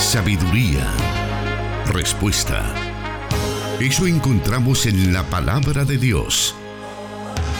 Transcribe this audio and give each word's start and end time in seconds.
sabiduría, 0.00 0.90
respuesta. 1.86 2.74
Eso 3.78 4.06
encontramos 4.06 4.86
en 4.86 5.12
la 5.12 5.22
palabra 5.24 5.84
de 5.84 5.98
Dios. 5.98 6.54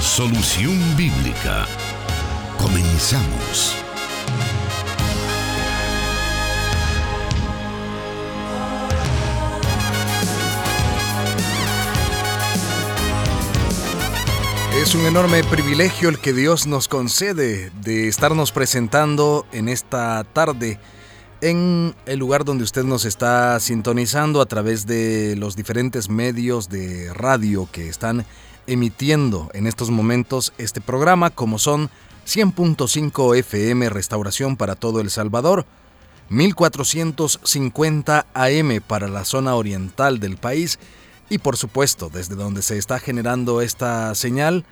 Solución 0.00 0.78
bíblica. 0.96 1.66
Comenzamos. 2.58 3.76
Es 14.82 14.94
un 14.94 15.04
enorme 15.06 15.44
privilegio 15.44 16.08
el 16.08 16.18
que 16.18 16.32
Dios 16.32 16.66
nos 16.66 16.88
concede 16.88 17.70
de 17.82 18.08
estarnos 18.08 18.50
presentando 18.50 19.46
en 19.52 19.68
esta 19.68 20.24
tarde 20.24 20.80
en 21.40 21.94
el 22.06 22.18
lugar 22.18 22.44
donde 22.44 22.64
usted 22.64 22.84
nos 22.84 23.04
está 23.04 23.58
sintonizando 23.60 24.40
a 24.40 24.46
través 24.46 24.86
de 24.86 25.36
los 25.36 25.56
diferentes 25.56 26.08
medios 26.08 26.68
de 26.68 27.12
radio 27.14 27.68
que 27.70 27.88
están 27.88 28.26
emitiendo 28.66 29.50
en 29.54 29.66
estos 29.66 29.90
momentos 29.90 30.52
este 30.58 30.80
programa, 30.80 31.30
como 31.30 31.58
son 31.58 31.90
100.5 32.26 33.36
FM 33.38 33.90
Restauración 33.90 34.56
para 34.56 34.76
todo 34.76 35.00
El 35.00 35.10
Salvador, 35.10 35.66
1450 36.28 38.26
AM 38.32 38.80
para 38.86 39.08
la 39.08 39.24
zona 39.24 39.54
oriental 39.54 40.20
del 40.20 40.36
país 40.36 40.78
y 41.28 41.38
por 41.38 41.56
supuesto 41.56 42.10
desde 42.12 42.34
donde 42.34 42.62
se 42.62 42.78
está 42.78 42.98
generando 43.00 43.62
esta 43.62 44.14
señal, 44.14 44.64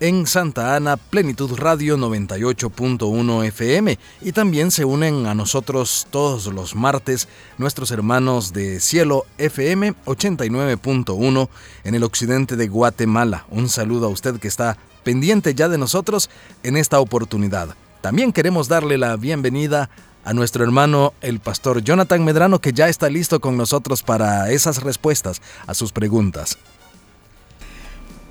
en 0.00 0.26
Santa 0.26 0.74
Ana, 0.74 0.96
Plenitud 0.96 1.56
Radio 1.58 1.98
98.1 1.98 3.44
FM 3.44 3.98
y 4.22 4.32
también 4.32 4.70
se 4.70 4.86
unen 4.86 5.26
a 5.26 5.34
nosotros 5.34 6.06
todos 6.10 6.46
los 6.46 6.74
martes 6.74 7.28
nuestros 7.58 7.90
hermanos 7.90 8.54
de 8.54 8.80
Cielo 8.80 9.26
FM 9.36 9.94
89.1 10.06 11.48
en 11.84 11.94
el 11.94 12.02
occidente 12.02 12.56
de 12.56 12.68
Guatemala. 12.68 13.44
Un 13.50 13.68
saludo 13.68 14.06
a 14.06 14.10
usted 14.10 14.40
que 14.40 14.48
está 14.48 14.78
pendiente 15.04 15.54
ya 15.54 15.68
de 15.68 15.78
nosotros 15.78 16.30
en 16.62 16.78
esta 16.78 16.98
oportunidad. 16.98 17.76
También 18.00 18.32
queremos 18.32 18.68
darle 18.68 18.96
la 18.96 19.16
bienvenida 19.16 19.90
a 20.24 20.32
nuestro 20.32 20.64
hermano 20.64 21.12
el 21.20 21.40
pastor 21.40 21.82
Jonathan 21.82 22.24
Medrano 22.24 22.60
que 22.60 22.72
ya 22.72 22.88
está 22.88 23.10
listo 23.10 23.40
con 23.40 23.58
nosotros 23.58 24.02
para 24.02 24.50
esas 24.50 24.82
respuestas 24.82 25.42
a 25.66 25.74
sus 25.74 25.92
preguntas. 25.92 26.58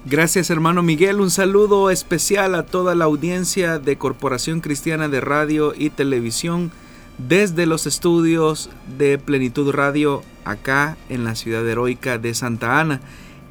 Gracias 0.10 0.50
hermano 0.50 0.82
Miguel, 0.82 1.22
un 1.22 1.30
saludo 1.30 1.92
especial 1.92 2.56
a 2.56 2.66
toda 2.66 2.96
la 2.96 3.06
audiencia 3.06 3.78
de 3.78 4.00
Corporación 4.00 4.60
Cristiana 4.60 5.08
de 5.08 5.22
Radio 5.22 5.76
y 5.78 5.92
Televisión 5.92 6.72
desde 7.20 7.68
los 7.68 7.86
estudios 7.86 8.72
de 8.98 9.20
Plenitud 9.20 9.70
Radio 9.70 10.24
acá 10.46 10.98
en 11.10 11.26
la 11.26 11.36
ciudad 11.36 11.68
heroica 11.68 12.18
de 12.18 12.34
Santa 12.34 12.80
Ana. 12.80 13.02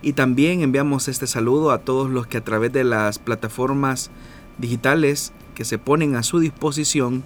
Y 0.03 0.15
también 0.15 0.63
enviamos 0.63 1.07
este 1.07 1.29
saludo 1.29 1.71
a 1.71 1.79
todos 1.79 2.11
los 2.11 2.27
que 2.27 2.39
a 2.39 2.45
través 2.45 2.73
de 2.73 2.83
las 2.83 3.21
plataformas 3.21 4.11
digitales 4.59 5.33
que 5.55 5.65
se 5.65 5.79
ponen 5.79 6.17
a 6.17 6.25
su 6.25 6.41
disposición 6.41 7.23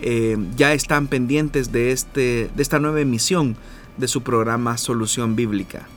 eh, 0.00 0.38
ya 0.56 0.72
están 0.72 1.08
pendientes 1.08 1.72
de, 1.72 1.90
este, 1.90 2.48
de 2.54 2.62
esta 2.62 2.78
nueva 2.78 3.00
emisión 3.00 3.56
de 3.96 4.06
su 4.06 4.22
programa 4.22 4.78
Solución 4.78 5.34
Bíblica. 5.34 5.88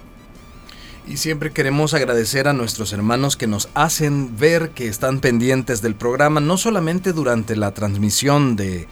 Y 1.07 1.17
siempre 1.17 1.51
queremos 1.51 1.93
agradecer 1.93 2.47
a 2.47 2.53
nuestros 2.53 2.93
hermanos 2.93 3.35
que 3.35 3.47
nos 3.47 3.69
hacen 3.73 4.37
ver 4.37 4.69
que 4.69 4.87
están 4.87 5.19
pendientes 5.19 5.81
del 5.81 5.95
programa, 5.95 6.39
no 6.39 6.57
solamente 6.57 7.11
durante 7.11 7.55
la 7.55 7.73
transmisión 7.73 8.55
de, 8.55 8.87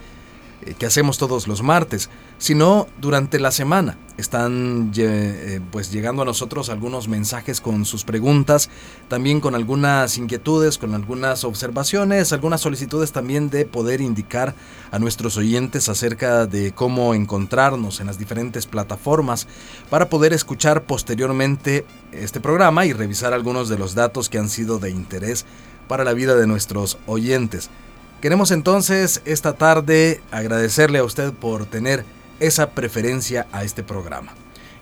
que 0.78 0.86
hacemos 0.86 1.18
todos 1.18 1.48
los 1.48 1.62
martes, 1.62 2.10
sino 2.38 2.86
durante 3.00 3.40
la 3.40 3.50
semana. 3.50 3.96
Están 4.16 4.92
eh, 4.96 5.60
pues 5.70 5.90
llegando 5.90 6.22
a 6.22 6.24
nosotros 6.26 6.68
algunos 6.68 7.08
mensajes 7.08 7.60
con 7.60 7.86
sus 7.86 8.04
preguntas, 8.04 8.68
también 9.08 9.40
con 9.40 9.54
algunas 9.54 10.18
inquietudes, 10.18 10.76
con 10.76 10.94
algunas 10.94 11.44
observaciones, 11.44 12.32
algunas 12.32 12.60
solicitudes 12.60 13.12
también 13.12 13.48
de 13.48 13.64
poder 13.64 14.00
indicar 14.00 14.54
a 14.90 14.98
nuestros 14.98 15.36
oyentes 15.36 15.88
acerca 15.88 16.46
de 16.46 16.72
cómo 16.72 17.14
encontrarnos 17.14 18.00
en 18.00 18.06
las 18.06 18.18
diferentes 18.18 18.66
plataformas 18.66 19.46
para 19.88 20.10
poder 20.10 20.32
escuchar 20.32 20.84
posteriormente 20.84 21.86
este 22.12 22.40
programa 22.40 22.84
y 22.84 22.92
revisar 22.92 23.32
algunos 23.32 23.68
de 23.68 23.78
los 23.78 23.94
datos 23.94 24.28
que 24.28 24.38
han 24.38 24.48
sido 24.50 24.78
de 24.78 24.90
interés 24.90 25.46
para 25.88 26.04
la 26.04 26.12
vida 26.12 26.36
de 26.36 26.46
nuestros 26.46 26.98
oyentes. 27.06 27.70
Queremos 28.20 28.50
entonces 28.50 29.22
esta 29.24 29.54
tarde 29.54 30.20
agradecerle 30.30 30.98
a 30.98 31.04
usted 31.04 31.32
por 31.32 31.64
tener 31.64 32.04
esa 32.38 32.72
preferencia 32.72 33.46
a 33.50 33.64
este 33.64 33.82
programa. 33.82 34.34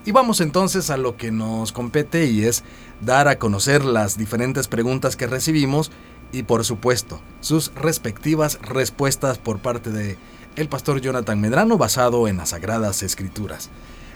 Y 0.05 0.11
vamos 0.11 0.41
entonces 0.41 0.89
a 0.89 0.97
lo 0.97 1.15
que 1.15 1.31
nos 1.31 1.71
compete 1.71 2.25
y 2.25 2.43
es 2.43 2.65
dar 2.99 3.29
a 3.29 3.39
conocer 3.39 3.85
las 3.85 4.17
diferentes 4.17 4.67
preguntas 4.67 5.15
que 5.15 5.25
recibimos 5.25 5.89
y 6.33 6.43
por 6.43 6.65
supuesto 6.65 7.21
sus 7.39 7.73
respectivas 7.75 8.59
respuestas 8.61 9.37
por 9.37 9.59
parte 9.59 9.89
de 9.89 10.17
el 10.57 10.67
pastor 10.67 10.99
Jonathan 10.99 11.39
Medrano 11.39 11.77
basado 11.77 12.27
en 12.27 12.37
las 12.37 12.49
sagradas 12.49 13.03
escrituras. 13.03 13.69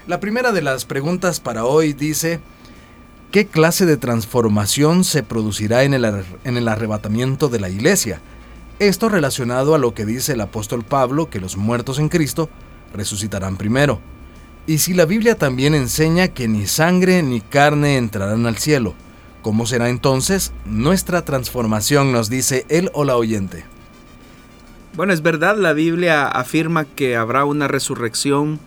La 0.06 0.19
primera 0.19 0.51
de 0.51 0.62
las 0.62 0.83
preguntas 0.83 1.39
para 1.39 1.63
hoy 1.63 1.94
dice, 1.94 2.41
¿qué 3.31 3.47
clase 3.47 3.85
de 3.85 3.95
transformación 3.95 5.06
se 5.06 5.23
producirá 5.23 5.83
en 5.83 5.94
el, 5.94 6.25
en 6.44 6.57
el 6.57 6.67
arrebatamiento 6.67 7.47
de 7.47 7.62
la 7.62 7.69
iglesia? 7.69 8.22
Esto 8.79 9.07
relacionado 9.07 9.75
a 9.75 9.78
lo 9.78 9.94
que 9.94 10.06
dice 10.06 10.34
el 10.34 10.41
apóstol 10.41 10.84
Pablo, 10.84 11.29
que 11.29 11.39
los 11.39 11.57
muertos 11.57 12.00
en 12.00 12.09
Cristo 12.09 12.50
resucitarán 12.94 13.56
primero. 13.56 14.00
Y 14.66 14.79
si 14.79 14.94
la 14.94 15.06
Biblia 15.06 15.38
también 15.38 15.75
enseña 15.75 16.29
que 16.29 16.47
ni 16.47 16.66
sangre 16.67 17.22
ni 17.22 17.41
carne 17.41 17.97
entrarán 17.97 18.45
al 18.45 18.57
cielo, 18.57 18.94
¿cómo 19.41 19.66
será 19.67 19.89
entonces 19.89 20.53
nuestra 20.66 21.23
transformación? 21.23 22.12
Nos 22.12 22.29
dice 22.29 22.66
él 22.69 22.89
o 22.94 23.03
la 23.03 23.16
oyente. 23.16 23.66
Bueno, 24.95 25.13
es 25.13 25.22
verdad, 25.22 25.57
la 25.57 25.73
Biblia 25.73 26.28
afirma 26.28 26.85
que 26.85 27.16
habrá 27.16 27.45
una 27.45 27.67
resurrección 27.67 28.59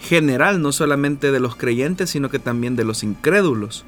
general, 0.00 0.62
no 0.62 0.72
solamente 0.72 1.32
de 1.32 1.40
los 1.40 1.56
creyentes, 1.56 2.10
sino 2.10 2.30
que 2.30 2.38
también 2.38 2.76
de 2.76 2.84
los 2.84 3.02
incrédulos. 3.02 3.84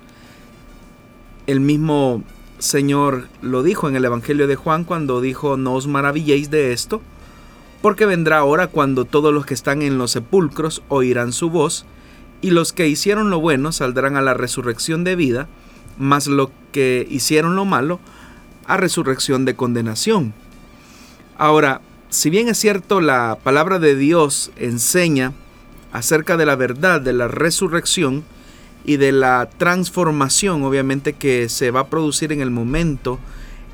El 1.47 1.61
mismo 1.61 2.23
Señor 2.59 3.29
lo 3.41 3.63
dijo 3.63 3.89
en 3.89 3.97
el 3.97 4.05
Evangelio 4.05 4.47
de 4.47 4.57
Juan 4.57 4.85
cuando 4.85 5.21
dijo, 5.21 5.57
no 5.57 5.75
os 5.75 5.87
maravilléis 5.87 6.51
de 6.51 6.73
esto, 6.73 7.01
porque 7.83 8.07
vendrá 8.07 8.43
hora 8.45 8.67
cuando 8.67 9.05
todos 9.05 9.33
los 9.33 9.47
que 9.47 9.55
están 9.55 9.83
en 9.83 9.99
los 9.99 10.11
sepulcros 10.11 10.83
oirán 10.89 11.33
su 11.33 11.51
voz, 11.51 11.87
y 12.41 12.51
los 12.51 12.73
que 12.73 12.89
hicieron 12.89 13.31
lo 13.31 13.41
bueno 13.41 13.73
saldrán 13.73 14.17
a 14.17 14.23
la 14.23 14.35
resurrección 14.35 15.05
de 15.05 15.17
vida, 15.17 15.49
mas 15.99 16.27
los 16.27 16.51
que 16.73 17.07
hicieron 17.11 17.57
lo 17.57 17.65
malo 17.65 18.01
a 18.67 18.77
resurrección 18.77 19.45
de 19.45 19.57
condenación. 19.57 20.35
Ahora, 21.37 21.81
si 22.11 22.31
bien 22.31 22.49
es 22.49 22.59
cierto 22.59 23.01
la 23.01 23.39
palabra 23.43 23.79
de 23.79 23.95
Dios 23.95 24.51
enseña 24.57 25.33
acerca 25.93 26.37
de 26.37 26.47
la 26.47 26.57
verdad 26.57 27.01
de 27.01 27.13
la 27.13 27.29
resurrección, 27.29 28.25
y 28.89 28.97
de 28.97 29.13
la 29.13 29.51
transformación 29.59 30.63
obviamente 30.63 31.13
que 31.13 31.51
se 31.51 31.71
va 31.71 31.81
a 31.81 31.87
producir 31.89 32.33
en 32.33 32.41
el 32.41 32.51
momento 32.51 33.19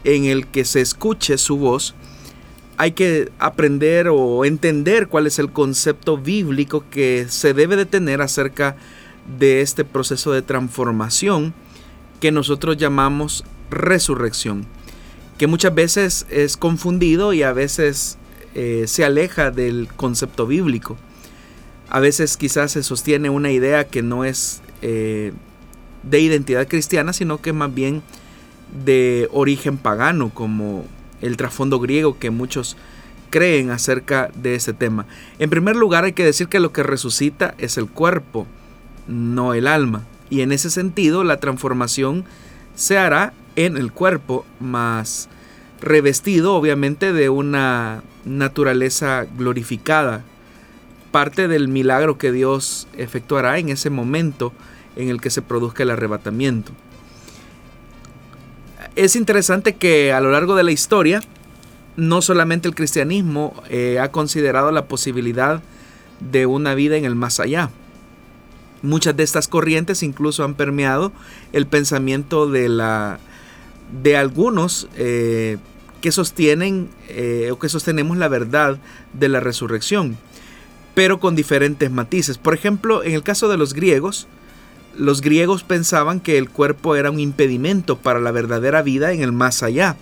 en 0.02 0.25
el 0.25 0.48
que 0.48 0.64
se 0.64 0.80
escuche 0.80 1.38
su 1.38 1.56
voz, 1.56 1.94
hay 2.78 2.91
que 2.92 3.30
aprender 3.38 4.08
o 4.10 4.44
entender 4.44 5.06
cuál 5.06 5.28
es 5.28 5.38
el 5.38 5.52
concepto 5.52 6.19
bíblico 6.19 6.84
que 6.91 7.26
se 7.28 7.54
debe 7.54 7.76
de 7.76 7.86
tener 7.86 8.22
acerca 8.22 8.75
de 9.38 9.60
este 9.60 9.84
proceso 9.84 10.32
de 10.32 10.42
transformación 10.42 11.54
que 12.19 12.32
nosotros 12.32 12.76
llamamos 12.76 13.44
resurrección, 13.70 14.66
que 15.38 15.46
muchas 15.46 15.76
veces 15.76 16.26
es 16.28 16.56
confundido 16.56 17.32
y 17.32 17.44
a 17.44 17.52
veces 17.52 18.19
eh, 18.56 18.86
se 18.88 19.04
aleja 19.04 19.52
del 19.52 19.86
concepto 19.94 20.48
bíblico. 20.48 20.96
A 21.88 22.00
veces 22.00 22.37
quizás 22.37 22.72
se 22.72 22.82
sostiene 22.82 23.31
una 23.31 23.52
idea 23.52 23.87
que 23.87 24.02
no 24.02 24.25
es 24.25 24.61
eh, 24.82 25.32
de 26.03 26.21
identidad 26.21 26.69
cristiana, 26.69 27.12
sino 27.12 27.41
que 27.41 27.53
más 27.53 27.75
bien 27.75 28.03
de 28.85 29.29
origen 29.32 29.76
pagano, 29.79 30.31
como 30.31 30.85
el 31.21 31.37
trasfondo 31.37 31.81
griego 31.81 32.19
que 32.19 32.31
muchos 32.31 32.76
creen 33.31 33.71
acerca 33.71 34.31
de 34.35 34.55
ese 34.55 34.73
tema. 34.73 35.06
En 35.38 35.50
primer 35.50 35.76
lugar, 35.76 36.05
hay 36.05 36.12
que 36.12 36.25
decir 36.25 36.49
que 36.49 36.61
lo 36.61 36.73
que 36.73 36.82
resucita 36.82 37.55
es 37.59 37.79
el 37.79 37.87
cuerpo, 37.87 38.47
no 39.09 39.55
el 39.55 39.67
alma. 39.67 40.05
Y 40.31 40.41
en 40.43 40.53
ese 40.53 40.71
sentido, 40.71 41.25
la 41.25 41.38
transformación 41.38 42.25
se 42.75 42.99
hará 42.99 43.32
en 43.56 43.76
el 43.76 43.93
cuerpo, 43.93 44.44
más 44.61 45.29
revestido 45.81 46.55
obviamente 46.55 47.12
de 47.12 47.29
una 47.29 48.03
naturaleza 48.25 49.26
glorificada. 49.37 50.25
Parte 51.14 51.46
del 51.46 51.69
milagro 51.69 52.19
que 52.19 52.32
Dios 52.32 52.88
efectuará 52.99 53.61
en 53.61 53.69
ese 53.69 53.88
momento 53.88 54.52
en 54.96 55.11
el 55.11 55.20
que 55.20 55.31
se 55.31 55.43
produzca 55.43 55.84
el 55.84 55.90
arrebatamiento. 55.90 56.72
Es 58.96 59.14
interesante 59.14 59.76
que 59.76 60.12
a 60.12 60.20
lo 60.20 60.32
largo 60.32 60.56
de 60.56 60.64
la 60.64 60.72
historia, 60.72 61.20
no 61.94 62.20
solamente 62.20 62.66
el 62.66 62.75
cristianismo 62.75 63.62
eh, 63.69 64.00
ha 64.00 64.11
considerado 64.11 64.72
la 64.72 64.87
posibilidad 64.87 65.62
de 66.19 66.46
una 66.46 66.75
vida 66.75 66.96
en 66.96 67.05
el 67.05 67.14
más 67.14 67.38
allá. 67.38 67.70
Muchas 68.82 69.16
de 69.16 69.22
estas 69.22 69.46
corrientes 69.46 70.02
incluso 70.02 70.43
han 70.43 70.55
permeado 70.55 71.12
el 71.52 71.69
pensamiento 71.69 72.49
de, 72.49 72.69
la, 72.69 73.20
de 74.02 74.16
algunos 74.16 74.88
eh, 74.96 75.58
que 76.00 76.11
sostienen 76.11 76.88
eh, 77.06 77.50
o 77.52 77.58
que 77.61 77.69
sostenemos 77.69 78.16
la 78.16 78.26
verdad 78.26 78.78
de 79.12 79.28
la 79.28 79.38
resurrección, 79.38 80.19
pero 80.94 81.19
con 81.20 81.35
diferentes 81.35 81.91
matices. 81.91 82.38
Por 82.38 82.55
ejemplo, 82.55 83.02
en 83.02 83.12
el 83.12 83.23
caso 83.23 83.49
de 83.49 83.56
los 83.56 83.75
griegos, 83.75 84.29
los 84.96 85.20
griegos 85.20 85.64
pensaban 85.64 86.20
que 86.20 86.38
el 86.38 86.49
cuerpo 86.49 86.96
era 86.96 87.11
un 87.11 87.20
impedimento 87.20 87.99
para 87.99 88.20
la 88.20 88.31
verdadera 88.31 88.82
vida 88.82 89.12
en 89.12 89.23
el 89.23 89.32
más 89.32 89.62
allá. 89.62 89.96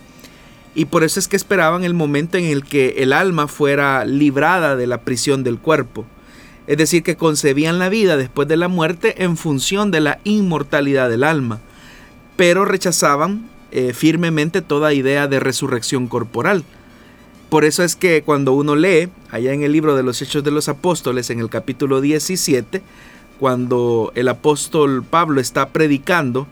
Y 0.75 0.85
por 0.85 1.03
eso 1.03 1.19
es 1.19 1.27
que 1.27 1.35
esperaban 1.35 1.83
el 1.83 1.93
momento 1.93 2.37
en 2.37 2.45
el 2.45 2.63
que 2.63 2.95
el 2.97 3.13
alma 3.13 3.47
fuera 3.47 4.05
librada 4.05 4.75
de 4.75 4.87
la 4.87 5.01
prisión 5.01 5.43
del 5.43 5.59
cuerpo. 5.59 6.05
Es 6.65 6.77
decir, 6.77 7.03
que 7.03 7.17
concebían 7.17 7.77
la 7.77 7.89
vida 7.89 8.17
después 8.17 8.47
de 8.47 8.57
la 8.57 8.67
muerte 8.67 9.23
en 9.23 9.37
función 9.37 9.91
de 9.91 9.99
la 9.99 10.19
inmortalidad 10.23 11.09
del 11.09 11.23
alma, 11.23 11.59
pero 12.37 12.65
rechazaban 12.65 13.49
eh, 13.71 13.93
firmemente 13.93 14.61
toda 14.61 14.93
idea 14.93 15.27
de 15.27 15.39
resurrección 15.39 16.07
corporal. 16.07 16.63
Por 17.53 17.65
eso 17.65 17.83
es 17.83 17.95
que 17.95 18.23
cuando 18.23 18.53
uno 18.53 18.75
lee, 18.75 19.09
allá 19.29 19.53
en 19.53 19.61
el 19.61 19.71
libro 19.71 19.95
de 19.95 20.01
los 20.01 20.19
Hechos 20.23 20.43
de 20.43 20.49
los 20.49 20.69
Apóstoles, 20.69 21.29
en 21.29 21.39
el 21.39 21.51
capítulo 21.51 22.01
17, 22.01 22.81
cuando 23.39 24.11
el 24.15 24.27
apóstol 24.27 25.03
Pablo 25.07 25.39
está 25.39 25.69
predicando 25.69 26.47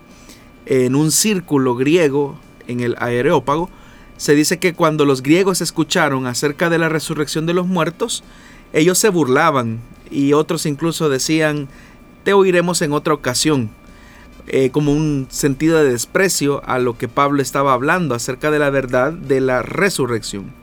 en 0.68 0.94
un 0.94 1.12
círculo 1.12 1.76
griego 1.76 2.38
en 2.68 2.82
el 2.82 2.96
Areópago, 3.00 3.68
se 4.18 4.36
dice 4.36 4.60
que 4.60 4.76
cuando 4.76 5.06
los 5.06 5.24
griegos 5.24 5.60
escucharon 5.62 6.28
acerca 6.28 6.70
de 6.70 6.78
la 6.78 6.88
resurrección 6.88 7.48
de 7.48 7.56
los 7.56 7.66
muertos, 7.66 8.24
ellos 8.72 9.00
se 9.00 9.10
burlaban 9.10 9.80
y 10.12 10.34
otros 10.34 10.68
incluso 10.68 11.10
decían, 11.10 11.68
te 12.24 12.34
oiremos 12.34 12.80
en 12.84 12.94
otra 12.94 13.16
ocasión, 13.16 13.72
eh, 14.46 14.70
como 14.70 14.94
un 14.94 15.26
sentido 15.32 15.80
de 15.80 15.94
desprecio 15.94 16.62
a 16.64 16.78
lo 16.78 16.96
que 16.96 17.08
Pablo 17.08 17.42
estaba 17.42 17.74
hablando 17.74 18.14
acerca 18.14 18.52
de 18.52 18.60
la 18.60 18.70
verdad 18.70 19.14
de 19.14 19.42
la 19.42 19.64
resurrección. 19.64 20.61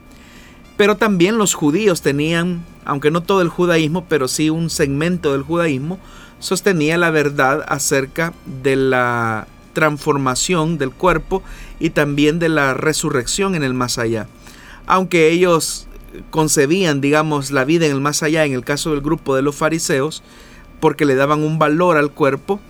Pero 0.79 0.97
también 0.97 1.39
los 1.39 1.55
judíos 1.55 2.03
tenían, 2.03 2.65
aunque 2.85 3.11
no 3.11 3.21
todo 3.21 3.43
el 3.43 3.49
judaísmo, 3.49 4.07
pero 4.09 4.29
sí 4.29 4.49
un 4.49 4.71
segmento 4.71 5.33
del 5.33 5.43
judaísmo, 5.43 5.99
sostenía 6.39 6.97
la 6.97 7.11
verdad 7.11 7.65
acerca 7.69 8.33
de 8.63 8.77
la 8.77 9.49
transformación 9.73 10.79
del 10.79 10.93
cuerpo 10.93 11.43
y 11.81 11.91
también 11.91 12.39
de 12.39 12.49
la 12.49 12.75
resurrección 12.75 13.57
en 13.57 13.65
el 13.65 13.75
más 13.75 13.99
allá. 13.99 14.29
Aunque 14.87 15.31
ellos 15.31 15.89
concebían, 16.31 17.01
digamos, 17.01 17.51
la 17.51 17.65
vida 17.65 17.87
en 17.87 17.93
el 17.93 18.01
más 18.01 18.23
allá, 18.23 18.45
en 18.45 18.53
el 18.53 18.65
caso 18.65 18.93
del 18.93 19.01
grupo 19.01 19.35
de 19.35 19.43
los 19.43 19.57
fariseos, 19.57 20.23
porque 20.79 21.05
le 21.05 21.17
daban 21.17 21.43
un 21.43 21.59
valor 21.59 21.97
al 21.97 22.13
cuerpo, 22.13 22.61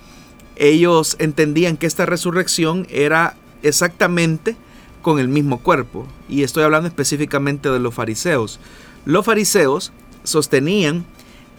ellos 0.55 1.15
entendían 1.19 1.77
que 1.77 1.85
esta 1.85 2.07
resurrección 2.07 2.87
era 2.89 3.35
exactamente 3.61 4.57
con 5.01 5.19
el 5.19 5.27
mismo 5.27 5.59
cuerpo. 5.59 6.07
Y 6.27 6.43
estoy 6.43 6.63
hablando 6.63 6.87
específicamente 6.87 7.69
de 7.69 7.79
los 7.79 7.93
fariseos. 7.93 8.59
Los 9.05 9.25
fariseos 9.25 9.91
sostenían 10.23 11.05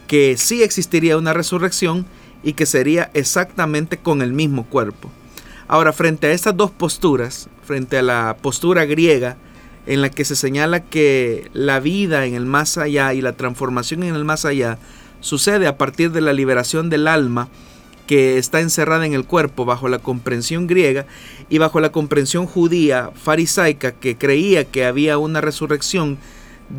que 0.07 0.37
sí 0.37 0.63
existiría 0.63 1.17
una 1.17 1.33
resurrección 1.33 2.05
y 2.43 2.53
que 2.53 2.65
sería 2.65 3.11
exactamente 3.13 3.97
con 3.97 4.21
el 4.21 4.33
mismo 4.33 4.65
cuerpo. 4.65 5.09
Ahora, 5.67 5.93
frente 5.93 6.27
a 6.27 6.31
estas 6.31 6.57
dos 6.57 6.71
posturas, 6.71 7.47
frente 7.63 7.97
a 7.97 8.01
la 8.01 8.37
postura 8.41 8.85
griega, 8.85 9.37
en 9.85 10.01
la 10.01 10.09
que 10.09 10.25
se 10.25 10.35
señala 10.35 10.81
que 10.83 11.49
la 11.53 11.79
vida 11.79 12.25
en 12.25 12.35
el 12.35 12.45
más 12.45 12.77
allá 12.77 13.13
y 13.13 13.21
la 13.21 13.33
transformación 13.33 14.03
en 14.03 14.15
el 14.15 14.25
más 14.25 14.45
allá 14.45 14.77
sucede 15.21 15.67
a 15.67 15.77
partir 15.77 16.11
de 16.11 16.21
la 16.21 16.33
liberación 16.33 16.89
del 16.89 17.07
alma 17.07 17.47
que 18.11 18.37
está 18.37 18.59
encerrada 18.59 19.05
en 19.05 19.13
el 19.13 19.23
cuerpo 19.23 19.63
bajo 19.63 19.87
la 19.87 19.99
comprensión 19.99 20.67
griega 20.67 21.05
y 21.47 21.59
bajo 21.59 21.79
la 21.79 21.93
comprensión 21.93 22.45
judía 22.45 23.09
farisaica 23.15 23.93
que 23.93 24.17
creía 24.17 24.65
que 24.65 24.83
había 24.83 25.17
una 25.17 25.39
resurrección 25.39 26.17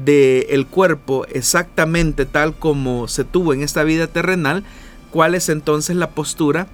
del 0.04 0.66
cuerpo 0.66 1.24
exactamente 1.30 2.26
tal 2.26 2.54
como 2.54 3.08
se 3.08 3.24
tuvo 3.24 3.54
en 3.54 3.62
esta 3.62 3.82
vida 3.82 4.08
terrenal, 4.08 4.62
cuál 5.10 5.34
es 5.34 5.48
entonces 5.48 5.96
la 5.96 6.10
postura 6.10 6.66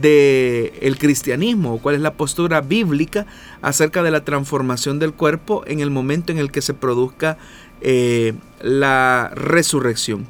del 0.00 0.72
el 0.80 0.96
cristianismo, 0.98 1.78
cuál 1.78 1.96
es 1.96 2.00
la 2.00 2.14
postura 2.14 2.62
bíblica 2.62 3.26
acerca 3.60 4.02
de 4.02 4.10
la 4.10 4.24
transformación 4.24 5.00
del 5.00 5.12
cuerpo 5.12 5.64
en 5.66 5.80
el 5.80 5.90
momento 5.90 6.32
en 6.32 6.38
el 6.38 6.50
que 6.50 6.62
se 6.62 6.72
produzca 6.72 7.36
eh, 7.82 8.32
la 8.62 9.32
resurrección. 9.34 10.26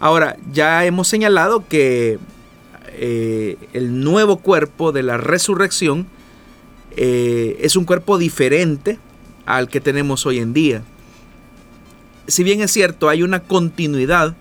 Ahora, 0.00 0.36
ya 0.52 0.84
hemos 0.84 1.06
señalado 1.06 1.64
que 1.68 2.18
eh, 2.96 3.56
el 3.72 4.02
nuevo 4.02 4.38
cuerpo 4.38 4.92
de 4.92 5.02
la 5.02 5.16
resurrección 5.16 6.06
eh, 6.96 7.58
es 7.60 7.76
un 7.76 7.84
cuerpo 7.84 8.18
diferente 8.18 8.98
al 9.46 9.68
que 9.68 9.80
tenemos 9.80 10.26
hoy 10.26 10.38
en 10.38 10.52
día. 10.52 10.82
Si 12.26 12.44
bien 12.44 12.60
es 12.60 12.70
cierto, 12.70 13.08
hay 13.08 13.22
una 13.22 13.40
continuidad 13.40 14.34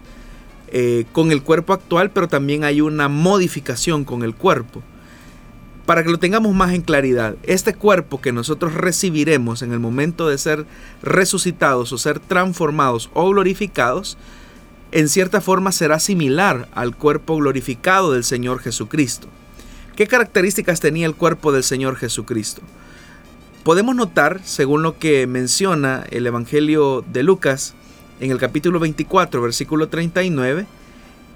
eh, 0.68 1.06
con 1.12 1.32
el 1.32 1.44
cuerpo 1.44 1.74
actual, 1.74 2.12
pero 2.12 2.28
también 2.28 2.64
hay 2.64 2.82
una 2.82 3.10
modificación 3.10 4.06
con 4.06 4.24
el 4.24 4.36
cuerpo. 4.36 4.82
Para 5.86 6.04
que 6.04 6.10
lo 6.10 6.18
tengamos 6.18 6.54
más 6.56 6.74
en 6.74 6.82
claridad, 6.82 7.36
este 7.44 7.74
cuerpo 7.74 8.22
que 8.22 8.32
nosotros 8.32 8.74
recibiremos 8.74 9.62
en 9.62 9.74
el 9.74 9.80
momento 9.80 10.30
de 10.30 10.38
ser 10.38 10.66
resucitados 11.02 11.92
o 11.92 11.98
ser 11.98 12.20
transformados 12.20 13.10
o 13.14 13.30
glorificados, 13.30 14.18
en 14.94 15.10
cierta 15.10 15.42
forma 15.42 15.72
será 15.72 16.00
similar 16.00 16.70
al 16.72 16.96
cuerpo 16.96 17.36
glorificado 17.36 18.12
del 18.14 18.24
Señor 18.24 18.60
Jesucristo. 18.60 19.28
¿Qué 19.96 20.06
características 20.06 20.80
tenía 20.80 21.08
el 21.08 21.16
cuerpo 21.16 21.52
del 21.52 21.64
Señor 21.64 21.96
Jesucristo? 21.96 22.62
Podemos 23.64 23.96
notar, 23.96 24.42
según 24.44 24.84
lo 24.84 25.00
que 25.00 25.26
menciona 25.26 26.06
el 26.12 26.28
Evangelio 26.28 27.04
de 27.12 27.24
Lucas, 27.24 27.74
en 28.20 28.30
el 28.30 28.38
capítulo 28.38 28.80
24, 28.80 29.42
versículo 29.42 29.90
39, 29.90 30.68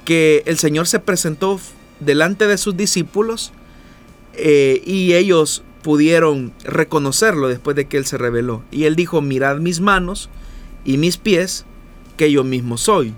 que 0.06 0.44
el 0.46 0.60
Señor 0.60 0.88
se 0.88 1.00
presentó 1.00 1.60
delante 2.00 2.46
de 2.46 2.60
sus 2.60 2.78
discípulos 2.78 3.54
eh, 4.34 4.84
y 4.86 5.16
ellos 5.16 5.64
pudieron 5.82 6.54
reconocerlo 6.64 7.48
después 7.48 7.76
de 7.76 7.88
que 7.88 7.98
Él 7.98 8.06
se 8.06 8.20
reveló. 8.20 8.62
Y 8.70 8.84
Él 8.84 8.96
dijo, 8.96 9.20
mirad 9.22 9.58
mis 9.58 9.82
manos 9.82 10.30
y 10.86 10.98
mis 10.98 11.18
pies, 11.18 11.66
que 12.18 12.32
yo 12.32 12.44
mismo 12.44 12.78
soy. 12.78 13.16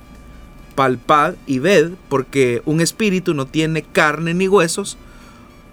Palpad 0.75 1.35
y 1.45 1.59
ved, 1.59 1.91
porque 2.07 2.61
un 2.65 2.81
espíritu 2.81 3.33
no 3.33 3.45
tiene 3.45 3.83
carne 3.83 4.33
ni 4.33 4.47
huesos, 4.47 4.97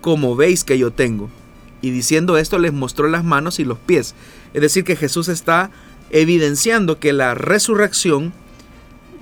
como 0.00 0.36
veis 0.36 0.64
que 0.64 0.78
yo 0.78 0.90
tengo. 0.90 1.30
Y 1.82 1.90
diciendo 1.90 2.38
esto 2.38 2.58
les 2.58 2.72
mostró 2.72 3.08
las 3.08 3.24
manos 3.24 3.58
y 3.60 3.64
los 3.64 3.78
pies. 3.78 4.14
Es 4.54 4.62
decir, 4.62 4.84
que 4.84 4.96
Jesús 4.96 5.28
está 5.28 5.70
evidenciando 6.10 6.98
que 6.98 7.12
la 7.12 7.34
resurrección 7.34 8.32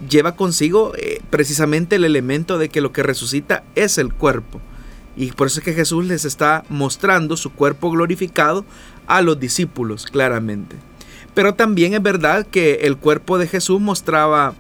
lleva 0.09 0.37
consigo 0.37 0.93
eh, 0.97 1.21
precisamente 1.31 1.97
el 1.97 2.05
elemento 2.05 2.59
de 2.59 2.69
que 2.69 2.81
lo 2.81 2.93
que 2.93 3.03
resucita 3.03 3.65
es 3.75 3.99
el 3.99 4.13
cuerpo. 4.13 4.61
Y 5.17 5.33
por 5.33 5.47
eso 5.47 5.61
es 5.61 5.65
que 5.65 5.75
Jesús 5.75 6.07
les 6.07 6.25
está 6.25 6.65
mostrando 6.69 7.37
su 7.37 7.53
cuerpo 7.53 7.91
glorificado 7.91 8.65
a 9.07 9.23
los 9.23 9.39
discípulos 9.39 10.07
claramente. 10.07 10.77
Pero 11.35 11.55
también 11.55 11.95
es 11.95 12.03
verdad 12.03 12.47
que 12.47 12.81
el 12.83 12.97
cuerpo 12.97 13.39
de 13.39 13.47
Jesús 13.47 13.81
mostraba 13.81 14.55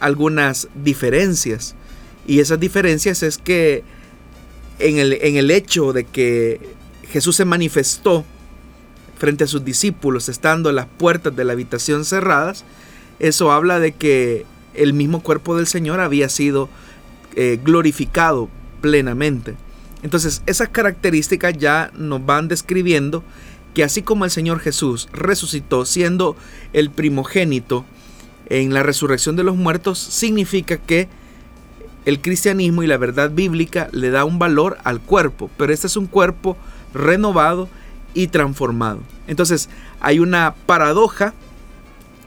algunas 0.00 0.68
diferencias. 0.74 1.74
Y 2.26 2.40
esas 2.40 2.60
diferencias 2.60 3.22
es 3.22 3.38
que 3.38 3.84
en 4.78 4.98
el, 4.98 5.14
en 5.14 5.36
el 5.36 5.50
hecho 5.50 5.92
de 5.92 6.04
que 6.04 6.60
Jesús 7.08 7.36
se 7.36 7.44
manifestó 7.44 8.24
frente 9.18 9.44
a 9.44 9.46
sus 9.46 9.64
discípulos, 9.64 10.28
estando 10.28 10.70
las 10.72 10.86
puertas 10.86 11.34
de 11.34 11.44
la 11.44 11.52
habitación 11.52 12.04
cerradas, 12.04 12.64
eso 13.18 13.52
habla 13.52 13.80
de 13.80 13.92
que 13.92 14.44
el 14.74 14.92
mismo 14.92 15.22
cuerpo 15.22 15.56
del 15.56 15.66
Señor 15.66 16.00
había 16.00 16.28
sido 16.28 16.68
eh, 17.34 17.58
glorificado 17.62 18.48
plenamente. 18.80 19.54
Entonces, 20.02 20.42
esas 20.46 20.68
características 20.68 21.56
ya 21.56 21.90
nos 21.96 22.24
van 22.24 22.48
describiendo 22.48 23.24
que 23.74 23.84
así 23.84 24.02
como 24.02 24.24
el 24.24 24.30
Señor 24.30 24.60
Jesús 24.60 25.08
resucitó 25.12 25.84
siendo 25.84 26.36
el 26.72 26.90
primogénito 26.90 27.84
en 28.46 28.72
la 28.74 28.82
resurrección 28.82 29.36
de 29.36 29.44
los 29.44 29.56
muertos, 29.56 29.98
significa 29.98 30.76
que 30.76 31.08
el 32.04 32.20
cristianismo 32.20 32.82
y 32.82 32.86
la 32.86 32.96
verdad 32.96 33.30
bíblica 33.30 33.88
le 33.92 34.10
da 34.10 34.24
un 34.24 34.38
valor 34.38 34.78
al 34.84 35.00
cuerpo, 35.00 35.50
pero 35.56 35.72
este 35.72 35.88
es 35.88 35.96
un 35.96 36.06
cuerpo 36.06 36.56
renovado 36.94 37.68
y 38.14 38.28
transformado. 38.28 39.00
Entonces 39.26 39.68
hay 40.00 40.20
una 40.20 40.54
paradoja, 40.66 41.34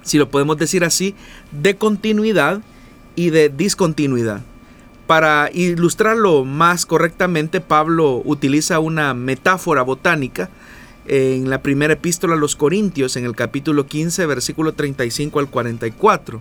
si 0.03 0.17
lo 0.17 0.29
podemos 0.29 0.57
decir 0.57 0.83
así, 0.83 1.15
de 1.51 1.77
continuidad 1.77 2.61
y 3.15 3.29
de 3.29 3.49
discontinuidad. 3.49 4.41
Para 5.07 5.49
ilustrarlo 5.53 6.45
más 6.45 6.85
correctamente, 6.85 7.61
Pablo 7.61 8.21
utiliza 8.25 8.79
una 8.79 9.13
metáfora 9.13 9.81
botánica 9.81 10.49
en 11.09 11.49
la 11.49 11.63
primera 11.63 11.93
epístola 11.93 12.35
a 12.35 12.37
los 12.37 12.55
Corintios, 12.55 13.17
en 13.17 13.25
el 13.25 13.35
capítulo 13.35 13.87
15, 13.87 14.27
versículo 14.27 14.73
35 14.73 15.39
al 15.39 15.49
44, 15.49 16.39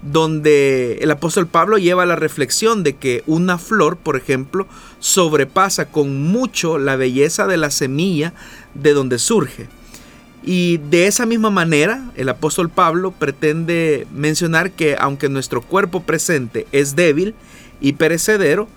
donde 0.00 0.98
el 1.02 1.10
apóstol 1.10 1.46
Pablo 1.46 1.76
lleva 1.76 2.06
la 2.06 2.16
reflexión 2.16 2.82
de 2.82 2.96
que 2.96 3.22
una 3.26 3.58
flor, 3.58 3.98
por 3.98 4.16
ejemplo, 4.16 4.66
sobrepasa 4.98 5.90
con 5.90 6.22
mucho 6.22 6.78
la 6.78 6.96
belleza 6.96 7.46
de 7.46 7.58
la 7.58 7.70
semilla 7.70 8.32
de 8.74 8.94
donde 8.94 9.18
surge. 9.18 9.68
Y 10.42 10.78
de 10.78 11.06
esa 11.06 11.26
misma 11.26 11.50
manera, 11.50 12.10
el 12.14 12.30
apóstol 12.30 12.70
Pablo 12.70 13.10
pretende 13.10 14.06
mencionar 14.14 14.70
que 14.70 14.96
aunque 14.98 15.28
nuestro 15.28 15.60
cuerpo 15.60 16.02
presente 16.04 16.66
es 16.72 16.96
débil 16.96 17.34
y 17.82 17.92
perecedero, 17.92 18.68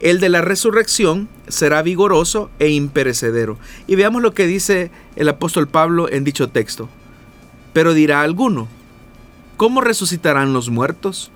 el 0.00 0.18
de 0.18 0.30
la 0.30 0.40
resurrección 0.40 1.28
será 1.52 1.82
vigoroso 1.82 2.50
e 2.58 2.70
imperecedero. 2.70 3.58
Y 3.86 3.94
veamos 3.94 4.22
lo 4.22 4.32
que 4.32 4.46
dice 4.46 4.90
el 5.16 5.28
apóstol 5.28 5.68
Pablo 5.68 6.10
en 6.10 6.24
dicho 6.24 6.48
texto. 6.48 6.88
Pero 7.72 7.94
dirá 7.94 8.22
alguno, 8.22 8.68
¿cómo 9.56 9.80
resucitarán 9.80 10.52
los 10.52 10.70
muertos? 10.70 11.30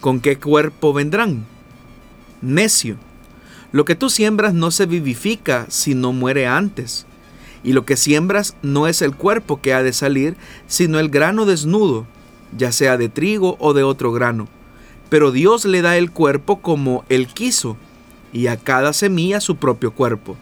¿Con 0.00 0.20
qué 0.20 0.38
cuerpo 0.38 0.92
vendrán? 0.92 1.44
Necio, 2.42 2.96
lo 3.72 3.84
que 3.84 3.94
tú 3.94 4.10
siembras 4.10 4.54
no 4.54 4.70
se 4.70 4.86
vivifica 4.86 5.66
si 5.68 5.94
no 5.94 6.12
muere 6.12 6.46
antes 6.46 7.06
y 7.64 7.72
lo 7.72 7.84
que 7.84 7.96
siembras 7.96 8.54
no 8.62 8.86
es 8.86 9.02
el 9.02 9.16
cuerpo 9.16 9.60
que 9.60 9.72
ha 9.72 9.82
de 9.82 9.92
salir, 9.92 10.36
sino 10.68 11.00
el 11.00 11.08
grano 11.08 11.46
desnudo, 11.46 12.06
ya 12.56 12.70
sea 12.70 12.96
de 12.98 13.08
trigo 13.08 13.56
o 13.58 13.72
de 13.72 13.82
otro 13.82 14.12
grano. 14.12 14.46
Pero 15.08 15.32
Dios 15.32 15.64
le 15.64 15.80
da 15.82 15.96
el 15.96 16.10
cuerpo 16.10 16.60
como 16.60 17.04
Él 17.08 17.26
quiso, 17.26 17.76
y 18.34 18.48
a 18.48 18.58
cada 18.58 18.92
semilla 18.92 19.40
su 19.40 19.56
propio 19.56 19.92
cuerpo. 19.92 20.36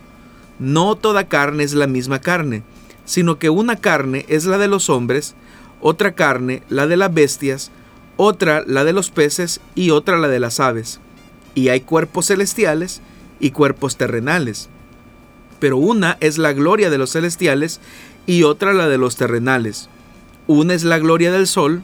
No 0.58 0.96
toda 0.96 1.28
carne 1.28 1.62
es 1.62 1.74
la 1.74 1.86
misma 1.86 2.20
carne, 2.20 2.64
sino 3.04 3.38
que 3.38 3.50
una 3.50 3.76
carne 3.76 4.26
es 4.28 4.44
la 4.46 4.58
de 4.58 4.66
los 4.66 4.90
hombres, 4.90 5.36
otra 5.80 6.16
carne 6.16 6.64
la 6.68 6.88
de 6.88 6.96
las 6.96 7.14
bestias, 7.14 7.70
otra 8.16 8.64
la 8.66 8.82
de 8.82 8.92
los 8.92 9.10
peces 9.10 9.60
y 9.76 9.90
otra 9.90 10.18
la 10.18 10.26
de 10.26 10.40
las 10.40 10.58
aves. 10.58 10.98
Y 11.54 11.68
hay 11.68 11.82
cuerpos 11.82 12.26
celestiales 12.26 13.00
y 13.38 13.52
cuerpos 13.52 13.96
terrenales 13.96 14.68
pero 15.62 15.76
una 15.76 16.16
es 16.18 16.38
la 16.38 16.52
gloria 16.52 16.90
de 16.90 16.98
los 16.98 17.12
celestiales 17.12 17.78
y 18.26 18.42
otra 18.42 18.72
la 18.72 18.88
de 18.88 18.98
los 18.98 19.14
terrenales. 19.14 19.88
Una 20.48 20.74
es 20.74 20.82
la 20.82 20.98
gloria 20.98 21.30
del 21.30 21.46
sol, 21.46 21.82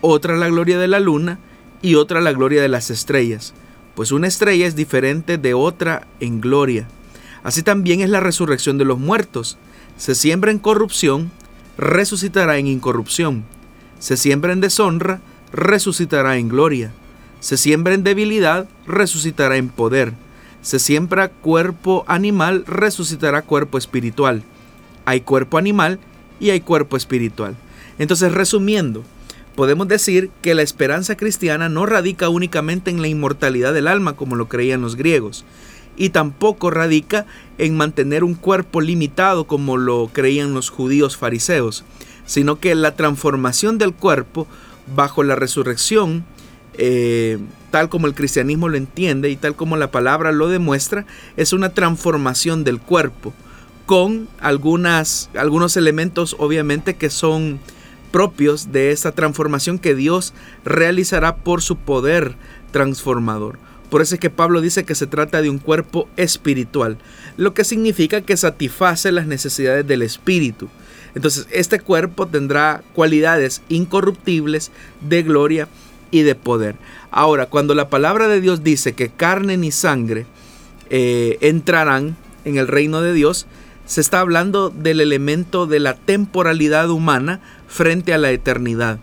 otra 0.00 0.36
la 0.36 0.48
gloria 0.48 0.76
de 0.76 0.88
la 0.88 0.98
luna 0.98 1.38
y 1.82 1.94
otra 1.94 2.20
la 2.20 2.32
gloria 2.32 2.60
de 2.60 2.68
las 2.68 2.90
estrellas, 2.90 3.54
pues 3.94 4.12
una 4.12 4.26
estrella 4.26 4.66
es 4.66 4.76
diferente 4.76 5.38
de 5.38 5.54
otra 5.54 6.06
en 6.20 6.40
gloria. 6.40 6.88
Así 7.42 7.62
también 7.62 8.00
es 8.00 8.10
la 8.10 8.20
resurrección 8.20 8.78
de 8.78 8.84
los 8.84 8.98
muertos. 8.98 9.58
Se 9.96 10.14
siembra 10.14 10.50
en 10.50 10.58
corrupción, 10.58 11.30
resucitará 11.76 12.58
en 12.58 12.66
incorrupción. 12.66 13.44
Se 13.98 14.16
siembra 14.16 14.52
en 14.52 14.60
deshonra, 14.60 15.20
resucitará 15.52 16.36
en 16.36 16.48
gloria. 16.48 16.92
Se 17.40 17.56
siembra 17.56 17.94
en 17.94 18.04
debilidad, 18.04 18.68
resucitará 18.86 19.56
en 19.56 19.68
poder 19.68 20.14
se 20.62 20.78
siembra 20.78 21.28
cuerpo 21.28 22.04
animal, 22.06 22.64
resucitará 22.66 23.42
cuerpo 23.42 23.78
espiritual. 23.78 24.44
Hay 25.04 25.22
cuerpo 25.22 25.58
animal 25.58 25.98
y 26.38 26.50
hay 26.50 26.60
cuerpo 26.60 26.96
espiritual. 26.96 27.56
Entonces, 27.98 28.32
resumiendo, 28.32 29.02
podemos 29.54 29.88
decir 29.88 30.30
que 30.40 30.54
la 30.54 30.62
esperanza 30.62 31.16
cristiana 31.16 31.68
no 31.68 31.86
radica 31.86 32.28
únicamente 32.28 32.90
en 32.90 33.02
la 33.02 33.08
inmortalidad 33.08 33.74
del 33.74 33.88
alma 33.88 34.14
como 34.14 34.36
lo 34.36 34.48
creían 34.48 34.82
los 34.82 34.96
griegos, 34.96 35.44
y 35.96 36.10
tampoco 36.10 36.70
radica 36.70 37.26
en 37.58 37.76
mantener 37.76 38.24
un 38.24 38.34
cuerpo 38.34 38.80
limitado 38.80 39.44
como 39.44 39.76
lo 39.76 40.08
creían 40.12 40.54
los 40.54 40.70
judíos 40.70 41.16
fariseos, 41.16 41.84
sino 42.24 42.58
que 42.58 42.74
la 42.74 42.96
transformación 42.96 43.78
del 43.78 43.92
cuerpo 43.92 44.46
bajo 44.94 45.22
la 45.22 45.36
resurrección 45.36 46.24
eh, 46.74 47.38
tal 47.70 47.88
como 47.88 48.06
el 48.06 48.14
cristianismo 48.14 48.68
lo 48.68 48.76
entiende 48.76 49.30
y 49.30 49.36
tal 49.36 49.54
como 49.54 49.76
la 49.76 49.90
palabra 49.90 50.32
lo 50.32 50.48
demuestra, 50.48 51.06
es 51.36 51.52
una 51.52 51.70
transformación 51.70 52.64
del 52.64 52.78
cuerpo 52.78 53.32
con 53.86 54.28
algunas, 54.40 55.28
algunos 55.34 55.76
elementos 55.76 56.36
obviamente 56.38 56.94
que 56.94 57.10
son 57.10 57.60
propios 58.12 58.70
de 58.70 58.92
esa 58.92 59.10
transformación 59.10 59.78
que 59.78 59.96
Dios 59.96 60.32
realizará 60.64 61.34
por 61.34 61.62
su 61.62 61.76
poder 61.76 62.36
transformador. 62.70 63.58
Por 63.90 64.00
eso 64.00 64.14
es 64.14 64.20
que 64.20 64.30
Pablo 64.30 64.60
dice 64.60 64.84
que 64.84 64.94
se 64.94 65.06
trata 65.06 65.42
de 65.42 65.50
un 65.50 65.58
cuerpo 65.58 66.08
espiritual, 66.16 66.96
lo 67.36 67.52
que 67.52 67.64
significa 67.64 68.22
que 68.22 68.36
satisface 68.36 69.12
las 69.12 69.26
necesidades 69.26 69.86
del 69.86 70.02
espíritu. 70.02 70.68
Entonces, 71.14 71.46
este 71.50 71.78
cuerpo 71.78 72.26
tendrá 72.26 72.82
cualidades 72.94 73.60
incorruptibles 73.68 74.70
de 75.02 75.22
gloria 75.22 75.68
y 76.10 76.22
de 76.22 76.34
poder. 76.34 76.76
Ahora, 77.10 77.46
cuando 77.46 77.74
la 77.74 77.90
palabra 77.90 78.28
de 78.28 78.40
Dios 78.40 78.62
dice 78.62 78.94
que 78.94 79.10
carne 79.10 79.56
ni 79.56 79.72
sangre 79.72 80.24
eh, 80.88 81.36
entrarán 81.40 82.16
en 82.44 82.56
el 82.56 82.68
reino 82.68 83.02
de 83.02 83.12
Dios, 83.12 83.46
se 83.84 84.00
está 84.00 84.20
hablando 84.20 84.70
del 84.70 85.00
elemento 85.00 85.66
de 85.66 85.80
la 85.80 85.94
temporalidad 85.96 86.88
humana 86.88 87.40
frente 87.72 88.12
a 88.12 88.18
la 88.18 88.30
eternidad. 88.30 88.98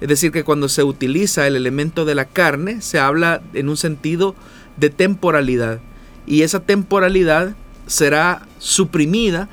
Es 0.00 0.08
decir, 0.08 0.32
que 0.32 0.42
cuando 0.42 0.70
se 0.70 0.82
utiliza 0.82 1.46
el 1.46 1.54
elemento 1.54 2.06
de 2.06 2.14
la 2.14 2.24
carne, 2.24 2.80
se 2.80 2.98
habla 2.98 3.42
en 3.52 3.68
un 3.68 3.76
sentido 3.76 4.34
de 4.78 4.88
temporalidad. 4.88 5.80
Y 6.26 6.42
esa 6.42 6.60
temporalidad 6.60 7.54
será 7.86 8.46
suprimida 8.58 9.48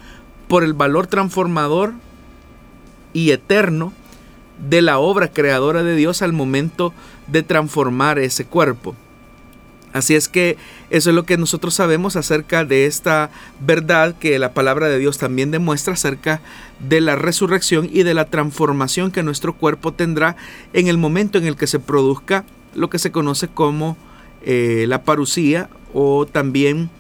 por 0.48 0.64
el 0.64 0.74
valor 0.74 1.08
transformador 1.08 1.94
y 3.12 3.32
eterno 3.32 3.92
de 4.70 4.82
la 4.82 4.98
obra 4.98 5.30
creadora 5.32 5.84
de 5.84 5.96
Dios 5.96 6.22
al 6.22 6.32
momento 6.32 6.94
de 7.28 7.44
transformar 7.44 8.18
ese 8.18 8.46
cuerpo. 8.46 8.96
Así 9.92 10.16
es 10.16 10.30
que 10.30 10.58
eso 10.94 11.10
es 11.10 11.16
lo 11.16 11.26
que 11.26 11.40
nosotros 11.40 11.74
sabemos 11.74 12.16
acerca 12.16 12.66
de 12.66 12.86
esta 12.86 13.32
verdad 13.60 14.14
que 14.16 14.38
la 14.38 14.54
palabra 14.54 14.90
de 14.90 15.00
Dios 15.00 15.18
también 15.18 15.50
demuestra 15.50 15.96
acerca 15.96 16.40
de 16.88 17.02
la 17.02 17.16
resurrección 17.16 17.90
y 17.92 18.04
de 18.04 18.14
la 18.14 18.26
transformación 18.26 19.10
que 19.10 19.24
nuestro 19.24 19.54
cuerpo 19.54 19.92
tendrá 19.92 20.36
en 20.72 20.88
el 20.88 21.00
momento 21.00 21.40
en 21.40 21.48
el 21.48 21.56
que 21.56 21.66
se 21.66 21.80
produzca 21.80 22.46
lo 22.76 22.92
que 22.92 23.00
se 23.00 23.12
conoce 23.12 23.48
como 23.48 23.98
eh, 24.44 24.86
la 24.88 25.02
parucía 25.02 25.68
o 25.96 26.28
también 26.28 26.92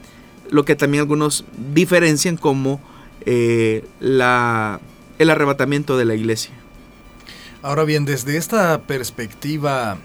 lo 0.49 0.65
que 0.65 0.75
también 0.75 1.01
algunos 1.01 1.45
diferencian 1.71 2.35
como 2.35 2.81
eh, 3.27 3.85
la, 3.99 4.79
el 5.19 5.29
arrebatamiento 5.29 5.97
de 5.99 6.05
la 6.05 6.15
iglesia. 6.15 6.55
Ahora 7.61 7.83
bien, 7.83 8.05
desde 8.05 8.37
esta 8.37 8.81
perspectiva 8.81 9.99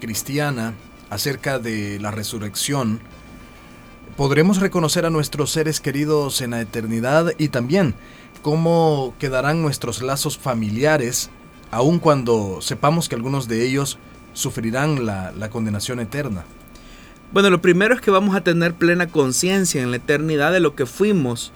cristiana 0.00 0.74
acerca 1.10 1.58
de 1.58 1.98
la 1.98 2.12
resurrección, 2.12 3.00
podremos 4.16 4.60
reconocer 4.60 5.06
a 5.06 5.10
nuestros 5.10 5.50
seres 5.50 5.80
queridos 5.80 6.40
en 6.40 6.52
la 6.52 6.60
eternidad 6.60 7.32
y 7.38 7.48
también 7.48 7.94
cómo 8.42 9.14
quedarán 9.18 9.62
nuestros 9.62 10.02
lazos 10.02 10.38
familiares, 10.38 11.30
aun 11.70 11.98
cuando 11.98 12.60
sepamos 12.60 13.08
que 13.08 13.14
algunos 13.14 13.48
de 13.48 13.64
ellos 13.64 13.98
sufrirán 14.32 15.06
la, 15.06 15.48
condenación 15.50 16.00
eterna. 16.00 16.44
Bueno, 17.32 17.50
lo 17.50 17.60
primero 17.60 17.94
es 17.94 18.00
que 18.00 18.10
vamos 18.10 18.36
a 18.36 18.42
tener 18.42 18.74
plena 18.74 19.08
conciencia 19.08 19.82
en 19.82 19.90
la 19.90 19.96
eternidad 19.96 20.52
de 20.52 20.60
lo 20.60 20.76
que 20.76 20.86
fuimos 20.86 21.52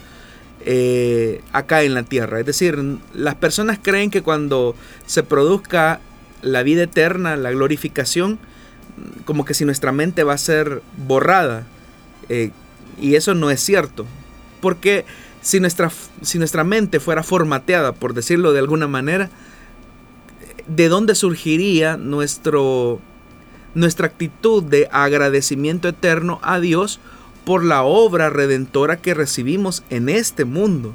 eh, 0.65 1.43
acá 1.53 1.83
en 1.83 1.95
la 1.95 2.03
tierra. 2.03 2.41
Es 2.41 2.47
decir, 2.47 2.79
las 3.15 3.37
personas 3.37 3.79
creen 3.81 4.11
que 4.11 4.23
cuando 4.23 4.75
se 5.07 5.23
produzca 5.23 6.01
la 6.43 6.63
vida 6.63 6.85
eterna, 6.85 7.37
la 7.37 7.53
glorificación, 7.53 8.39
como 9.25 9.45
que 9.45 9.55
si 9.55 9.65
nuestra 9.65 9.93
mente 9.93 10.25
va 10.25 10.33
a 10.33 10.39
ser 10.39 10.83
borrada. 10.97 11.67
Eh, 12.29 12.51
y 13.01 13.15
eso 13.15 13.35
no 13.35 13.51
es 13.51 13.61
cierto. 13.61 14.07
Porque 14.61 15.05
si 15.41 15.61
nuestra, 15.61 15.91
si 16.23 16.39
nuestra 16.39 16.65
mente 16.65 17.01
fuera 17.01 17.23
formateada, 17.23 17.93
por 17.93 18.15
decirlo 18.15 18.53
de 18.53 18.59
alguna 18.59 18.89
manera, 18.89 19.31
¿de 20.67 20.89
dónde 20.89 21.15
surgiría 21.15 21.97
nuestro, 21.97 23.01
nuestra 23.75 24.07
actitud 24.07 24.63
de 24.63 24.89
agradecimiento 24.91 25.89
eterno 25.89 26.41
a 26.43 26.61
Dios 26.61 27.01
por 27.49 27.65
la 27.65 27.83
obra 27.83 28.29
redentora 28.29 28.99
que 28.99 29.15
recibimos 29.15 29.83
en 29.89 30.11
este 30.11 30.45
mundo. 30.45 30.93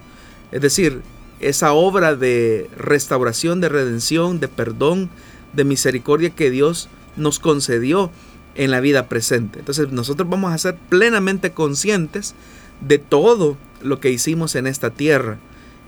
Es 0.52 0.62
decir, 0.62 1.02
esa 1.40 1.74
obra 1.74 2.16
de 2.16 2.70
restauración, 2.78 3.60
de 3.60 3.70
redención, 3.70 4.40
de 4.40 4.48
perdón, 4.48 5.10
de 5.54 5.64
misericordia 5.64 6.30
que 6.30 6.52
Dios 6.52 6.90
nos 7.16 7.40
concedió 7.40 8.12
en 8.56 8.72
la 8.72 8.80
vida 8.80 9.08
presente. 9.08 9.60
Entonces 9.60 9.92
nosotros 9.92 10.30
vamos 10.30 10.54
a 10.54 10.58
ser 10.58 10.76
plenamente 10.90 11.52
conscientes 11.52 12.36
de 12.82 12.98
todo 12.98 13.58
lo 13.82 14.00
que 14.00 14.12
hicimos 14.12 14.56
en 14.56 14.68
esta 14.68 14.90
tierra. 14.90 15.38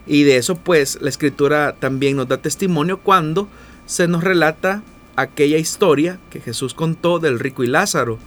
Y 0.07 0.24
de 0.24 0.38
eso 0.38 0.55
pues 0.55 1.00
la 1.01 1.10
escritura 1.10 1.75
también 1.79 2.17
nos 2.17 2.27
da 2.27 2.38
testimonio 2.38 3.00
cuando 3.00 3.48
se 3.86 4.07
nos 4.07 4.24
relata 4.24 4.84
aquella 5.15 5.57
historia 5.57 6.19
que 6.29 6.41
Jesús 6.41 6.74
contó 6.74 7.19
del 7.19 7.39
rico 7.39 7.63
y 7.63 7.67
Lázaro 7.67 8.19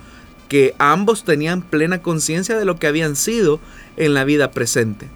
que 0.49 0.75
ambos 0.79 1.25
tenían 1.25 1.63
plena 1.63 2.01
conciencia 2.01 2.57
de 2.57 2.65
lo 2.65 2.79
que 2.79 2.87
habían 2.87 3.17
sido 3.17 3.61
en 3.97 4.15
la 4.15 4.25
vida 4.25 4.51
presente. 4.51 5.09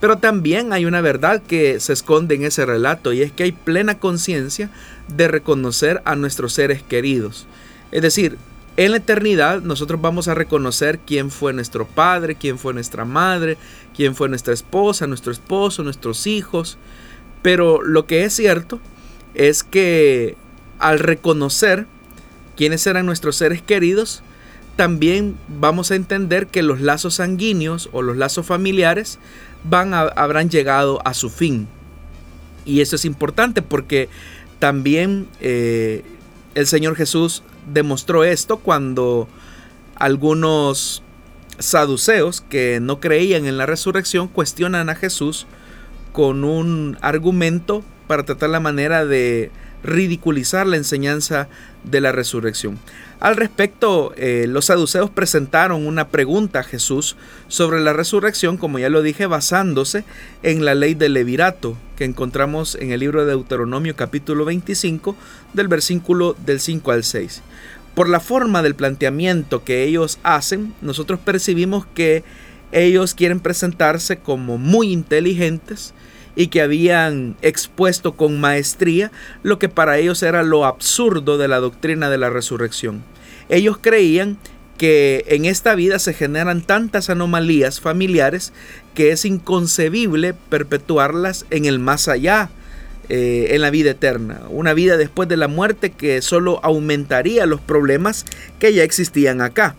Pero 0.00 0.18
también 0.18 0.72
hay 0.72 0.86
una 0.86 1.00
verdad 1.00 1.42
que 1.42 1.80
se 1.80 1.92
esconde 1.92 2.36
en 2.36 2.44
ese 2.44 2.64
relato 2.64 3.12
y 3.12 3.22
es 3.22 3.32
que 3.32 3.42
hay 3.42 3.52
plena 3.52 3.98
conciencia 3.98 4.70
de 5.14 5.28
reconocer 5.28 6.00
a 6.04 6.14
nuestros 6.16 6.54
seres 6.54 6.82
queridos. 6.82 7.46
Es 7.90 8.02
decir, 8.02 8.38
en 8.78 8.92
la 8.92 8.98
eternidad 8.98 9.60
nosotros 9.62 10.00
vamos 10.00 10.28
a 10.28 10.34
reconocer 10.34 11.00
quién 11.00 11.32
fue 11.32 11.52
nuestro 11.52 11.84
padre, 11.84 12.36
quién 12.36 12.60
fue 12.60 12.72
nuestra 12.72 13.04
madre, 13.04 13.58
quién 13.94 14.14
fue 14.14 14.28
nuestra 14.28 14.54
esposa, 14.54 15.08
nuestro 15.08 15.32
esposo, 15.32 15.82
nuestros 15.82 16.28
hijos. 16.28 16.78
Pero 17.42 17.82
lo 17.82 18.06
que 18.06 18.24
es 18.24 18.34
cierto 18.34 18.78
es 19.34 19.64
que 19.64 20.36
al 20.78 21.00
reconocer 21.00 21.88
quiénes 22.56 22.86
eran 22.86 23.04
nuestros 23.04 23.34
seres 23.34 23.62
queridos, 23.62 24.22
también 24.76 25.34
vamos 25.48 25.90
a 25.90 25.96
entender 25.96 26.46
que 26.46 26.62
los 26.62 26.80
lazos 26.80 27.14
sanguíneos 27.14 27.88
o 27.90 28.02
los 28.02 28.16
lazos 28.16 28.46
familiares 28.46 29.18
van 29.64 29.92
habrán 29.92 30.50
llegado 30.50 31.00
a 31.04 31.14
su 31.14 31.30
fin. 31.30 31.66
Y 32.64 32.80
eso 32.80 32.94
es 32.94 33.04
importante 33.04 33.60
porque 33.60 34.08
también 34.60 35.26
eh, 35.40 36.04
el 36.54 36.68
Señor 36.68 36.94
Jesús 36.94 37.42
demostró 37.72 38.24
esto 38.24 38.58
cuando 38.58 39.28
algunos 39.94 41.02
saduceos 41.58 42.40
que 42.40 42.78
no 42.80 43.00
creían 43.00 43.46
en 43.46 43.58
la 43.58 43.66
resurrección 43.66 44.28
cuestionan 44.28 44.88
a 44.90 44.94
Jesús 44.94 45.46
con 46.12 46.44
un 46.44 46.96
argumento 47.00 47.82
para 48.06 48.24
tratar 48.24 48.50
la 48.50 48.60
manera 48.60 49.04
de 49.04 49.50
ridiculizar 49.82 50.66
la 50.66 50.76
enseñanza 50.76 51.48
de 51.84 52.00
la 52.00 52.12
resurrección. 52.12 52.78
Al 53.20 53.36
respecto, 53.36 54.12
eh, 54.16 54.46
los 54.48 54.66
saduceos 54.66 55.10
presentaron 55.10 55.86
una 55.86 56.08
pregunta 56.08 56.60
a 56.60 56.64
Jesús 56.64 57.16
sobre 57.48 57.80
la 57.80 57.92
resurrección, 57.92 58.56
como 58.56 58.78
ya 58.78 58.90
lo 58.90 59.02
dije, 59.02 59.26
basándose 59.26 60.04
en 60.42 60.64
la 60.64 60.74
ley 60.74 60.94
del 60.94 61.14
levirato 61.14 61.76
que 61.96 62.04
encontramos 62.04 62.76
en 62.76 62.92
el 62.92 63.00
libro 63.00 63.24
de 63.24 63.32
Deuteronomio 63.32 63.96
capítulo 63.96 64.44
25 64.44 65.16
del 65.52 65.66
versículo 65.66 66.36
del 66.44 66.60
5 66.60 66.92
al 66.92 67.02
6. 67.02 67.42
Por 67.96 68.08
la 68.08 68.20
forma 68.20 68.62
del 68.62 68.76
planteamiento 68.76 69.64
que 69.64 69.82
ellos 69.82 70.20
hacen, 70.22 70.72
nosotros 70.80 71.18
percibimos 71.18 71.86
que 71.94 72.22
ellos 72.70 73.14
quieren 73.14 73.40
presentarse 73.40 74.18
como 74.18 74.58
muy 74.58 74.92
inteligentes, 74.92 75.94
y 76.38 76.46
que 76.46 76.62
habían 76.62 77.36
expuesto 77.42 78.12
con 78.12 78.40
maestría 78.40 79.10
lo 79.42 79.58
que 79.58 79.68
para 79.68 79.98
ellos 79.98 80.22
era 80.22 80.44
lo 80.44 80.66
absurdo 80.66 81.36
de 81.36 81.48
la 81.48 81.58
doctrina 81.58 82.08
de 82.10 82.16
la 82.16 82.30
resurrección. 82.30 83.02
Ellos 83.48 83.78
creían 83.80 84.38
que 84.78 85.24
en 85.26 85.46
esta 85.46 85.74
vida 85.74 85.98
se 85.98 86.14
generan 86.14 86.62
tantas 86.62 87.10
anomalías 87.10 87.80
familiares 87.80 88.52
que 88.94 89.10
es 89.10 89.24
inconcebible 89.24 90.32
perpetuarlas 90.32 91.44
en 91.50 91.64
el 91.64 91.80
más 91.80 92.06
allá, 92.06 92.50
eh, 93.08 93.48
en 93.50 93.60
la 93.60 93.70
vida 93.70 93.90
eterna, 93.90 94.42
una 94.48 94.74
vida 94.74 94.96
después 94.96 95.28
de 95.28 95.36
la 95.36 95.48
muerte 95.48 95.90
que 95.90 96.22
solo 96.22 96.60
aumentaría 96.62 97.46
los 97.46 97.60
problemas 97.60 98.24
que 98.60 98.72
ya 98.72 98.84
existían 98.84 99.40
acá. 99.40 99.74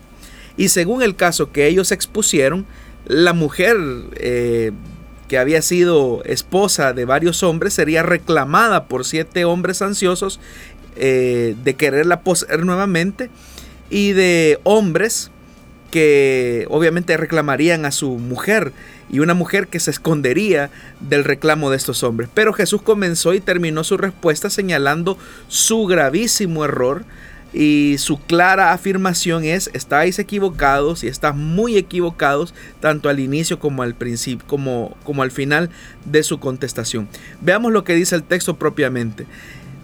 Y 0.58 0.68
según 0.68 1.00
el 1.00 1.16
caso 1.16 1.52
que 1.52 1.68
ellos 1.68 1.90
expusieron, 1.90 2.66
la 3.06 3.32
mujer 3.32 3.78
eh, 4.16 4.72
que 5.30 5.38
había 5.38 5.62
sido 5.62 6.24
esposa 6.24 6.92
de 6.92 7.04
varios 7.04 7.44
hombres, 7.44 7.74
sería 7.74 8.02
reclamada 8.02 8.86
por 8.86 9.04
siete 9.04 9.44
hombres 9.44 9.80
ansiosos 9.80 10.40
eh, 10.96 11.54
de 11.62 11.74
quererla 11.74 12.22
poseer 12.22 12.64
nuevamente 12.64 13.30
y 13.90 14.10
de 14.10 14.58
hombres 14.64 15.30
que 15.92 16.66
obviamente 16.68 17.16
reclamarían 17.16 17.86
a 17.86 17.92
su 17.92 18.18
mujer 18.18 18.72
y 19.08 19.20
una 19.20 19.34
mujer 19.34 19.68
que 19.68 19.78
se 19.78 19.92
escondería 19.92 20.70
del 20.98 21.22
reclamo 21.22 21.70
de 21.70 21.76
estos 21.76 22.02
hombres. 22.02 22.28
Pero 22.34 22.52
Jesús 22.52 22.82
comenzó 22.82 23.32
y 23.32 23.38
terminó 23.38 23.84
su 23.84 23.98
respuesta 23.98 24.50
señalando 24.50 25.16
su 25.46 25.86
gravísimo 25.86 26.64
error 26.64 27.04
y 27.52 27.96
su 27.98 28.18
clara 28.18 28.72
afirmación 28.72 29.44
es, 29.44 29.70
estáis 29.72 30.18
equivocados 30.18 31.02
y 31.02 31.08
estás 31.08 31.34
muy 31.34 31.76
equivocados 31.76 32.54
tanto 32.80 33.08
al 33.08 33.20
inicio 33.20 33.58
como 33.58 33.82
al 33.82 33.94
principio, 33.94 34.46
como, 34.46 34.96
como 35.04 35.22
al 35.22 35.30
final 35.30 35.70
de 36.04 36.22
su 36.22 36.38
contestación. 36.38 37.08
Veamos 37.40 37.72
lo 37.72 37.84
que 37.84 37.94
dice 37.94 38.14
el 38.16 38.22
texto 38.22 38.56
propiamente. 38.56 39.26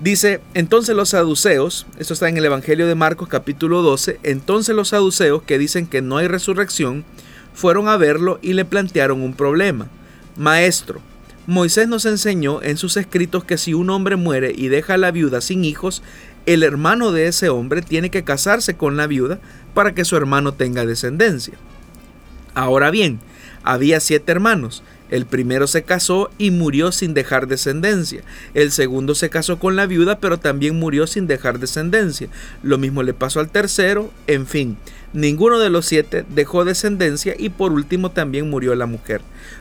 Dice, 0.00 0.40
entonces 0.52 0.94
los 0.94 1.08
saduceos, 1.10 1.86
esto 1.98 2.12
está 2.12 2.28
en 2.28 2.36
el 2.36 2.44
Evangelio 2.44 2.86
de 2.86 2.94
Marcos 2.94 3.28
capítulo 3.28 3.80
12, 3.80 4.20
entonces 4.22 4.76
los 4.76 4.88
saduceos 4.88 5.42
que 5.42 5.58
dicen 5.58 5.86
que 5.86 6.02
no 6.02 6.18
hay 6.18 6.28
resurrección, 6.28 7.04
fueron 7.54 7.88
a 7.88 7.96
verlo 7.96 8.38
y 8.42 8.52
le 8.52 8.66
plantearon 8.66 9.22
un 9.22 9.32
problema. 9.32 9.88
Maestro, 10.36 11.00
Moisés 11.46 11.86
nos 11.86 12.06
enseñó 12.06 12.60
en 12.62 12.76
sus 12.76 12.96
escritos 12.96 13.44
que 13.44 13.56
si 13.56 13.72
un 13.72 13.90
hombre 13.90 14.16
muere 14.16 14.52
y 14.56 14.66
deja 14.66 14.94
a 14.94 14.98
la 14.98 15.12
viuda 15.12 15.40
sin 15.40 15.64
hijos, 15.64 16.02
el 16.44 16.64
hermano 16.64 17.12
de 17.12 17.28
ese 17.28 17.48
hombre 17.48 17.82
tiene 17.82 18.10
que 18.10 18.24
casarse 18.24 18.76
con 18.76 18.96
la 18.96 19.06
viuda 19.06 19.38
para 19.72 19.94
que 19.94 20.04
su 20.04 20.16
hermano 20.16 20.54
tenga 20.54 20.84
descendencia. 20.84 21.54
Ahora 22.54 22.90
bien, 22.90 23.20
había 23.62 24.00
siete 24.00 24.32
hermanos. 24.32 24.82
El 25.08 25.24
primero 25.24 25.68
se 25.68 25.84
casó 25.84 26.30
y 26.36 26.50
murió 26.50 26.90
sin 26.90 27.14
dejar 27.14 27.46
descendencia. 27.46 28.22
El 28.54 28.72
segundo 28.72 29.14
se 29.14 29.30
casó 29.30 29.60
con 29.60 29.76
la 29.76 29.86
viuda, 29.86 30.18
pero 30.18 30.38
también 30.38 30.78
murió 30.78 31.06
sin 31.06 31.28
dejar 31.28 31.60
descendencia. 31.60 32.28
Lo 32.64 32.76
mismo 32.76 33.04
le 33.04 33.14
pasó 33.14 33.38
al 33.38 33.50
tercero. 33.50 34.10
En 34.26 34.46
fin, 34.46 34.76
ninguno 35.12 35.60
de 35.60 35.70
los 35.70 35.86
siete 35.86 36.24
dejó 36.28 36.64
descendencia 36.64 37.36
y 37.38 37.50
por 37.50 37.70
último 37.70 38.10
también 38.10 38.50
murió 38.50 38.74
la 38.74 38.86
mujer. 38.86 39.20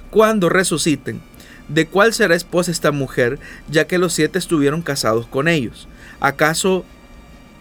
Cuando 0.09 0.49
resuciten, 0.49 1.21
¿de 1.67 1.87
cuál 1.87 2.13
será 2.13 2.35
esposa 2.35 2.71
esta 2.71 2.91
mujer, 2.91 3.39
ya 3.69 3.87
que 3.87 3.97
los 3.97 4.13
siete 4.13 4.39
estuvieron 4.39 4.81
casados 4.81 5.27
con 5.27 5.47
ellos? 5.47 5.87
¿Acaso 6.19 6.85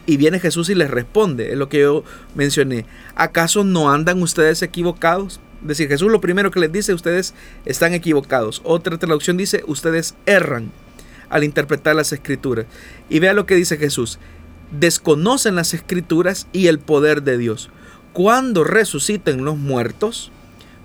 y 0.07 0.17
viene 0.17 0.41
Jesús 0.41 0.69
y 0.69 0.75
les 0.75 0.91
responde, 0.91 1.53
es 1.53 1.59
lo 1.59 1.69
que 1.69 1.81
yo 1.81 2.05
mencioné. 2.35 2.85
¿Acaso 3.15 3.65
no 3.65 3.91
andan 3.91 4.23
ustedes 4.23 4.63
equivocados? 4.63 5.41
Es 5.63 5.69
decir, 5.69 5.89
Jesús 5.89 6.13
lo 6.13 6.21
primero 6.21 6.51
que 6.51 6.61
les 6.61 6.71
dice, 6.71 6.93
ustedes 6.93 7.35
están 7.65 7.95
equivocados. 7.95 8.61
Otra 8.65 8.99
traducción 8.99 9.37
dice, 9.37 9.63
ustedes 9.67 10.15
erran 10.27 10.71
al 11.31 11.43
interpretar 11.43 11.97
las 11.97 12.13
escrituras. 12.13 12.67
Y 13.09 13.19
vea 13.19 13.33
lo 13.33 13.47
que 13.47 13.55
dice 13.55 13.79
Jesús. 13.79 14.19
Desconocen 14.79 15.55
las 15.55 15.73
escrituras 15.73 16.49
y 16.53 16.67
el 16.67 16.79
poder 16.79 17.23
de 17.23 17.39
Dios. 17.39 17.71
Cuando 18.13 18.63
resuciten 18.63 19.45
los 19.45 19.57
muertos, 19.57 20.31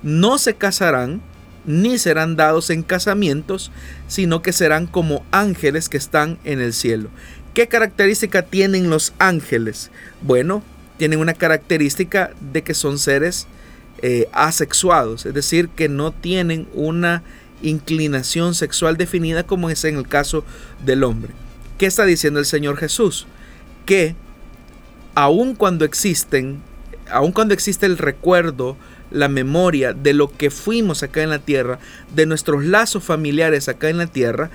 no 0.01 0.37
se 0.37 0.53
casarán 0.55 1.21
ni 1.65 1.97
serán 1.97 2.35
dados 2.35 2.69
en 2.69 2.83
casamientos, 2.83 3.71
sino 4.07 4.41
que 4.41 4.53
serán 4.53 4.87
como 4.87 5.25
ángeles 5.31 5.89
que 5.89 5.97
están 5.97 6.37
en 6.43 6.59
el 6.59 6.73
cielo. 6.73 7.09
¿Qué 7.53 7.67
característica 7.67 8.43
tienen 8.43 8.89
los 8.89 9.13
ángeles? 9.19 9.91
Bueno, 10.21 10.63
tienen 10.97 11.19
una 11.19 11.33
característica 11.33 12.31
de 12.39 12.63
que 12.63 12.73
son 12.73 12.99
seres 12.99 13.47
eh, 14.01 14.27
asexuados, 14.31 15.25
es 15.25 15.33
decir, 15.33 15.69
que 15.69 15.89
no 15.89 16.11
tienen 16.11 16.67
una 16.73 17.23
inclinación 17.61 18.55
sexual 18.55 18.97
definida 18.97 19.43
como 19.43 19.69
es 19.69 19.83
en 19.83 19.97
el 19.97 20.07
caso 20.07 20.45
del 20.85 21.03
hombre. 21.03 21.33
¿Qué 21.77 21.85
está 21.85 22.05
diciendo 22.05 22.39
el 22.39 22.45
Señor 22.45 22.77
Jesús? 22.77 23.27
Que 23.85 24.15
aun 25.15 25.55
cuando 25.55 25.85
existen, 25.85 26.61
aun 27.11 27.31
cuando 27.31 27.53
existe 27.53 27.85
el 27.85 27.97
recuerdo, 27.97 28.77
la 29.11 29.27
memoria 29.27 29.93
de 29.93 30.13
lo 30.13 30.31
que 30.31 30.49
fuimos 30.49 31.03
acá 31.03 31.23
en 31.23 31.29
la 31.29 31.39
tierra, 31.39 31.79
de 32.15 32.25
nuestros 32.25 32.63
lazos 32.63 33.03
familiares 33.03 33.67
acá 33.67 33.89
en 33.89 33.97
la 33.97 34.07
tierra, 34.07 34.49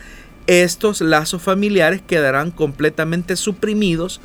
estos 0.46 1.00
lazos 1.00 1.42
familiares 1.42 2.02
quedarán 2.06 2.50
completamente 2.50 3.36
suprimidos 3.36 4.20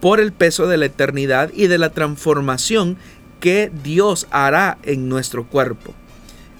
por 0.00 0.20
el 0.20 0.32
peso 0.32 0.66
de 0.66 0.76
la 0.76 0.86
eternidad 0.86 1.50
y 1.54 1.66
de 1.66 1.78
la 1.78 1.90
transformación 1.90 2.96
que 3.40 3.70
Dios 3.82 4.26
hará 4.30 4.78
en 4.82 5.08
nuestro 5.08 5.44
cuerpo. 5.44 5.94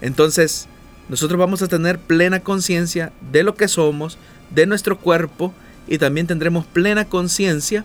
Entonces, 0.00 0.68
nosotros 1.08 1.38
vamos 1.38 1.62
a 1.62 1.68
tener 1.68 1.98
plena 1.98 2.40
conciencia 2.40 3.12
de 3.32 3.44
lo 3.44 3.54
que 3.54 3.68
somos, 3.68 4.18
de 4.50 4.66
nuestro 4.66 4.98
cuerpo, 4.98 5.54
y 5.86 5.98
también 5.98 6.26
tendremos 6.26 6.66
plena 6.66 7.04
conciencia 7.04 7.84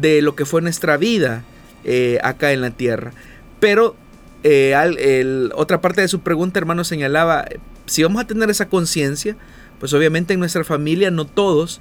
de 0.00 0.22
lo 0.22 0.34
que 0.34 0.44
fue 0.44 0.62
nuestra 0.62 0.96
vida 0.96 1.44
eh, 1.84 2.18
acá 2.22 2.52
en 2.52 2.60
la 2.60 2.70
tierra. 2.70 3.12
Pero 3.60 3.96
eh, 4.42 5.48
otra 5.54 5.80
parte 5.80 6.00
de 6.00 6.08
su 6.08 6.20
pregunta, 6.20 6.58
hermano, 6.58 6.84
señalaba, 6.84 7.46
si 7.86 8.02
vamos 8.02 8.22
a 8.22 8.26
tener 8.26 8.50
esa 8.50 8.68
conciencia, 8.68 9.36
pues 9.78 9.92
obviamente 9.92 10.34
en 10.34 10.40
nuestra 10.40 10.64
familia 10.64 11.10
no 11.10 11.26
todos 11.26 11.80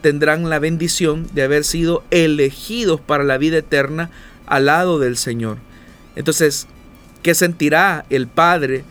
tendrán 0.00 0.48
la 0.48 0.58
bendición 0.58 1.26
de 1.32 1.42
haber 1.42 1.64
sido 1.64 2.04
elegidos 2.10 3.00
para 3.00 3.24
la 3.24 3.38
vida 3.38 3.58
eterna 3.58 4.10
al 4.46 4.66
lado 4.66 4.98
del 4.98 5.16
Señor. 5.16 5.58
Entonces, 6.14 6.66
¿qué 7.22 7.34
sentirá 7.34 8.04
el 8.10 8.28
Padre 8.28 8.84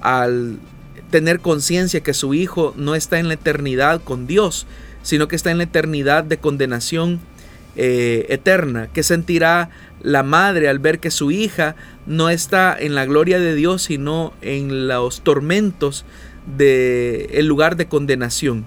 al 0.00 0.58
tener 1.10 1.40
conciencia 1.40 2.00
que 2.00 2.14
su 2.14 2.34
Hijo 2.34 2.74
no 2.76 2.94
está 2.94 3.18
en 3.18 3.28
la 3.28 3.34
eternidad 3.34 4.02
con 4.02 4.26
Dios, 4.26 4.66
sino 5.02 5.28
que 5.28 5.36
está 5.36 5.50
en 5.50 5.58
la 5.58 5.64
eternidad 5.64 6.24
de 6.24 6.38
condenación 6.38 7.20
eh, 7.76 8.26
eterna, 8.28 8.88
que 8.92 9.02
sentirá 9.02 9.70
la 10.06 10.22
madre 10.22 10.68
al 10.68 10.78
ver 10.78 11.00
que 11.00 11.10
su 11.10 11.32
hija 11.32 11.74
no 12.06 12.30
está 12.30 12.76
en 12.78 12.94
la 12.94 13.06
gloria 13.06 13.40
de 13.40 13.56
Dios, 13.56 13.82
sino 13.82 14.32
en 14.40 14.86
los 14.86 15.20
tormentos 15.22 16.04
del 16.56 17.26
el 17.32 17.46
lugar 17.46 17.74
de 17.74 17.88
condenación. 17.88 18.64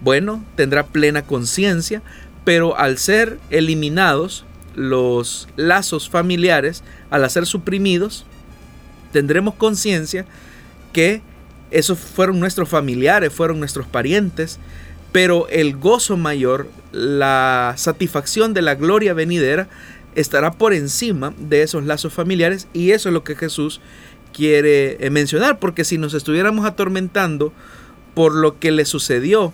Bueno, 0.00 0.44
tendrá 0.56 0.86
plena 0.86 1.22
conciencia, 1.22 2.02
pero 2.44 2.76
al 2.76 2.98
ser 2.98 3.38
eliminados 3.50 4.44
los 4.74 5.48
lazos 5.54 6.10
familiares, 6.10 6.82
al 7.10 7.30
ser 7.30 7.46
suprimidos, 7.46 8.26
tendremos 9.12 9.54
conciencia 9.54 10.26
que 10.92 11.22
esos 11.70 12.00
fueron 12.00 12.40
nuestros 12.40 12.68
familiares, 12.68 13.32
fueron 13.32 13.60
nuestros 13.60 13.86
parientes, 13.86 14.58
pero 15.12 15.46
el 15.50 15.76
gozo 15.76 16.16
mayor, 16.16 16.68
la 16.90 17.74
satisfacción 17.76 18.54
de 18.54 18.62
la 18.62 18.74
gloria 18.74 19.14
venidera, 19.14 19.68
estará 20.14 20.52
por 20.52 20.74
encima 20.74 21.34
de 21.38 21.62
esos 21.62 21.84
lazos 21.84 22.12
familiares 22.12 22.68
y 22.72 22.90
eso 22.90 23.08
es 23.08 23.12
lo 23.12 23.24
que 23.24 23.36
Jesús 23.36 23.80
quiere 24.32 25.04
eh, 25.04 25.10
mencionar, 25.10 25.58
porque 25.58 25.84
si 25.84 25.98
nos 25.98 26.14
estuviéramos 26.14 26.66
atormentando 26.66 27.52
por 28.14 28.34
lo 28.34 28.58
que 28.58 28.70
le 28.70 28.84
sucedió 28.84 29.52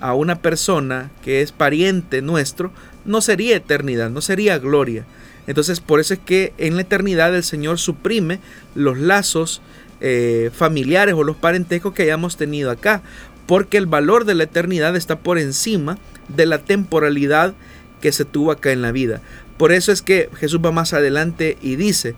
a 0.00 0.14
una 0.14 0.40
persona 0.40 1.10
que 1.22 1.42
es 1.42 1.52
pariente 1.52 2.22
nuestro, 2.22 2.72
no 3.04 3.20
sería 3.20 3.56
eternidad, 3.56 4.10
no 4.10 4.20
sería 4.20 4.58
gloria. 4.58 5.04
Entonces 5.46 5.80
por 5.80 5.98
eso 5.98 6.14
es 6.14 6.20
que 6.20 6.52
en 6.58 6.76
la 6.76 6.82
eternidad 6.82 7.34
el 7.34 7.42
Señor 7.42 7.78
suprime 7.78 8.38
los 8.74 8.98
lazos 8.98 9.62
eh, 10.00 10.50
familiares 10.54 11.14
o 11.14 11.24
los 11.24 11.36
parentescos 11.36 11.94
que 11.94 12.02
hayamos 12.02 12.36
tenido 12.36 12.70
acá, 12.70 13.02
porque 13.46 13.78
el 13.78 13.86
valor 13.86 14.26
de 14.26 14.34
la 14.34 14.44
eternidad 14.44 14.94
está 14.94 15.18
por 15.18 15.38
encima 15.38 15.98
de 16.28 16.46
la 16.46 16.58
temporalidad 16.58 17.54
que 18.00 18.12
se 18.12 18.24
tuvo 18.24 18.52
acá 18.52 18.72
en 18.72 18.82
la 18.82 18.92
vida. 18.92 19.22
Por 19.58 19.72
eso 19.72 19.92
es 19.92 20.02
que 20.02 20.30
Jesús 20.38 20.60
va 20.64 20.70
más 20.70 20.92
adelante 20.92 21.58
y 21.60 21.76
dice, 21.76 22.14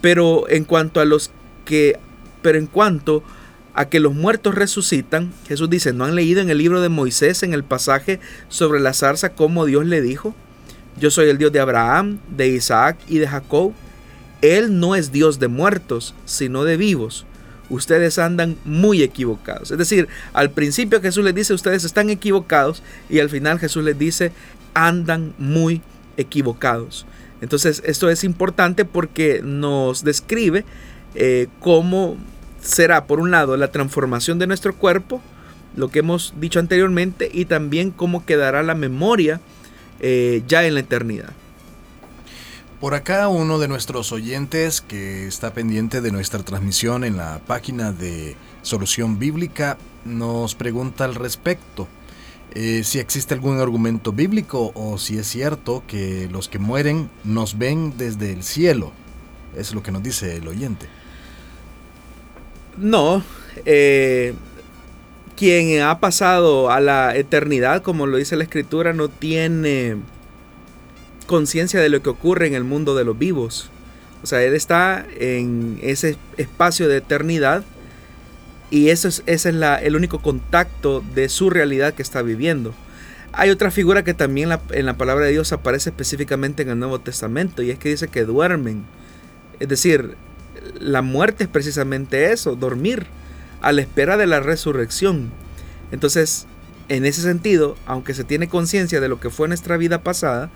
pero 0.00 0.48
en 0.48 0.64
cuanto 0.64 1.00
a 1.00 1.04
los 1.04 1.30
que, 1.64 1.98
pero 2.42 2.58
en 2.58 2.66
cuanto 2.66 3.22
a 3.74 3.88
que 3.88 4.00
los 4.00 4.14
muertos 4.14 4.54
resucitan, 4.54 5.32
Jesús 5.46 5.70
dice, 5.70 5.92
¿no 5.92 6.04
han 6.04 6.14
leído 6.14 6.40
en 6.40 6.50
el 6.50 6.58
libro 6.58 6.80
de 6.80 6.88
Moisés, 6.88 7.42
en 7.42 7.52
el 7.52 7.62
pasaje 7.62 8.20
sobre 8.48 8.80
la 8.80 8.94
zarza, 8.94 9.34
cómo 9.34 9.66
Dios 9.66 9.86
le 9.86 10.00
dijo? 10.00 10.34
Yo 10.98 11.10
soy 11.10 11.28
el 11.28 11.38
Dios 11.38 11.52
de 11.52 11.60
Abraham, 11.60 12.18
de 12.34 12.48
Isaac 12.48 12.98
y 13.06 13.18
de 13.18 13.28
Jacob. 13.28 13.72
Él 14.40 14.80
no 14.80 14.94
es 14.94 15.12
Dios 15.12 15.38
de 15.38 15.48
muertos, 15.48 16.14
sino 16.24 16.64
de 16.64 16.76
vivos. 16.76 17.24
Ustedes 17.70 18.18
andan 18.18 18.56
muy 18.64 19.02
equivocados. 19.02 19.70
Es 19.70 19.78
decir, 19.78 20.08
al 20.32 20.50
principio 20.50 21.00
Jesús 21.02 21.24
les 21.24 21.34
dice, 21.34 21.54
ustedes 21.54 21.84
están 21.84 22.08
equivocados, 22.10 22.82
y 23.10 23.20
al 23.20 23.28
final 23.28 23.58
Jesús 23.58 23.84
les 23.84 23.98
dice, 23.98 24.32
andan 24.74 25.34
muy 25.38 25.74
equivocados. 25.74 25.97
Entonces, 27.40 27.82
esto 27.86 28.10
es 28.10 28.24
importante 28.24 28.84
porque 28.84 29.40
nos 29.42 30.04
describe 30.04 30.64
eh, 31.14 31.46
cómo 31.60 32.16
será, 32.60 33.06
por 33.06 33.20
un 33.20 33.30
lado, 33.30 33.56
la 33.56 33.70
transformación 33.70 34.38
de 34.38 34.46
nuestro 34.46 34.74
cuerpo, 34.74 35.22
lo 35.76 35.88
que 35.88 36.00
hemos 36.00 36.34
dicho 36.40 36.58
anteriormente, 36.58 37.30
y 37.32 37.44
también 37.44 37.90
cómo 37.90 38.24
quedará 38.26 38.62
la 38.62 38.74
memoria 38.74 39.40
eh, 40.00 40.42
ya 40.46 40.64
en 40.64 40.74
la 40.74 40.80
eternidad. 40.80 41.30
Por 42.80 42.94
acá 42.94 43.26
uno 43.28 43.58
de 43.58 43.66
nuestros 43.66 44.12
oyentes 44.12 44.80
que 44.80 45.26
está 45.26 45.52
pendiente 45.52 46.00
de 46.00 46.12
nuestra 46.12 46.44
transmisión 46.44 47.02
en 47.02 47.16
la 47.16 47.40
página 47.44 47.90
de 47.90 48.36
Solución 48.62 49.18
Bíblica 49.18 49.78
nos 50.04 50.54
pregunta 50.54 51.04
al 51.04 51.16
respecto. 51.16 51.88
Eh, 52.54 52.82
si 52.82 52.98
existe 52.98 53.34
algún 53.34 53.60
argumento 53.60 54.12
bíblico 54.12 54.72
o 54.74 54.98
si 54.98 55.18
es 55.18 55.26
cierto 55.26 55.82
que 55.86 56.28
los 56.32 56.48
que 56.48 56.58
mueren 56.58 57.10
nos 57.24 57.58
ven 57.58 57.94
desde 57.96 58.32
el 58.32 58.42
cielo. 58.42 58.92
Es 59.56 59.74
lo 59.74 59.82
que 59.82 59.92
nos 59.92 60.02
dice 60.02 60.36
el 60.36 60.48
oyente. 60.48 60.86
No, 62.76 63.22
eh, 63.64 64.34
quien 65.36 65.82
ha 65.82 66.00
pasado 66.00 66.70
a 66.70 66.80
la 66.80 67.16
eternidad, 67.16 67.82
como 67.82 68.06
lo 68.06 68.16
dice 68.16 68.36
la 68.36 68.44
escritura, 68.44 68.92
no 68.92 69.08
tiene 69.08 69.96
conciencia 71.26 71.80
de 71.80 71.88
lo 71.88 72.02
que 72.02 72.08
ocurre 72.08 72.46
en 72.46 72.54
el 72.54 72.64
mundo 72.64 72.94
de 72.94 73.04
los 73.04 73.18
vivos. 73.18 73.70
O 74.22 74.26
sea, 74.26 74.42
él 74.42 74.54
está 74.54 75.06
en 75.18 75.78
ese 75.82 76.16
espacio 76.36 76.88
de 76.88 76.96
eternidad 76.96 77.64
y 78.70 78.90
eso 78.90 79.08
es, 79.08 79.22
ese 79.26 79.50
es 79.50 79.56
el 79.82 79.96
único 79.96 80.20
contacto 80.20 81.02
de 81.14 81.28
su 81.28 81.50
realidad 81.50 81.94
que 81.94 82.02
está 82.02 82.22
viviendo. 82.22 82.74
Hay 83.32 83.50
otra 83.50 83.70
figura 83.70 84.04
que 84.04 84.14
también 84.14 84.50
en 84.70 84.86
la 84.86 84.96
palabra 84.96 85.26
de 85.26 85.32
Dios 85.32 85.52
aparece 85.52 85.90
específicamente 85.90 86.62
en 86.62 86.70
el 86.70 86.78
Nuevo 86.78 86.98
Testamento 86.98 87.62
y 87.62 87.70
es 87.70 87.78
que 87.78 87.90
dice 87.90 88.08
que 88.08 88.24
duermen. 88.24 88.84
Es 89.60 89.68
decir, 89.68 90.16
la 90.80 91.02
muerte 91.02 91.44
es 91.44 91.50
precisamente 91.50 92.32
eso, 92.32 92.56
dormir, 92.56 93.06
a 93.60 93.72
la 93.72 93.82
espera 93.82 94.16
de 94.16 94.26
la 94.26 94.40
resurrección. 94.40 95.30
Entonces, 95.92 96.46
en 96.88 97.04
ese 97.04 97.22
sentido, 97.22 97.76
aunque 97.86 98.14
se 98.14 98.24
tiene 98.24 98.48
conciencia 98.48 99.00
de 99.00 99.08
lo 99.08 99.20
que 99.20 99.30
fue 99.30 99.48
nuestra 99.48 99.76
vida 99.76 100.02
pasada, 100.02 100.50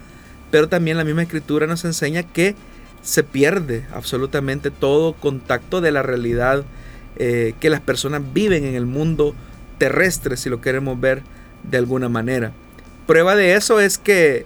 pero 0.50 0.68
también 0.68 0.96
la 0.96 1.04
misma 1.04 1.22
escritura 1.22 1.66
nos 1.66 1.84
enseña 1.84 2.22
que 2.22 2.54
se 3.02 3.22
pierde 3.22 3.86
absolutamente 3.92 4.70
todo 4.70 5.14
contacto 5.14 5.80
de 5.80 5.92
la 5.92 6.02
realidad 6.02 6.64
eh, 7.24 7.54
que 7.60 7.70
las 7.70 7.80
personas 7.80 8.20
viven 8.32 8.64
en 8.64 8.74
el 8.74 8.84
mundo 8.84 9.32
terrestre, 9.78 10.36
si 10.36 10.50
lo 10.50 10.60
queremos 10.60 11.00
ver 11.00 11.22
de 11.62 11.78
alguna 11.78 12.08
manera. 12.08 12.50
Prueba 13.06 13.36
de 13.36 13.54
eso 13.54 13.78
es 13.78 13.96
que 13.96 14.44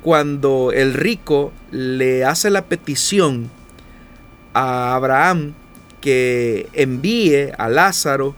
cuando 0.00 0.72
el 0.72 0.94
rico 0.94 1.52
le 1.70 2.24
hace 2.24 2.48
la 2.48 2.64
petición 2.64 3.50
a 4.54 4.94
Abraham 4.94 5.52
que 6.00 6.70
envíe 6.72 7.52
a 7.58 7.68
Lázaro 7.68 8.34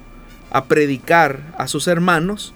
a 0.51 0.65
predicar 0.65 1.55
a 1.57 1.69
sus 1.69 1.87
hermanos, 1.87 2.55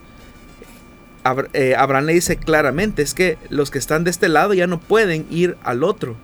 eh, 1.52 1.76
Abraham 1.78 2.06
le 2.06 2.14
dice 2.14 2.36
claramente, 2.36 3.02
es 3.02 3.14
que 3.14 3.38
los 3.48 3.70
que 3.70 3.78
están 3.78 4.02
de 4.02 4.10
este 4.10 4.28
lado 4.28 4.54
ya 4.54 4.66
no 4.66 4.80
pueden 4.80 5.24
ir 5.30 5.56
al 5.62 5.84
otro. 5.84 6.16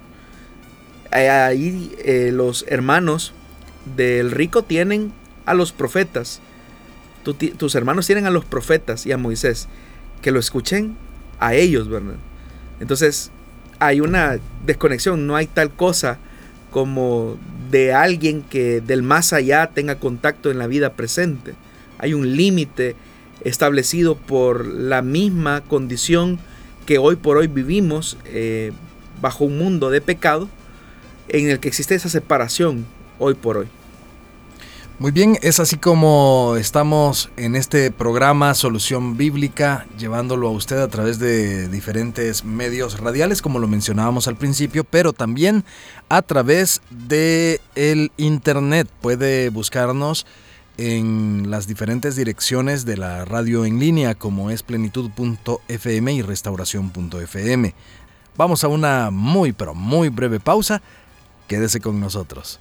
Ahí 1.13 1.95
eh, 2.05 2.31
los 2.33 2.65
hermanos 2.67 3.33
del 3.97 4.31
rico 4.31 4.63
tienen 4.63 5.13
a 5.47 5.55
los 5.55 5.73
profetas. 5.73 6.41
tus 7.57 7.75
hermanos 7.75 8.07
tienen 8.07 8.27
a 8.27 8.31
los 8.31 8.45
profetas 8.45 9.07
y 9.07 9.13
a 9.13 9.19
Moisés. 9.19 9.69
Que 10.21 10.31
lo 10.31 10.41
escuchen 10.41 10.97
a 11.41 11.55
ellos, 11.55 11.89
¿verdad? 11.89 12.15
Entonces 12.81 13.31
hay 13.79 14.01
una 14.01 14.39
desconexión, 14.65 15.27
no 15.27 15.35
hay 15.35 15.47
tal 15.47 15.71
cosa 15.71 16.19
como 16.71 17.37
de 17.71 17.93
alguien 17.93 18.43
que 18.43 18.81
del 18.81 19.03
más 19.03 19.33
allá 19.33 19.71
tenga 19.75 19.97
contacto 19.97 20.51
en 20.51 20.59
la 20.59 20.67
vida 20.67 20.95
presente. 20.95 21.55
Hay 21.99 22.15
un 22.15 22.37
límite 22.37 22.97
establecido 23.45 24.17
por 24.17 24.67
la 24.67 25.03
misma 25.03 25.63
condición 25.63 26.39
que 26.87 26.99
hoy 26.99 27.17
por 27.17 27.37
hoy 27.37 27.49
vivimos 27.49 28.17
eh, 28.27 28.73
bajo 29.21 29.45
un 29.45 29.59
mundo 29.59 29.91
de 29.91 30.01
pecado 30.01 30.49
en 31.29 31.49
el 31.49 31.61
que 31.61 31.69
existe 31.69 31.95
esa 31.95 32.09
separación 32.09 32.85
hoy 33.23 33.35
por 33.35 33.59
hoy. 33.59 33.69
Muy 34.99 35.11
bien, 35.11 35.37
es 35.43 35.59
así 35.59 35.79
como 35.79 36.55
estamos 36.57 37.31
en 37.37 37.57
este 37.57 37.91
programa 37.91 38.55
Solución 38.55 39.17
Bíblica, 39.17 39.87
llevándolo 39.99 40.47
a 40.47 40.53
usted 40.53 40.79
a 40.79 40.89
través 40.89 41.19
de 41.19 41.69
diferentes 41.69 42.45
medios 42.45 43.01
radiales, 43.01 43.43
como 43.43 43.59
lo 43.59 43.67
mencionábamos 43.67 44.29
al 44.29 44.37
principio, 44.37 44.85
pero 44.85 45.13
también 45.13 45.65
a 46.09 46.23
través 46.23 46.83
de 46.91 47.61
el 47.75 48.13
internet. 48.17 48.89
Puede 49.01 49.49
buscarnos 49.49 50.25
en 50.77 51.51
las 51.51 51.67
diferentes 51.67 52.15
direcciones 52.15 52.85
de 52.85 52.97
la 52.97 53.25
radio 53.25 53.65
en 53.65 53.81
línea, 53.81 54.15
como 54.15 54.51
es 54.51 54.63
plenitud.fm 54.63 56.13
y 56.13 56.23
restauración.fm. 56.23 57.75
Vamos 58.37 58.63
a 58.63 58.69
una 58.69 59.11
muy, 59.11 59.53
pero 59.53 59.75
muy 59.75 60.11
breve 60.11 60.39
pausa. 60.39 60.81
Quédese 61.49 61.81
con 61.81 61.99
nosotros. 61.99 62.61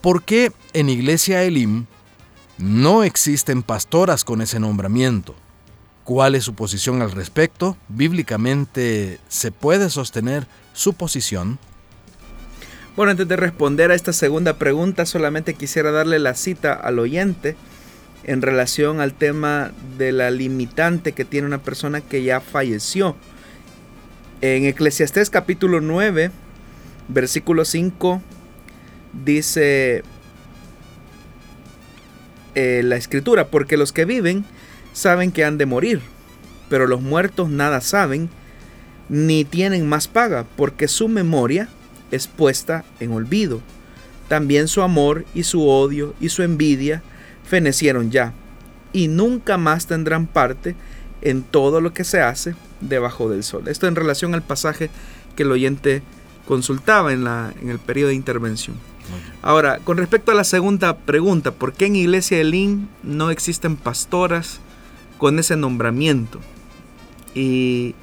¿Por 0.00 0.22
qué 0.22 0.52
en 0.74 0.88
Iglesia 0.88 1.42
Elim 1.42 1.86
no 2.56 3.02
existen 3.02 3.62
pastoras 3.64 4.24
con 4.24 4.40
ese 4.40 4.60
nombramiento? 4.60 5.34
¿Cuál 6.04 6.36
es 6.36 6.44
su 6.44 6.54
posición 6.54 7.02
al 7.02 7.10
respecto? 7.10 7.76
¿Bíblicamente 7.88 9.18
se 9.28 9.50
puede 9.50 9.90
sostener 9.90 10.46
su 10.72 10.92
posición? 10.94 11.58
Bueno, 12.94 13.10
antes 13.10 13.26
de 13.26 13.36
responder 13.36 13.90
a 13.90 13.94
esta 13.94 14.12
segunda 14.12 14.56
pregunta, 14.56 15.04
solamente 15.04 15.54
quisiera 15.54 15.90
darle 15.90 16.18
la 16.18 16.34
cita 16.34 16.72
al 16.72 17.00
oyente 17.00 17.56
en 18.24 18.40
relación 18.40 19.00
al 19.00 19.14
tema 19.14 19.72
de 19.98 20.12
la 20.12 20.30
limitante 20.30 21.12
que 21.12 21.24
tiene 21.24 21.46
una 21.46 21.62
persona 21.62 22.00
que 22.00 22.22
ya 22.22 22.40
falleció. 22.40 23.16
En 24.40 24.64
Eclesiastés 24.64 25.30
capítulo 25.30 25.80
9, 25.80 26.30
versículo 27.08 27.64
5, 27.64 28.22
dice 29.12 30.02
eh, 32.54 32.82
la 32.84 32.96
escritura, 32.96 33.48
porque 33.48 33.76
los 33.76 33.92
que 33.92 34.04
viven 34.04 34.44
saben 34.92 35.32
que 35.32 35.44
han 35.44 35.58
de 35.58 35.66
morir, 35.66 36.00
pero 36.68 36.86
los 36.86 37.00
muertos 37.00 37.48
nada 37.48 37.80
saben, 37.80 38.28
ni 39.08 39.44
tienen 39.44 39.88
más 39.88 40.08
paga, 40.08 40.44
porque 40.56 40.88
su 40.88 41.08
memoria 41.08 41.68
es 42.10 42.26
puesta 42.26 42.84
en 43.00 43.12
olvido. 43.12 43.60
También 44.28 44.68
su 44.68 44.82
amor 44.82 45.24
y 45.34 45.44
su 45.44 45.66
odio 45.66 46.14
y 46.20 46.28
su 46.28 46.42
envidia 46.42 47.02
fenecieron 47.44 48.10
ya, 48.10 48.32
y 48.92 49.08
nunca 49.08 49.56
más 49.56 49.86
tendrán 49.86 50.26
parte 50.26 50.74
en 51.22 51.42
todo 51.42 51.80
lo 51.80 51.92
que 51.92 52.04
se 52.04 52.20
hace 52.20 52.54
debajo 52.80 53.28
del 53.30 53.44
sol. 53.44 53.68
Esto 53.68 53.86
en 53.86 53.96
relación 53.96 54.34
al 54.34 54.42
pasaje 54.42 54.90
que 55.36 55.44
el 55.44 55.52
oyente 55.52 56.02
consultaba 56.46 57.12
en, 57.12 57.24
la, 57.24 57.52
en 57.60 57.70
el 57.70 57.78
periodo 57.78 58.08
de 58.08 58.14
intervención. 58.14 58.76
Ahora, 59.42 59.78
con 59.78 59.96
respecto 59.96 60.32
a 60.32 60.34
la 60.34 60.44
segunda 60.44 60.96
pregunta, 60.96 61.52
¿por 61.52 61.72
qué 61.72 61.86
en 61.86 61.96
Iglesia 61.96 62.38
de 62.38 62.44
Lin 62.44 62.88
no 63.02 63.30
existen 63.30 63.76
pastoras 63.76 64.60
con 65.18 65.38
ese 65.38 65.56
nombramiento? 65.56 66.40
Y 67.34 67.94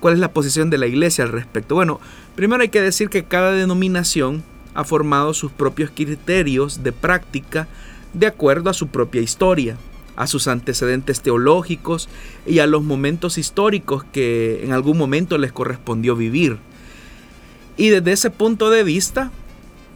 ¿Cuál 0.00 0.14
es 0.14 0.20
la 0.20 0.32
posición 0.32 0.70
de 0.70 0.78
la 0.78 0.86
iglesia 0.86 1.24
al 1.24 1.30
respecto? 1.30 1.74
Bueno, 1.74 2.00
primero 2.34 2.62
hay 2.62 2.70
que 2.70 2.80
decir 2.80 3.10
que 3.10 3.24
cada 3.24 3.52
denominación 3.52 4.42
ha 4.74 4.82
formado 4.82 5.34
sus 5.34 5.52
propios 5.52 5.90
criterios 5.94 6.82
de 6.82 6.92
práctica 6.92 7.68
de 8.14 8.26
acuerdo 8.26 8.70
a 8.70 8.74
su 8.74 8.88
propia 8.88 9.20
historia, 9.20 9.76
a 10.16 10.26
sus 10.26 10.48
antecedentes 10.48 11.20
teológicos 11.20 12.08
y 12.46 12.60
a 12.60 12.66
los 12.66 12.82
momentos 12.82 13.36
históricos 13.36 14.02
que 14.04 14.64
en 14.64 14.72
algún 14.72 14.96
momento 14.96 15.36
les 15.36 15.52
correspondió 15.52 16.16
vivir. 16.16 16.56
Y 17.76 17.88
desde 17.90 18.12
ese 18.12 18.30
punto 18.30 18.70
de 18.70 18.84
vista 18.84 19.30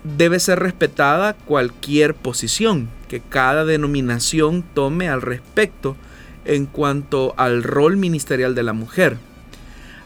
debe 0.05 0.38
ser 0.38 0.61
respetada 0.61 1.33
cualquier 1.33 2.14
posición 2.14 2.88
que 3.09 3.21
cada 3.21 3.64
denominación 3.64 4.62
tome 4.75 5.09
al 5.09 5.23
respecto 5.23 5.97
en 6.45 6.67
cuanto 6.67 7.35
al 7.37 7.62
rol 7.62 7.97
ministerial 7.97 8.55
de 8.55 8.62
la 8.62 8.75
mujer. 8.75 9.17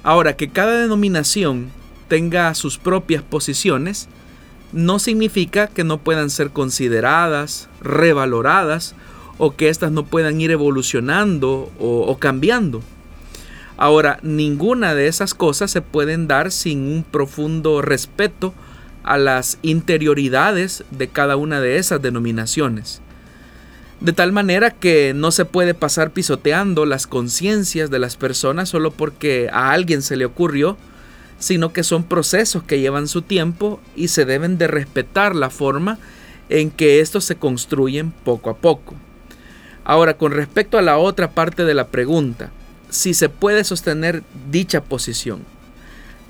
Ahora, 0.03 0.37
que 0.37 0.51
cada 0.51 0.81
denominación 0.81 1.71
tenga 2.07 2.55
sus 2.55 2.79
propias 2.79 3.23
posiciones, 3.23 4.09
no 4.73 4.99
significa 4.99 5.67
que 5.67 5.85
no 5.85 5.99
puedan 5.99 6.31
ser 6.31 6.51
consideradas, 6.51 7.69
revaloradas 7.81 8.95
o 9.39 9.57
que 9.57 9.69
éstas 9.69 9.93
no 9.93 10.05
puedan 10.05 10.41
ir 10.41 10.51
evolucionando 10.51 11.71
o, 11.79 12.17
cambiando. 12.19 12.83
Ahora, 13.77 14.19
ninguna 14.23 14.95
de 14.95 15.07
esas 15.07 15.35
cosas 15.35 15.71
se 15.71 15.81
pueden 15.83 16.27
dar 16.29 16.51
sin 16.51 16.83
un 16.83 17.05
profundo 17.05 17.81
respeto 17.81 18.53
a 19.09 19.19
las 19.19 19.59
interioridades 19.63 20.85
de 20.91 21.09
cada 21.09 21.37
una 21.37 21.61
de 21.61 21.79
esas 21.79 22.01
denominaciones 22.01 23.01
de 24.01 24.13
tal 24.13 24.33
manera 24.33 24.71
que 24.71 25.13
no 25.15 25.31
se 25.31 25.45
puede 25.45 25.75
pasar 25.75 26.13
pisoteando 26.13 26.87
las 26.87 27.07
conciencias 27.07 27.91
de 27.91 27.99
las 27.99 28.17
personas 28.17 28.69
solo 28.69 28.93
porque 28.93 29.49
a 29.53 29.73
alguien 29.73 30.03
se 30.03 30.17
le 30.17 30.25
ocurrió, 30.25 30.77
sino 31.39 31.73
que 31.73 31.83
son 31.83 32.05
procesos 32.05 32.63
que 32.63 32.81
llevan 32.81 33.09
su 33.09 33.23
tiempo 33.23 33.81
y 33.97 34.09
se 34.09 34.25
deben 34.25 34.57
de 34.57 34.69
respetar 34.69 35.35
la 35.35 35.51
forma 35.51 35.99
en 36.49 36.71
que 36.71 37.01
estos 37.01 37.25
se 37.25 37.37
construyen 37.37 38.13
poco 38.13 38.51
a 38.51 38.57
poco. 38.57 38.95
Ahora, 39.85 40.17
con 40.17 40.33
respecto 40.33 40.79
a 40.79 40.83
la 40.83 40.99
otra 40.99 41.31
parte 41.33 41.65
de 41.65 41.75
la 41.75 41.89
pregunta, 41.89 42.51
si 42.91 43.15
se 43.15 43.29
puede 43.29 43.65
sostener 43.65 44.23
dicha 44.51 44.83
posición. 44.83 45.41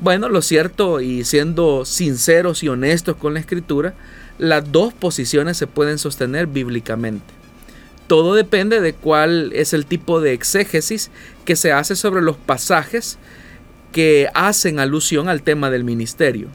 Bueno, 0.01 0.29
lo 0.29 0.43
cierto, 0.43 1.01
y 1.01 1.25
siendo 1.25 1.85
sinceros 1.85 2.63
y 2.63 2.69
honestos 2.69 3.17
con 3.17 3.35
la 3.35 3.41
escritura, 3.41 3.95
las 4.39 4.71
dos 4.71 4.95
posiciones 4.95 5.57
se 5.57 5.67
pueden 5.67 5.99
sostener 5.99 6.47
bíblicamente. 6.47 7.27
Todo 8.07 8.37
depende 8.37 8.81
de 8.81 8.95
cuál 8.95 9.53
es 9.53 9.73
el 9.73 9.87
tipo 9.87 10.21
de 10.21 10.35
exégesis 10.35 11.11
que 11.45 11.57
se 11.57 11.73
hace 11.73 11.97
sobre 11.97 12.23
los 12.23 12.37
pasajes 12.37 13.19
que 13.91 14.29
hacen 14.35 14.79
alusión 14.79 15.29
al 15.29 15.43
tema 15.43 15.69
del 15.69 15.83
ministerio. 15.83 16.47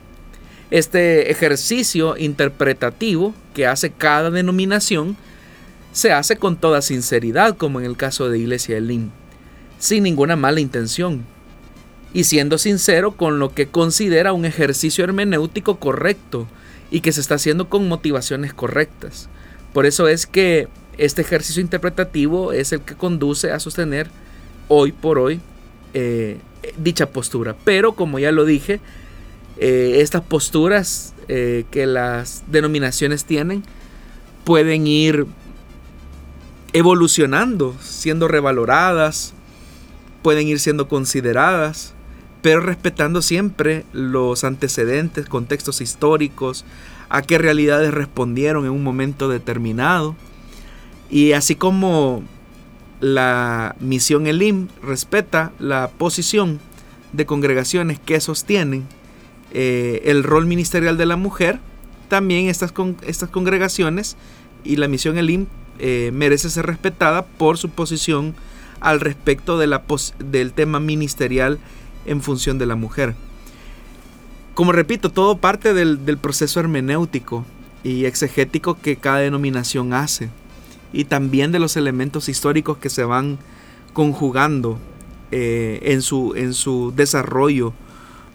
Este 0.70 1.30
ejercicio 1.30 2.16
interpretativo 2.16 3.34
que 3.52 3.66
hace 3.66 3.90
cada 3.90 4.30
denominación 4.30 5.18
se 5.92 6.12
hace 6.12 6.36
con 6.36 6.56
toda 6.56 6.80
sinceridad, 6.80 7.56
como 7.58 7.78
en 7.78 7.86
el 7.86 7.98
caso 7.98 8.30
de 8.30 8.38
Iglesia 8.38 8.76
de 8.76 8.80
Lin, 8.80 9.12
sin 9.78 10.02
ninguna 10.02 10.34
mala 10.34 10.60
intención, 10.60 11.24
y 12.14 12.24
siendo 12.24 12.56
sincero 12.56 13.12
con 13.12 13.38
lo 13.38 13.52
que 13.52 13.66
considera 13.66 14.32
un 14.32 14.46
ejercicio 14.46 15.04
hermenéutico 15.04 15.78
correcto 15.78 16.46
y 16.90 17.00
que 17.00 17.12
se 17.12 17.20
está 17.20 17.34
haciendo 17.34 17.68
con 17.68 17.88
motivaciones 17.88 18.54
correctas. 18.54 19.28
Por 19.72 19.84
eso 19.84 20.08
es 20.08 20.26
que 20.26 20.68
este 20.96 21.22
ejercicio 21.22 21.60
interpretativo 21.60 22.52
es 22.52 22.72
el 22.72 22.80
que 22.80 22.94
conduce 22.94 23.50
a 23.50 23.58
sostener 23.58 24.08
hoy 24.68 24.92
por 24.92 25.18
hoy 25.18 25.40
eh, 25.92 26.38
dicha 26.78 27.10
postura. 27.10 27.56
Pero 27.64 27.94
como 27.94 28.20
ya 28.20 28.30
lo 28.30 28.44
dije, 28.44 28.80
eh, 29.58 29.96
estas 29.98 30.22
posturas 30.22 31.14
eh, 31.26 31.64
que 31.72 31.86
las 31.86 32.44
denominaciones 32.46 33.24
tienen 33.24 33.64
pueden 34.44 34.86
ir 34.86 35.26
evolucionando, 36.72 37.74
siendo 37.80 38.28
revaloradas, 38.28 39.32
pueden 40.22 40.48
ir 40.48 40.60
siendo 40.60 40.88
consideradas, 40.88 41.93
pero 42.44 42.60
respetando 42.60 43.22
siempre 43.22 43.86
los 43.94 44.44
antecedentes, 44.44 45.24
contextos 45.30 45.80
históricos, 45.80 46.66
a 47.08 47.22
qué 47.22 47.38
realidades 47.38 47.94
respondieron 47.94 48.66
en 48.66 48.72
un 48.72 48.82
momento 48.82 49.30
determinado. 49.30 50.14
Y 51.08 51.32
así 51.32 51.54
como 51.54 52.22
la 53.00 53.74
misión 53.80 54.26
Elim 54.26 54.68
respeta 54.82 55.52
la 55.58 55.88
posición 55.96 56.60
de 57.14 57.24
congregaciones 57.24 57.98
que 57.98 58.20
sostienen 58.20 58.84
eh, 59.54 60.02
el 60.04 60.22
rol 60.22 60.44
ministerial 60.44 60.98
de 60.98 61.06
la 61.06 61.16
mujer, 61.16 61.60
también 62.08 62.50
estas, 62.50 62.74
estas 63.06 63.30
congregaciones 63.30 64.18
y 64.64 64.76
la 64.76 64.86
misión 64.86 65.16
Elim 65.16 65.46
eh, 65.78 66.10
merece 66.12 66.50
ser 66.50 66.66
respetada 66.66 67.24
por 67.24 67.56
su 67.56 67.70
posición 67.70 68.34
al 68.80 69.00
respecto 69.00 69.56
del 69.56 70.52
tema 70.52 70.78
ministerial 70.78 71.58
en 72.06 72.22
función 72.22 72.58
de 72.58 72.66
la 72.66 72.76
mujer. 72.76 73.14
Como 74.54 74.72
repito, 74.72 75.10
todo 75.10 75.38
parte 75.38 75.74
del, 75.74 75.98
proceso 76.18 76.60
hermenéutico 76.60 77.44
y 77.82 78.04
exegético 78.04 78.78
que 78.80 78.96
cada 78.96 79.18
denominación 79.18 79.92
hace 79.92 80.30
y 80.92 81.04
también 81.04 81.50
de 81.50 81.58
los 81.58 81.76
elementos 81.76 82.28
históricos 82.28 82.78
que 82.78 82.88
se 82.88 83.02
van 83.04 83.38
conjugando 83.92 84.78
eh, 85.32 85.80
en, 85.82 86.02
su, 86.02 86.34
en 86.36 86.54
su 86.54 86.92
desarrollo 86.94 87.72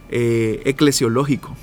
eh, 0.10 0.62
eclesiológico. 0.66 1.56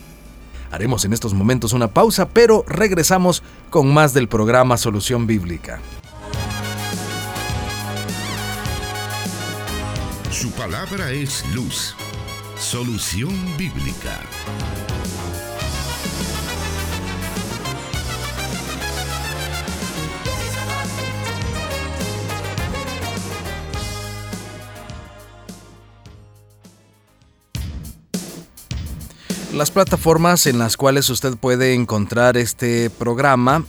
Haremos 0.71 1.05
en 1.05 1.13
estos 1.13 1.35
momentos 1.35 1.73
una 1.75 1.89
pausa, 1.89 2.29
pero 2.29 2.65
regresamos 2.67 3.43
con 3.71 3.93
más 3.93 4.15
del 4.15 4.27
programa 4.27 4.77
Solución 4.79 5.27
Bíblica. 5.27 5.81
Su 10.39 10.51
palabra 10.51 11.13
es 11.13 11.43
luz. 11.55 11.95
Solución 12.59 13.33
Bíblica. 13.57 14.21
Las 29.55 29.71
plataformas 29.71 30.47
en 30.47 30.59
las 30.59 30.77
cuales 30.77 31.09
usted 31.09 31.39
puede 31.39 31.73
encontrar 31.73 32.37
este 32.37 32.91
programa 32.91 33.65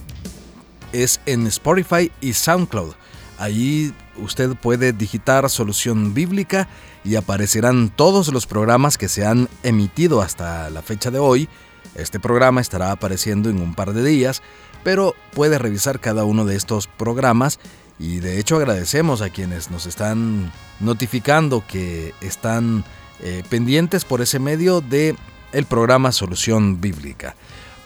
es 0.91 1.21
en 1.25 1.47
Spotify 1.47 2.11
y 2.19 2.33
SoundCloud. 2.33 2.93
Allí 3.37 3.93
usted 4.21 4.55
puede 4.55 4.93
digitar 4.93 5.49
solución 5.49 6.13
bíblica 6.13 6.67
y 7.03 7.15
aparecerán 7.15 7.89
todos 7.89 8.31
los 8.33 8.45
programas 8.45 8.97
que 8.97 9.07
se 9.07 9.25
han 9.25 9.49
emitido 9.63 10.21
hasta 10.21 10.69
la 10.69 10.81
fecha 10.81 11.11
de 11.11 11.19
hoy 11.19 11.49
Este 11.95 12.19
programa 12.19 12.61
estará 12.61 12.91
apareciendo 12.91 13.49
en 13.49 13.59
un 13.61 13.73
par 13.73 13.93
de 13.93 14.03
días, 14.03 14.43
pero 14.83 15.15
puede 15.33 15.57
revisar 15.57 15.99
cada 15.99 16.25
uno 16.25 16.45
de 16.45 16.55
estos 16.55 16.87
programas 16.87 17.59
y 17.99 18.19
de 18.19 18.39
hecho 18.39 18.57
agradecemos 18.57 19.21
a 19.21 19.29
quienes 19.29 19.71
nos 19.71 19.85
están 19.85 20.51
notificando 20.79 21.63
que 21.67 22.13
están 22.21 22.83
eh, 23.19 23.43
pendientes 23.49 24.05
por 24.05 24.21
ese 24.21 24.37
medio 24.37 24.81
de 24.81 25.15
el 25.51 25.65
programa 25.65 26.11
Solución 26.11 26.79
Bíblica. 26.79 27.35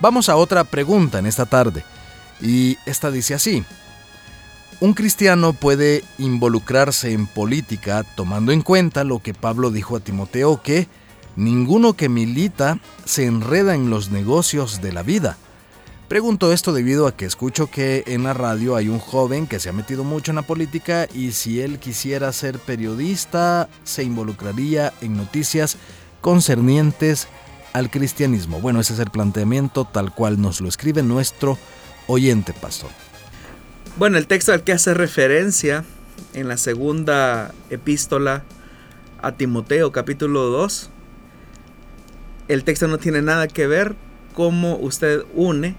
Vamos 0.01 0.29
a 0.29 0.35
otra 0.35 0.63
pregunta 0.63 1.19
en 1.19 1.25
esta 1.25 1.45
tarde 1.45 1.85
y 2.41 2.77
esta 2.85 3.11
dice 3.11 3.35
así. 3.35 3.63
Un 4.81 4.95
cristiano 4.95 5.53
puede 5.53 6.03
involucrarse 6.17 7.13
en 7.13 7.27
política 7.27 8.03
tomando 8.15 8.51
en 8.51 8.63
cuenta 8.63 9.03
lo 9.03 9.19
que 9.19 9.35
Pablo 9.35 9.69
dijo 9.69 9.95
a 9.95 9.99
Timoteo 9.99 10.63
que 10.63 10.87
ninguno 11.35 11.93
que 11.93 12.09
milita 12.09 12.79
se 13.05 13.27
enreda 13.27 13.75
en 13.75 13.91
los 13.91 14.09
negocios 14.09 14.81
de 14.81 14.91
la 14.91 15.03
vida. 15.03 15.37
Pregunto 16.07 16.51
esto 16.51 16.73
debido 16.73 17.05
a 17.05 17.15
que 17.15 17.25
escucho 17.25 17.69
que 17.69 18.03
en 18.07 18.23
la 18.23 18.33
radio 18.33 18.75
hay 18.75 18.89
un 18.89 18.97
joven 18.97 19.45
que 19.45 19.59
se 19.59 19.69
ha 19.69 19.71
metido 19.71 20.03
mucho 20.03 20.31
en 20.31 20.37
la 20.37 20.47
política 20.47 21.07
y 21.13 21.33
si 21.33 21.61
él 21.61 21.77
quisiera 21.77 22.33
ser 22.33 22.57
periodista 22.57 23.69
se 23.83 24.03
involucraría 24.03 24.93
en 25.01 25.15
noticias 25.15 25.77
concernientes 26.21 27.27
al 27.73 27.91
cristianismo. 27.91 28.59
Bueno, 28.59 28.79
ese 28.79 28.93
es 28.93 28.99
el 28.99 29.11
planteamiento 29.11 29.85
tal 29.85 30.11
cual 30.11 30.41
nos 30.41 30.59
lo 30.59 30.67
escribe 30.67 31.03
nuestro 31.03 31.59
oyente 32.07 32.51
pastor. 32.51 32.89
Bueno, 33.97 34.17
el 34.17 34.25
texto 34.25 34.53
al 34.53 34.63
que 34.63 34.71
hace 34.71 34.93
referencia 34.93 35.83
en 36.33 36.47
la 36.47 36.55
segunda 36.55 37.53
epístola 37.69 38.43
a 39.21 39.33
Timoteo 39.33 39.91
capítulo 39.91 40.43
2, 40.45 40.89
el 42.47 42.63
texto 42.63 42.87
no 42.87 42.99
tiene 42.99 43.21
nada 43.21 43.49
que 43.49 43.67
ver 43.67 43.95
cómo 44.33 44.77
usted 44.77 45.23
une 45.35 45.75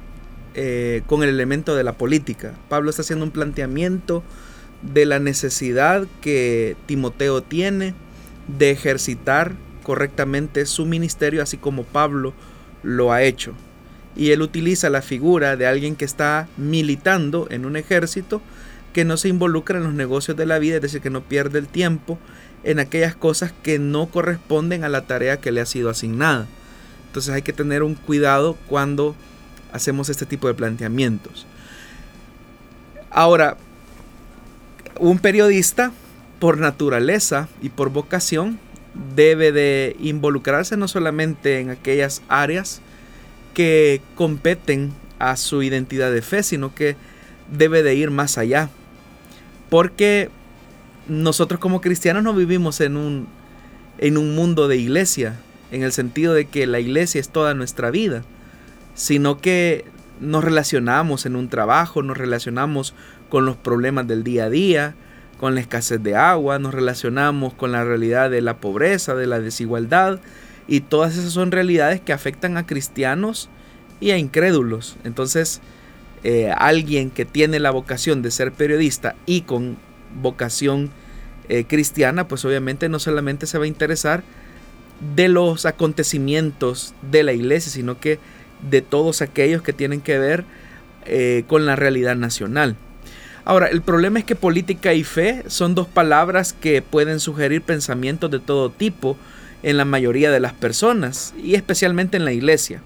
eh, 0.54 1.02
con 1.06 1.22
el 1.22 1.30
elemento 1.30 1.74
de 1.74 1.84
la 1.84 1.94
política. 1.94 2.52
Pablo 2.68 2.90
está 2.90 3.00
haciendo 3.00 3.24
un 3.24 3.30
planteamiento 3.30 4.22
de 4.82 5.06
la 5.06 5.18
necesidad 5.18 6.06
que 6.20 6.76
Timoteo 6.84 7.42
tiene 7.42 7.94
de 8.46 8.72
ejercitar 8.72 9.54
correctamente 9.82 10.66
su 10.66 10.84
ministerio, 10.84 11.42
así 11.42 11.56
como 11.56 11.84
Pablo 11.84 12.34
lo 12.82 13.10
ha 13.10 13.22
hecho 13.22 13.54
y 14.16 14.30
él 14.30 14.42
utiliza 14.42 14.90
la 14.90 15.02
figura 15.02 15.56
de 15.56 15.66
alguien 15.66 15.96
que 15.96 16.04
está 16.04 16.48
militando 16.56 17.46
en 17.50 17.64
un 17.64 17.76
ejército 17.76 18.42
que 18.92 19.04
no 19.04 19.16
se 19.16 19.28
involucra 19.28 19.78
en 19.78 19.84
los 19.84 19.94
negocios 19.94 20.36
de 20.36 20.46
la 20.46 20.58
vida, 20.58 20.76
es 20.76 20.82
decir, 20.82 21.00
que 21.00 21.10
no 21.10 21.22
pierde 21.22 21.58
el 21.58 21.66
tiempo 21.66 22.18
en 22.62 22.78
aquellas 22.78 23.16
cosas 23.16 23.52
que 23.62 23.78
no 23.78 24.06
corresponden 24.06 24.84
a 24.84 24.88
la 24.88 25.02
tarea 25.06 25.38
que 25.38 25.50
le 25.50 25.60
ha 25.60 25.66
sido 25.66 25.88
asignada. 25.88 26.46
Entonces 27.06 27.34
hay 27.34 27.42
que 27.42 27.52
tener 27.52 27.82
un 27.82 27.94
cuidado 27.94 28.56
cuando 28.68 29.16
hacemos 29.72 30.08
este 30.08 30.26
tipo 30.26 30.48
de 30.48 30.54
planteamientos. 30.54 31.46
Ahora, 33.10 33.56
un 34.98 35.18
periodista 35.18 35.92
por 36.38 36.58
naturaleza 36.58 37.48
y 37.60 37.70
por 37.70 37.90
vocación 37.90 38.58
debe 39.14 39.52
de 39.52 39.96
involucrarse 40.00 40.76
no 40.76 40.88
solamente 40.88 41.60
en 41.60 41.70
aquellas 41.70 42.22
áreas 42.28 42.82
que 43.54 44.00
competen 44.14 44.92
a 45.18 45.36
su 45.36 45.62
identidad 45.62 46.10
de 46.10 46.22
fe, 46.22 46.42
sino 46.42 46.74
que 46.74 46.96
debe 47.50 47.82
de 47.82 47.94
ir 47.94 48.10
más 48.10 48.38
allá. 48.38 48.70
Porque 49.68 50.30
nosotros 51.08 51.60
como 51.60 51.80
cristianos 51.80 52.22
no 52.22 52.34
vivimos 52.34 52.80
en 52.80 52.96
un, 52.96 53.28
en 53.98 54.18
un 54.18 54.34
mundo 54.34 54.68
de 54.68 54.76
iglesia, 54.76 55.38
en 55.70 55.82
el 55.82 55.92
sentido 55.92 56.34
de 56.34 56.46
que 56.46 56.66
la 56.66 56.80
iglesia 56.80 57.20
es 57.20 57.30
toda 57.30 57.54
nuestra 57.54 57.90
vida, 57.90 58.24
sino 58.94 59.38
que 59.38 59.84
nos 60.20 60.44
relacionamos 60.44 61.26
en 61.26 61.36
un 61.36 61.48
trabajo, 61.48 62.02
nos 62.02 62.16
relacionamos 62.16 62.94
con 63.28 63.46
los 63.46 63.56
problemas 63.56 64.06
del 64.06 64.24
día 64.24 64.44
a 64.44 64.50
día, 64.50 64.94
con 65.38 65.54
la 65.54 65.60
escasez 65.60 66.02
de 66.02 66.14
agua, 66.14 66.58
nos 66.58 66.74
relacionamos 66.74 67.54
con 67.54 67.72
la 67.72 67.84
realidad 67.84 68.30
de 68.30 68.42
la 68.42 68.58
pobreza, 68.58 69.14
de 69.14 69.26
la 69.26 69.40
desigualdad, 69.40 70.20
y 70.68 70.80
todas 70.80 71.16
esas 71.16 71.32
son 71.32 71.50
realidades 71.50 72.00
que 72.00 72.12
afectan 72.12 72.56
a 72.56 72.66
cristianos 72.66 73.48
y 74.00 74.10
a 74.10 74.18
incrédulos. 74.18 74.96
Entonces, 75.04 75.60
eh, 76.24 76.52
alguien 76.56 77.10
que 77.10 77.24
tiene 77.24 77.58
la 77.58 77.70
vocación 77.70 78.22
de 78.22 78.30
ser 78.30 78.52
periodista 78.52 79.14
y 79.26 79.42
con 79.42 79.76
vocación 80.20 80.90
eh, 81.48 81.64
cristiana, 81.64 82.28
pues 82.28 82.44
obviamente 82.44 82.88
no 82.88 82.98
solamente 82.98 83.46
se 83.46 83.58
va 83.58 83.64
a 83.64 83.68
interesar 83.68 84.22
de 85.16 85.28
los 85.28 85.66
acontecimientos 85.66 86.94
de 87.10 87.24
la 87.24 87.32
iglesia, 87.32 87.72
sino 87.72 87.98
que 87.98 88.20
de 88.70 88.82
todos 88.82 89.22
aquellos 89.22 89.62
que 89.62 89.72
tienen 89.72 90.00
que 90.00 90.18
ver 90.18 90.44
eh, 91.04 91.44
con 91.48 91.66
la 91.66 91.74
realidad 91.74 92.14
nacional. 92.14 92.76
Ahora, 93.44 93.66
el 93.66 93.82
problema 93.82 94.20
es 94.20 94.24
que 94.24 94.36
política 94.36 94.94
y 94.94 95.02
fe 95.02 95.42
son 95.48 95.74
dos 95.74 95.88
palabras 95.88 96.52
que 96.52 96.80
pueden 96.80 97.18
sugerir 97.18 97.62
pensamientos 97.62 98.30
de 98.30 98.38
todo 98.38 98.70
tipo, 98.70 99.16
en 99.62 99.76
la 99.76 99.84
mayoría 99.84 100.30
de 100.30 100.40
las 100.40 100.52
personas 100.52 101.34
y 101.42 101.54
especialmente 101.54 102.16
en 102.16 102.24
la 102.24 102.32
iglesia. 102.32 102.82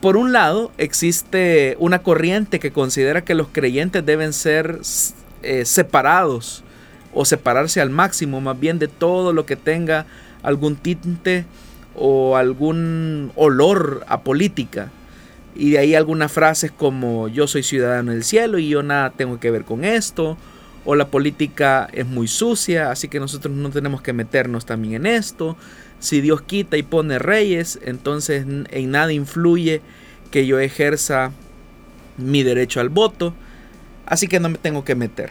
Por 0.00 0.16
un 0.16 0.32
lado, 0.32 0.72
existe 0.78 1.76
una 1.78 2.00
corriente 2.02 2.58
que 2.58 2.72
considera 2.72 3.24
que 3.24 3.34
los 3.34 3.48
creyentes 3.48 4.04
deben 4.04 4.32
ser 4.32 4.80
eh, 5.42 5.64
separados 5.64 6.64
o 7.14 7.24
separarse 7.24 7.80
al 7.80 7.90
máximo 7.90 8.40
más 8.40 8.58
bien 8.58 8.78
de 8.78 8.88
todo 8.88 9.32
lo 9.32 9.46
que 9.46 9.56
tenga 9.56 10.06
algún 10.42 10.76
tinte 10.76 11.44
o 11.94 12.36
algún 12.36 13.32
olor 13.36 14.04
a 14.08 14.20
política. 14.20 14.90
Y 15.54 15.70
de 15.70 15.78
ahí 15.78 15.94
algunas 15.94 16.30
frases 16.30 16.70
como 16.70 17.28
yo 17.28 17.46
soy 17.46 17.62
ciudadano 17.62 18.12
del 18.12 18.24
cielo 18.24 18.58
y 18.58 18.68
yo 18.68 18.82
nada 18.82 19.10
tengo 19.10 19.40
que 19.40 19.50
ver 19.50 19.64
con 19.64 19.84
esto, 19.84 20.36
o 20.86 20.94
la 20.94 21.08
política 21.08 21.88
es 21.92 22.06
muy 22.06 22.28
sucia, 22.28 22.90
así 22.90 23.08
que 23.08 23.20
nosotros 23.20 23.54
no 23.54 23.70
tenemos 23.70 24.00
que 24.00 24.12
meternos 24.12 24.64
también 24.64 24.94
en 24.94 25.06
esto. 25.06 25.56
Si 25.98 26.20
Dios 26.20 26.40
quita 26.40 26.76
y 26.76 26.84
pone 26.84 27.18
reyes, 27.18 27.78
entonces 27.84 28.46
en 28.46 28.90
nada 28.90 29.12
influye 29.12 29.82
que 30.30 30.46
yo 30.46 30.60
ejerza 30.60 31.32
mi 32.16 32.42
derecho 32.44 32.80
al 32.80 32.88
voto, 32.88 33.34
así 34.06 34.28
que 34.28 34.40
no 34.40 34.48
me 34.48 34.58
tengo 34.58 34.84
que 34.84 34.94
meter. 34.94 35.30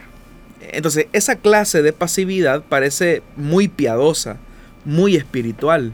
Entonces, 0.60 1.06
esa 1.12 1.36
clase 1.36 1.82
de 1.82 1.92
pasividad 1.92 2.62
parece 2.62 3.22
muy 3.36 3.68
piadosa, 3.68 4.36
muy 4.84 5.16
espiritual, 5.16 5.92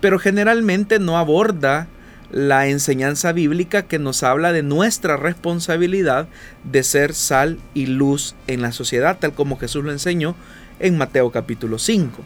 pero 0.00 0.18
generalmente 0.18 0.98
no 0.98 1.16
aborda 1.16 1.86
la 2.30 2.66
enseñanza 2.68 3.32
bíblica 3.32 3.82
que 3.82 3.98
nos 3.98 4.22
habla 4.22 4.52
de 4.52 4.62
nuestra 4.62 5.16
responsabilidad 5.16 6.28
de 6.64 6.82
ser 6.82 7.14
sal 7.14 7.58
y 7.74 7.86
luz 7.86 8.34
en 8.46 8.62
la 8.62 8.72
sociedad, 8.72 9.18
tal 9.18 9.32
como 9.32 9.58
Jesús 9.58 9.84
lo 9.84 9.92
enseñó 9.92 10.34
en 10.80 10.98
Mateo 10.98 11.30
capítulo 11.30 11.78
5. 11.78 12.22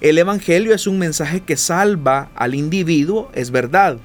El 0.00 0.18
Evangelio 0.18 0.74
es 0.74 0.86
un 0.86 0.98
mensaje 0.98 1.40
que 1.40 1.56
salva 1.56 2.28
al 2.34 2.54
individuo, 2.54 3.30
es 3.34 3.50
verdad, 3.50 3.98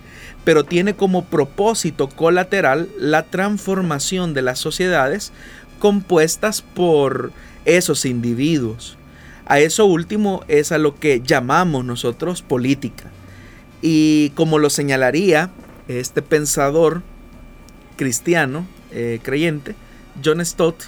pero 0.43 0.63
tiene 0.63 0.95
como 0.95 1.25
propósito 1.25 2.09
colateral 2.09 2.89
la 2.97 3.23
transformación 3.23 4.33
de 4.33 4.41
las 4.41 4.59
sociedades 4.59 5.31
compuestas 5.79 6.61
por 6.61 7.31
esos 7.65 8.05
individuos. 8.05 8.97
A 9.45 9.59
eso 9.59 9.85
último 9.85 10.43
es 10.47 10.71
a 10.71 10.77
lo 10.77 10.95
que 10.95 11.21
llamamos 11.23 11.85
nosotros 11.85 12.41
política. 12.41 13.11
Y 13.85 14.29
como 14.29 14.59
lo 14.59 14.69
señalaría 14.69 15.51
este 15.89 16.21
pensador 16.21 17.01
cristiano, 17.97 18.65
eh, 18.93 19.19
creyente, 19.21 19.75
John 20.23 20.43
Stott, 20.45 20.85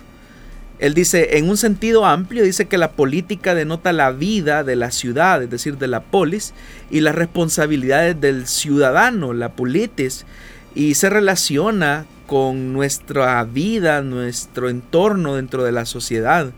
él 0.80 0.94
dice, 0.94 1.38
en 1.38 1.50
un 1.50 1.58
sentido 1.58 2.06
amplio, 2.06 2.44
dice 2.44 2.68
que 2.68 2.78
la 2.78 2.92
política 2.92 3.54
denota 3.54 3.92
la 3.92 4.12
vida 4.12 4.64
de 4.64 4.78
la 4.78 4.92
ciudad, 4.92 5.44
es 5.44 5.50
decir, 5.50 5.78
de 5.78 5.88
la 5.88 6.00
polis, 6.04 6.54
y 6.90 7.02
las 7.02 7.16
responsabilidades 7.16 8.20
del 8.22 8.48
ciudadano, 8.48 9.34
la 9.34 9.50
politis, 9.50 10.26
y 10.74 10.96
se 10.96 11.10
relaciona 11.10 12.06
con 12.28 12.72
nuestra 12.72 13.44
vida, 13.44 14.02
nuestro 14.04 14.70
entorno 14.70 15.36
dentro 15.36 15.66
de 15.66 15.74
la 15.74 15.86
sociedad. 15.86 16.52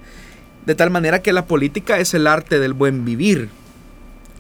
De 0.67 0.75
tal 0.75 0.91
manera 0.91 1.23
que 1.23 1.33
la 1.33 1.45
política 1.45 1.97
es 1.97 2.13
el 2.13 2.27
arte 2.27 2.59
del 2.59 2.73
buen 2.73 3.05
vivir 3.05 3.49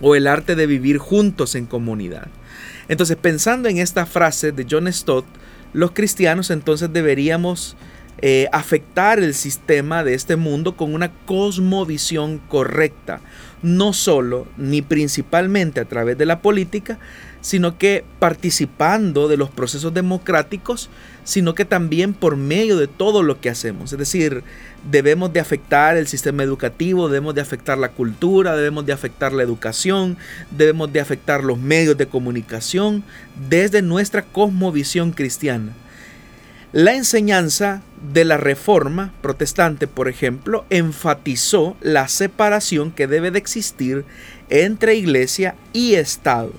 o 0.01 0.15
el 0.15 0.27
arte 0.27 0.55
de 0.55 0.67
vivir 0.67 0.97
juntos 0.97 1.55
en 1.55 1.65
comunidad. 1.65 2.27
Entonces, 2.87 3.17
pensando 3.17 3.69
en 3.69 3.77
esta 3.77 4.05
frase 4.05 4.51
de 4.51 4.65
John 4.69 4.91
Stott, 4.91 5.25
los 5.73 5.91
cristianos 5.91 6.49
entonces 6.49 6.91
deberíamos 6.91 7.75
eh, 8.19 8.47
afectar 8.51 9.19
el 9.19 9.33
sistema 9.35 10.03
de 10.03 10.15
este 10.15 10.37
mundo 10.37 10.75
con 10.75 10.93
una 10.93 11.11
cosmovisión 11.25 12.39
correcta, 12.47 13.21
no 13.61 13.93
solo 13.93 14.47
ni 14.57 14.81
principalmente 14.81 15.79
a 15.81 15.85
través 15.85 16.17
de 16.17 16.25
la 16.25 16.41
política, 16.41 16.97
sino 17.47 17.77
que 17.77 18.03
participando 18.19 19.29
de 19.29 19.37
los 19.37 19.49
procesos 19.49 19.93
democráticos, 19.93 20.89
sino 21.23 21.55
que 21.55 21.63
también 21.63 22.13
por 22.13 22.35
medio 22.35 22.75
de 22.75 22.87
todo 22.87 23.23
lo 23.23 23.39
que 23.39 23.49
hacemos. 23.49 23.93
Es 23.93 23.97
decir, 23.97 24.43
debemos 24.91 25.31
de 25.31 25.39
afectar 25.39 25.95
el 25.95 26.07
sistema 26.07 26.43
educativo, 26.43 27.07
debemos 27.07 27.35
de 27.35 27.39
afectar 27.39 27.77
la 27.77 27.91
cultura, 27.91 28.57
debemos 28.57 28.85
de 28.85 28.91
afectar 28.91 29.31
la 29.31 29.43
educación, 29.43 30.17
debemos 30.51 30.91
de 30.91 30.99
afectar 30.99 31.41
los 31.41 31.57
medios 31.57 31.95
de 31.95 32.07
comunicación 32.07 33.05
desde 33.49 33.81
nuestra 33.81 34.23
cosmovisión 34.23 35.11
cristiana. 35.11 35.71
La 36.73 36.95
enseñanza 36.95 37.81
de 38.11 38.25
la 38.25 38.35
Reforma 38.35 39.13
protestante, 39.21 39.87
por 39.87 40.09
ejemplo, 40.09 40.65
enfatizó 40.69 41.77
la 41.79 42.09
separación 42.09 42.91
que 42.91 43.07
debe 43.07 43.31
de 43.31 43.39
existir 43.39 44.03
entre 44.49 44.95
iglesia 44.95 45.55
y 45.71 45.93
Estado, 45.93 46.51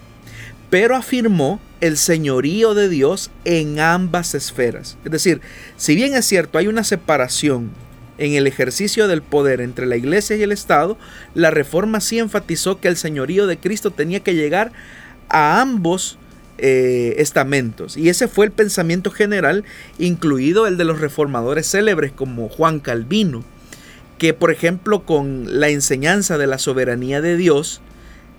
pero 0.71 0.97
afirmó 0.97 1.61
el 1.81 1.97
señorío 1.97 2.75
de 2.75 2.89
Dios 2.89 3.31
en 3.45 3.81
ambas 3.81 4.35
esferas. 4.35 4.97
Es 5.05 5.12
decir, 5.12 5.41
si 5.77 5.95
bien 5.95 6.14
es 6.14 6.27
cierto, 6.27 6.59
hay 6.59 6.66
una 6.66 6.85
separación 6.85 7.71
en 8.19 8.33
el 8.33 8.47
ejercicio 8.47 9.07
del 9.09 9.23
poder 9.23 9.61
entre 9.61 9.87
la 9.87 9.97
iglesia 9.97 10.37
y 10.37 10.43
el 10.43 10.53
Estado, 10.53 10.99
la 11.35 11.51
Reforma 11.51 12.01
sí 12.01 12.19
enfatizó 12.19 12.81
que 12.81 12.89
el 12.89 12.97
señorío 12.97 13.47
de 13.47 13.59
Cristo 13.59 13.93
tenía 13.93 14.21
que 14.21 14.35
llegar 14.35 14.73
a 15.29 15.61
ambos 15.61 16.19
eh, 16.59 17.14
estamentos. 17.19 17.97
Y 17.97 18.09
ese 18.09 18.27
fue 18.27 18.47
el 18.47 18.53
pensamiento 18.53 19.12
general, 19.12 19.64
incluido 19.99 20.66
el 20.66 20.77
de 20.77 20.85
los 20.85 21.01
reformadores 21.01 21.71
célebres 21.71 22.11
como 22.11 22.49
Juan 22.49 22.81
Calvino, 22.81 23.45
que 24.19 24.35
por 24.35 24.51
ejemplo 24.51 25.07
con 25.07 25.61
la 25.61 25.69
enseñanza 25.69 26.37
de 26.37 26.49
la 26.49 26.59
soberanía 26.59 27.21
de 27.21 27.37
Dios, 27.37 27.81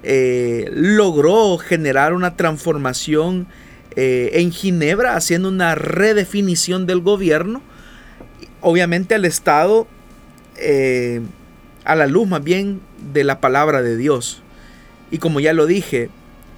eh, 0.03 0.69
logró 0.73 1.57
generar 1.57 2.13
una 2.13 2.35
transformación 2.35 3.47
eh, 3.95 4.31
en 4.33 4.51
Ginebra, 4.51 5.15
haciendo 5.15 5.49
una 5.49 5.75
redefinición 5.75 6.85
del 6.85 7.01
gobierno, 7.01 7.61
obviamente 8.61 9.15
al 9.15 9.25
Estado, 9.25 9.87
a 11.85 11.95
la 11.95 12.07
luz 12.07 12.27
más 12.27 12.43
bien 12.43 12.81
de 13.13 13.23
la 13.23 13.39
palabra 13.39 13.81
de 13.81 13.95
Dios. 13.95 14.43
Y 15.11 15.17
como 15.17 15.39
ya 15.39 15.53
lo 15.53 15.65
dije, 15.65 16.09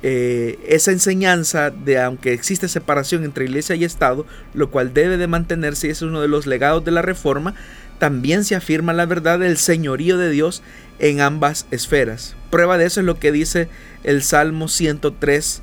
eh, 0.03 0.57
esa 0.67 0.91
enseñanza 0.91 1.69
de 1.69 1.99
aunque 1.99 2.33
existe 2.33 2.67
separación 2.67 3.23
entre 3.23 3.45
iglesia 3.45 3.75
y 3.75 3.83
Estado, 3.83 4.25
lo 4.55 4.71
cual 4.71 4.93
debe 4.93 5.17
de 5.17 5.27
mantenerse 5.27 5.87
y 5.87 5.91
es 5.91 6.01
uno 6.01 6.21
de 6.21 6.27
los 6.27 6.47
legados 6.47 6.83
de 6.83 6.89
la 6.89 7.03
reforma, 7.03 7.53
también 8.01 8.43
se 8.45 8.55
afirma 8.55 8.93
la 8.93 9.05
verdad 9.05 9.37
del 9.37 9.57
señorío 9.57 10.17
de 10.17 10.31
Dios 10.31 10.63
en 10.97 11.21
ambas 11.21 11.67
esferas. 11.69 12.35
Prueba 12.49 12.79
de 12.79 12.85
eso 12.85 13.01
es 13.01 13.05
lo 13.05 13.19
que 13.19 13.31
dice 13.31 13.69
el 14.03 14.23
Salmo 14.23 14.69
103, 14.69 15.61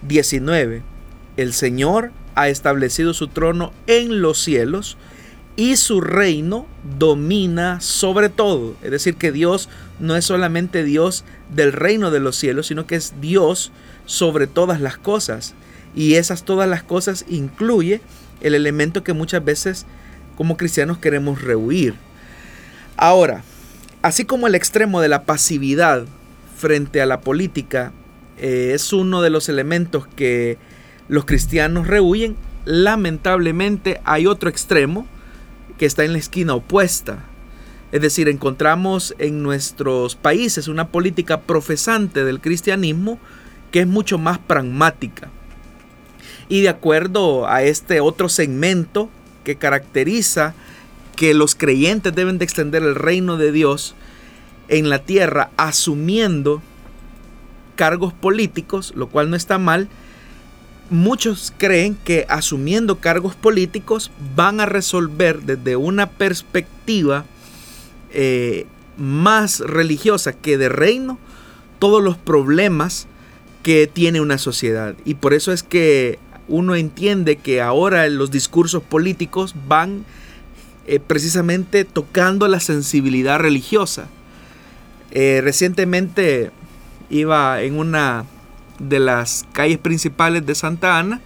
19. 0.00 0.80
El 1.36 1.52
Señor 1.52 2.10
ha 2.36 2.48
establecido 2.48 3.12
su 3.12 3.28
trono 3.28 3.74
en 3.86 4.22
los 4.22 4.38
cielos 4.38 4.96
y 5.56 5.76
su 5.76 6.00
reino 6.00 6.66
domina 6.98 7.82
sobre 7.82 8.30
todo. 8.30 8.76
Es 8.82 8.90
decir, 8.90 9.16
que 9.16 9.30
Dios 9.30 9.68
no 10.00 10.16
es 10.16 10.24
solamente 10.24 10.84
Dios 10.84 11.26
del 11.54 11.74
reino 11.74 12.10
de 12.10 12.20
los 12.20 12.36
cielos, 12.36 12.68
sino 12.68 12.86
que 12.86 12.94
es 12.96 13.12
Dios 13.20 13.72
sobre 14.06 14.46
todas 14.46 14.80
las 14.80 14.96
cosas. 14.96 15.52
Y 15.94 16.14
esas 16.14 16.44
todas 16.44 16.66
las 16.66 16.82
cosas 16.82 17.26
incluye 17.28 18.00
el 18.40 18.54
elemento 18.54 19.04
que 19.04 19.12
muchas 19.12 19.44
veces 19.44 19.84
como 20.36 20.56
cristianos 20.56 20.98
queremos 20.98 21.42
rehuir. 21.42 21.94
Ahora, 22.96 23.42
así 24.02 24.24
como 24.24 24.46
el 24.46 24.54
extremo 24.54 25.00
de 25.00 25.08
la 25.08 25.24
pasividad 25.24 26.06
frente 26.56 27.00
a 27.00 27.06
la 27.06 27.20
política 27.20 27.92
eh, 28.38 28.72
es 28.74 28.92
uno 28.92 29.22
de 29.22 29.30
los 29.30 29.48
elementos 29.48 30.06
que 30.06 30.58
los 31.08 31.24
cristianos 31.24 31.86
rehuyen, 31.86 32.36
lamentablemente 32.64 34.00
hay 34.04 34.26
otro 34.26 34.48
extremo 34.48 35.06
que 35.78 35.86
está 35.86 36.04
en 36.04 36.12
la 36.12 36.18
esquina 36.18 36.54
opuesta. 36.54 37.18
Es 37.92 38.00
decir, 38.00 38.28
encontramos 38.28 39.14
en 39.18 39.42
nuestros 39.42 40.16
países 40.16 40.66
una 40.68 40.88
política 40.88 41.42
profesante 41.42 42.24
del 42.24 42.40
cristianismo 42.40 43.18
que 43.70 43.80
es 43.80 43.86
mucho 43.86 44.18
más 44.18 44.38
pragmática. 44.38 45.28
Y 46.48 46.62
de 46.62 46.68
acuerdo 46.68 47.46
a 47.48 47.62
este 47.62 48.00
otro 48.00 48.28
segmento 48.28 49.10
que 49.44 49.56
caracteriza 49.56 50.54
que 51.16 51.34
los 51.34 51.54
creyentes 51.54 52.14
deben 52.14 52.38
de 52.38 52.44
extender 52.44 52.82
el 52.82 52.94
reino 52.94 53.36
de 53.36 53.52
Dios 53.52 53.94
en 54.68 54.88
la 54.88 54.98
tierra 55.00 55.50
asumiendo 55.56 56.62
cargos 57.76 58.12
políticos, 58.12 58.92
lo 58.96 59.08
cual 59.08 59.30
no 59.30 59.36
está 59.36 59.58
mal, 59.58 59.88
muchos 60.90 61.52
creen 61.56 61.96
que 62.04 62.26
asumiendo 62.28 63.00
cargos 63.00 63.34
políticos 63.34 64.10
van 64.34 64.60
a 64.60 64.66
resolver 64.66 65.42
desde 65.42 65.76
una 65.76 66.10
perspectiva 66.10 67.24
eh, 68.12 68.66
más 68.96 69.60
religiosa 69.60 70.32
que 70.32 70.56
de 70.58 70.68
reino 70.68 71.18
todos 71.78 72.02
los 72.02 72.16
problemas 72.16 73.06
que 73.62 73.86
tiene 73.86 74.20
una 74.20 74.38
sociedad. 74.38 74.94
Y 75.04 75.14
por 75.14 75.34
eso 75.34 75.52
es 75.52 75.62
que 75.62 76.18
uno 76.48 76.74
entiende 76.74 77.36
que 77.36 77.60
ahora 77.60 78.08
los 78.08 78.30
discursos 78.30 78.82
políticos 78.82 79.54
van 79.66 80.04
eh, 80.86 81.00
precisamente 81.00 81.84
tocando 81.84 82.46
la 82.48 82.60
sensibilidad 82.60 83.38
religiosa. 83.38 84.08
Eh, 85.10 85.40
recientemente 85.42 86.50
iba 87.08 87.62
en 87.62 87.78
una 87.78 88.24
de 88.78 88.98
las 88.98 89.46
calles 89.52 89.78
principales 89.78 90.44
de 90.44 90.54
Santa 90.54 90.98
Ana 90.98 91.20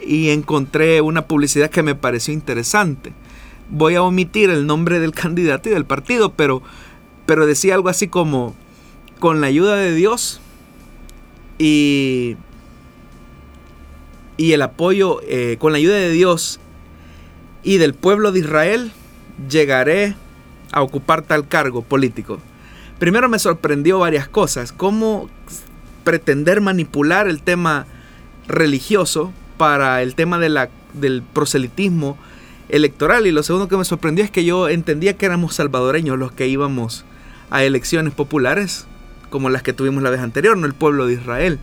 y 0.00 0.30
encontré 0.30 1.00
una 1.00 1.26
publicidad 1.26 1.70
que 1.70 1.82
me 1.82 1.94
pareció 1.94 2.32
interesante. 2.32 3.12
Voy 3.70 3.94
a 3.94 4.02
omitir 4.02 4.50
el 4.50 4.66
nombre 4.66 5.00
del 5.00 5.12
candidato 5.12 5.68
y 5.68 5.72
del 5.72 5.84
partido, 5.84 6.34
pero, 6.34 6.62
pero 7.26 7.46
decía 7.46 7.74
algo 7.74 7.88
así 7.88 8.08
como, 8.08 8.54
con 9.18 9.40
la 9.40 9.46
ayuda 9.48 9.76
de 9.76 9.94
Dios 9.94 10.40
y, 11.58 12.36
y 14.36 14.52
el 14.52 14.62
apoyo, 14.62 15.20
eh, 15.26 15.56
con 15.58 15.72
la 15.72 15.78
ayuda 15.78 15.94
de 15.94 16.10
Dios 16.10 16.60
y 17.62 17.78
del 17.78 17.94
pueblo 17.94 18.32
de 18.32 18.40
Israel, 18.40 18.92
llegaré 19.48 20.14
a 20.72 20.82
ocupar 20.82 21.22
tal 21.22 21.46
cargo 21.46 21.82
político. 21.82 22.40
Primero 22.98 23.28
me 23.28 23.38
sorprendió 23.38 23.98
varias 23.98 24.28
cosas, 24.28 24.72
cómo 24.72 25.28
pretender 26.04 26.60
manipular 26.60 27.28
el 27.28 27.42
tema 27.42 27.86
religioso 28.48 29.32
para 29.56 30.02
el 30.02 30.14
tema 30.14 30.38
de 30.38 30.48
la, 30.48 30.70
del 30.94 31.22
proselitismo 31.22 32.16
electoral. 32.68 33.26
Y 33.26 33.32
lo 33.32 33.42
segundo 33.42 33.68
que 33.68 33.76
me 33.76 33.84
sorprendió 33.84 34.24
es 34.24 34.30
que 34.30 34.44
yo 34.44 34.68
entendía 34.68 35.16
que 35.16 35.26
éramos 35.26 35.54
salvadoreños 35.54 36.18
los 36.18 36.32
que 36.32 36.48
íbamos 36.48 37.04
a 37.50 37.64
elecciones 37.64 38.14
populares, 38.14 38.86
como 39.30 39.50
las 39.50 39.62
que 39.62 39.72
tuvimos 39.72 40.02
la 40.02 40.10
vez 40.10 40.20
anterior, 40.20 40.56
no 40.56 40.66
el 40.66 40.74
pueblo 40.74 41.06
de 41.06 41.14
Israel. 41.14 41.58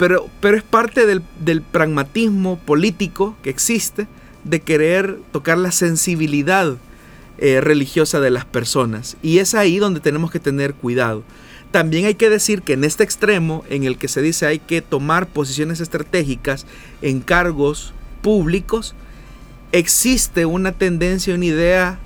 Pero, 0.00 0.30
pero 0.40 0.56
es 0.56 0.62
parte 0.62 1.04
del, 1.04 1.60
pragmatismo 1.60 2.58
político 2.58 3.36
que 3.42 3.50
existe 3.50 4.06
de 4.44 4.60
querer 4.60 5.18
tocar 5.30 5.58
la 5.58 5.72
sensibilidad 5.72 6.78
eh, 7.36 7.60
religiosa 7.60 8.18
de 8.18 8.30
las 8.30 8.46
personas. 8.46 9.18
Y 9.20 9.40
es 9.40 9.54
ahí 9.54 9.78
donde 9.78 10.00
tenemos 10.00 10.30
que 10.30 10.40
tener 10.40 10.72
cuidado. 10.72 11.22
También 11.70 12.06
hay 12.06 12.14
que 12.14 12.30
decir 12.30 12.62
que 12.62 12.72
en 12.72 12.84
este 12.84 13.04
extremo, 13.04 13.62
en 13.68 13.84
el 13.84 13.98
que 13.98 14.08
se 14.08 14.22
dice 14.22 14.46
hay 14.46 14.58
que 14.58 14.80
tomar 14.80 15.26
posiciones 15.26 15.80
estratégicas 15.80 16.64
en 17.02 17.20
cargos 17.20 17.92
públicos, 18.22 18.94
existe 19.70 20.46
una 20.46 20.72
tendencia, 20.72 21.34
una 21.34 21.44
idea 21.44 21.98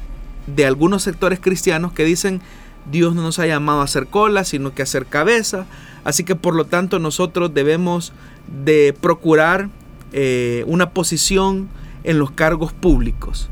de 0.49 0.67
algunos 0.67 1.05
sectores 1.05 1.39
cristianos 1.39 1.93
que 1.93 2.05
dicen 2.05 2.43
Dios 2.91 3.15
no 3.15 3.23
nos 3.23 3.39
ha 3.39 3.47
llamado 3.47 3.81
a 3.81 3.85
hacer 3.85 4.07
cola, 4.07 4.45
sino 4.45 4.75
que 4.75 4.83
a 4.83 4.85
hacer 4.85 5.07
cabeza. 5.07 5.67
Así 6.05 6.25
que 6.25 6.35
por 6.35 6.55
lo 6.55 6.67
tanto 6.67 6.99
nosotros 6.99 7.55
debemos 7.55 8.13
de 8.65 8.95
procurar 9.01 9.69
eh, 10.13 10.65
una 10.67 10.91
posición 10.91 11.69
en 12.05 12.19
los 12.19 12.31
cargos 12.31 12.73
públicos. 12.73 13.49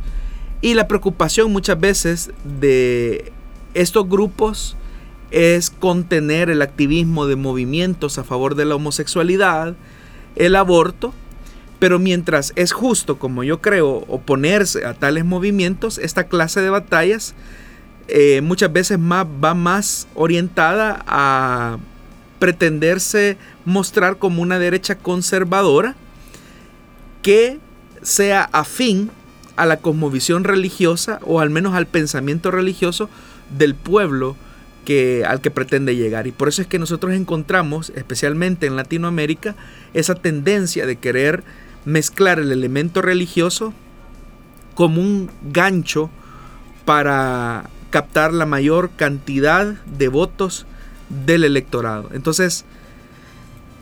Y 0.61 0.75
la 0.75 0.87
preocupación 0.87 1.51
muchas 1.51 1.81
veces 1.81 2.31
de 2.45 3.33
estos 3.75 4.09
grupos 4.09 4.77
es 5.31 5.71
contener 5.71 6.51
el 6.51 6.63
activismo 6.63 7.27
de 7.27 7.37
movimientos 7.37 8.19
a 8.19 8.25
favor 8.25 8.55
de 8.55 8.67
la 8.67 8.77
homosexualidad, 8.77 9.75
el 10.37 10.55
aborto, 10.55 11.15
pero 11.79 11.99
mientras 11.99 12.53
es 12.55 12.71
justo, 12.71 13.19
como 13.19 13.43
yo 13.43 13.61
creo, 13.61 14.05
oponerse 14.07 14.85
a 14.85 14.95
tales 14.95 15.25
movimientos, 15.25 15.99
esta 15.99 16.29
clase 16.29 16.61
de 16.61 16.71
batallas 16.71 17.35
eh, 18.09 18.41
muchas 18.43 18.73
veces 18.73 18.99
más, 18.99 19.27
va 19.27 19.55
más 19.55 20.07
orientada 20.15 21.03
a 21.07 21.79
pretenderse 22.39 23.37
mostrar 23.65 24.19
como 24.19 24.43
una 24.43 24.59
derecha 24.59 24.97
conservadora 24.97 25.95
que 27.23 27.61
sea 28.03 28.49
afín 28.53 29.11
a 29.57 29.67
la 29.67 29.77
cosmovisión 29.77 30.45
religiosa 30.45 31.21
o 31.25 31.41
al 31.41 31.51
menos 31.51 31.75
al 31.75 31.87
pensamiento 31.87 32.51
religioso 32.51 33.09
del 33.57 33.75
pueblo 33.75 34.37
que, 34.85 35.25
al 35.25 35.41
que 35.41 35.51
pretende 35.51 35.95
llegar. 35.95 36.27
Y 36.27 36.33
por 36.33 36.49
eso 36.49 36.63
es 36.63 36.69
que 36.69 36.79
nosotros 36.79 37.13
encontramos, 37.15 37.93
especialmente 37.95 38.67
en 38.67 38.77
Latinoamérica, 38.77 39.55
esa 39.95 40.15
tendencia 40.15 40.87
de 40.87 40.97
querer 40.97 41.45
mezclar 41.85 42.39
el 42.39 42.53
elemento 42.53 43.03
religioso 43.03 43.73
como 44.75 45.01
un 45.01 45.31
gancho 45.43 46.11
para 46.85 47.71
captar 47.93 48.33
la 48.33 48.47
mayor 48.47 48.91
cantidad 48.97 49.67
de 49.85 50.09
votos 50.09 50.67
del 51.27 51.45
electorado. 51.45 52.09
Entonces, 52.13 52.65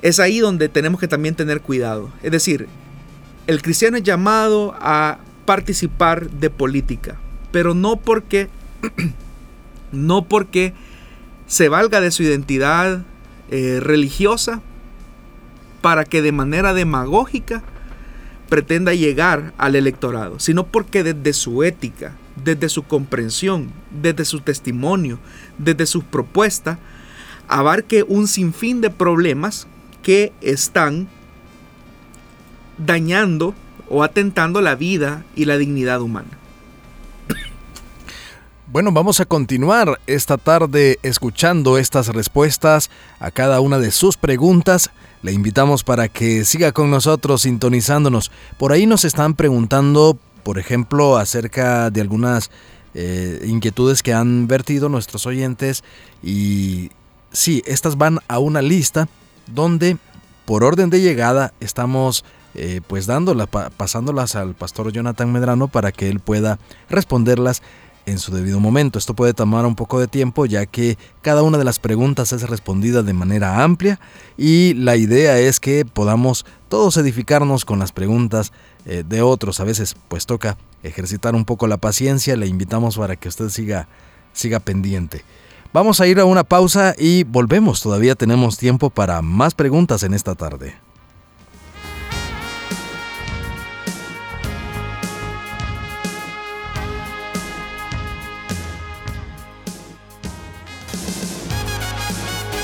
es 0.03 0.19
ahí 0.19 0.41
donde 0.41 0.69
tenemos 0.69 1.01
que 1.01 1.09
también 1.09 1.37
tener 1.37 1.61
cuidado. 1.61 2.11
Es 2.23 2.33
decir, 2.33 2.67
el 3.47 3.63
cristiano 3.63 3.97
es 3.97 4.03
llamado 4.03 4.75
a 4.81 5.19
participar 5.47 6.29
de 6.29 6.51
política, 6.51 7.17
pero 7.53 7.73
no 7.73 7.97
porque 7.97 8.49
no 9.93 10.25
porque 10.25 10.75
se 11.47 11.69
valga 11.69 12.01
de 12.01 12.11
su 12.11 12.25
identidad 12.25 13.05
eh, 13.51 13.79
religiosa 13.81 14.61
para 15.83 16.05
que 16.05 16.21
de 16.21 16.33
manera 16.33 16.75
demagógica 16.75 17.63
pretenda 18.49 18.93
llegar 18.93 19.53
al 19.57 19.77
electorado, 19.77 20.41
sino 20.41 20.67
porque 20.67 21.05
desde 21.05 21.33
su 21.33 21.63
ética, 21.63 22.17
desde 22.37 22.69
su 22.69 22.83
comprensión, 22.83 23.71
desde 23.91 24.25
su 24.25 24.41
testimonio, 24.41 25.19
desde 25.59 25.87
sus 25.87 26.05
propuestas, 26.05 26.79
abarque 27.49 28.05
un 28.07 28.29
sinfín 28.29 28.81
de 28.81 28.91
problemas 28.91 29.67
que 30.03 30.33
están 30.41 31.09
dañando 32.79 33.55
o 33.89 34.03
atentando 34.03 34.61
la 34.61 34.75
vida 34.75 35.25
y 35.35 35.45
la 35.45 35.59
dignidad 35.59 36.01
humana. 36.01 36.41
Bueno, 38.73 38.93
vamos 38.93 39.19
a 39.19 39.25
continuar 39.25 40.01
esta 40.07 40.39
tarde 40.39 41.01
escuchando 41.03 41.77
estas 41.77 42.07
respuestas 42.07 42.89
a 43.19 43.33
cada 43.33 43.61
una 43.61 43.81
de 43.81 43.91
sus 43.91 44.17
preguntas. 44.17 44.91
Le 45.23 45.33
invitamos 45.33 45.83
para 45.83 46.09
que 46.09 46.45
siga 46.45 46.71
con 46.71 46.89
nosotros 46.89 47.43
sintonizándonos. 47.43 48.31
Por 48.59 48.71
ahí 48.71 48.87
nos 48.87 49.05
están 49.05 49.35
preguntando, 49.35 50.17
por 50.43 50.59
ejemplo, 50.59 51.17
acerca 51.17 51.91
de 51.91 52.01
algunas 52.01 52.51
eh, 52.95 53.45
inquietudes 53.47 54.03
que 54.03 54.13
han 54.13 54.47
vertido 54.47 54.89
nuestros 54.89 55.27
oyentes 55.27 55.85
y 56.23 56.91
sí, 57.33 57.63
estas 57.67 57.97
van 57.97 58.19
a 58.29 58.39
una 58.39 58.63
lista 58.63 59.09
donde 59.47 59.97
por 60.45 60.65
orden 60.65 60.91
de 60.91 61.01
llegada 61.01 61.53
estamos 61.61 62.25
eh, 62.55 62.81
pues 62.87 63.07
dándolas, 63.07 63.49
pasándolas 63.77 64.35
al 64.35 64.55
pastor 64.55 64.91
Jonathan 64.93 65.31
Medrano 65.31 65.69
para 65.69 65.93
que 65.93 66.09
él 66.09 66.19
pueda 66.19 66.59
responderlas 66.89 67.63
en 68.07 68.19
su 68.19 68.35
debido 68.35 68.59
momento. 68.59 68.99
Esto 68.99 69.15
puede 69.15 69.35
tomar 69.35 69.65
un 69.67 69.77
poco 69.77 70.01
de 70.01 70.09
tiempo 70.09 70.47
ya 70.47 70.67
que 70.67 70.99
cada 71.23 71.43
una 71.43 71.59
de 71.59 71.65
las 71.65 71.79
preguntas 71.79 72.33
es 72.33 72.49
respondida 72.49 73.03
de 73.03 73.13
manera 73.13 73.63
amplia 73.63 74.01
y 74.37 74.75
la 74.75 74.97
idea 74.97 75.39
es 75.39 75.61
que 75.61 75.85
podamos 75.85 76.45
todos 76.69 76.97
edificarnos 76.97 77.65
con 77.65 77.79
las 77.79 77.93
preguntas 77.93 78.53
eh, 78.87 79.05
de 79.07 79.23
otros. 79.23 79.61
A 79.61 79.65
veces 79.65 79.95
pues 80.09 80.27
toca 80.27 80.57
ejercitar 80.83 81.35
un 81.35 81.45
poco 81.45 81.67
la 81.67 81.77
paciencia, 81.77 82.37
le 82.37 82.47
invitamos 82.47 82.97
para 82.97 83.17
que 83.17 83.29
usted 83.29 83.49
siga, 83.49 83.89
siga 84.33 84.61
pendiente. 84.61 85.25
Vamos 85.73 86.01
a 86.01 86.07
ir 86.07 86.19
a 86.19 86.25
una 86.25 86.43
pausa 86.43 86.95
y 86.99 87.23
volvemos, 87.25 87.81
todavía 87.81 88.17
tenemos 88.17 88.59
tiempo 88.59 88.91
para 88.91 89.23
más 89.23 89.55
preguntas 89.55 90.03
en 90.03 90.15
esta 90.15 90.35
tarde. 90.35 90.75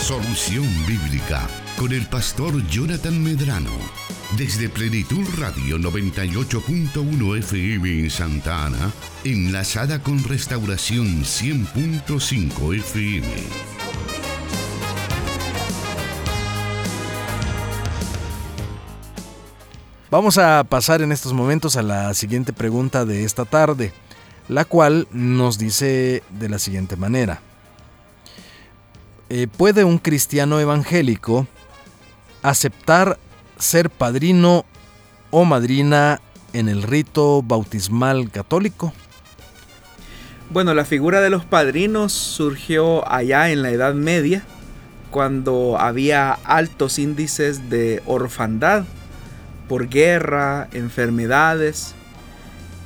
Solución 0.01 0.67
Bíblica 0.87 1.49
con 1.77 1.93
el 1.93 2.07
pastor 2.07 2.64
Jonathan 2.69 3.23
Medrano. 3.23 4.06
Desde 4.35 4.68
Plenitud 4.68 5.24
Radio 5.39 5.79
98.1 5.79 7.39
FM 7.39 8.01
en 8.01 8.11
Santa 8.11 8.66
Ana, 8.66 8.93
enlazada 9.24 10.03
con 10.03 10.22
Restauración 10.24 11.22
100.5 11.22 12.74
FM. 12.74 13.27
Vamos 20.11 20.37
a 20.39 20.64
pasar 20.64 21.03
en 21.03 21.12
estos 21.12 21.33
momentos 21.33 21.77
a 21.77 21.83
la 21.83 22.12
siguiente 22.12 22.53
pregunta 22.53 23.05
de 23.07 23.24
esta 23.24 23.45
tarde, 23.45 23.93
la 24.49 24.64
cual 24.64 25.07
nos 25.12 25.57
dice 25.57 26.24
de 26.31 26.49
la 26.49 26.59
siguiente 26.59 26.97
manera. 26.97 27.41
Eh, 29.31 29.47
¿puede 29.47 29.85
un 29.85 29.99
cristiano 29.99 30.59
evangélico 30.59 31.47
aceptar 32.43 33.18
ser 33.59 33.91
padrino 33.91 34.65
o 35.31 35.45
madrina 35.45 36.21
en 36.53 36.69
el 36.69 36.83
rito 36.83 37.43
bautismal 37.43 38.31
católico? 38.31 38.93
Bueno, 40.51 40.75
la 40.75 40.85
figura 40.85 41.21
de 41.21 41.31
los 41.31 41.45
padrinos 41.45 42.13
surgió 42.13 43.07
allá 43.11 43.51
en 43.51 43.63
la 43.63 43.71
Edad 43.71 43.95
Media, 43.95 44.43
cuando 45.11 45.77
había 45.79 46.33
altos 46.45 46.99
índices 46.99 47.69
de 47.69 48.03
orfandad 48.07 48.85
por 49.69 49.89
guerra, 49.89 50.69
enfermedades, 50.73 51.95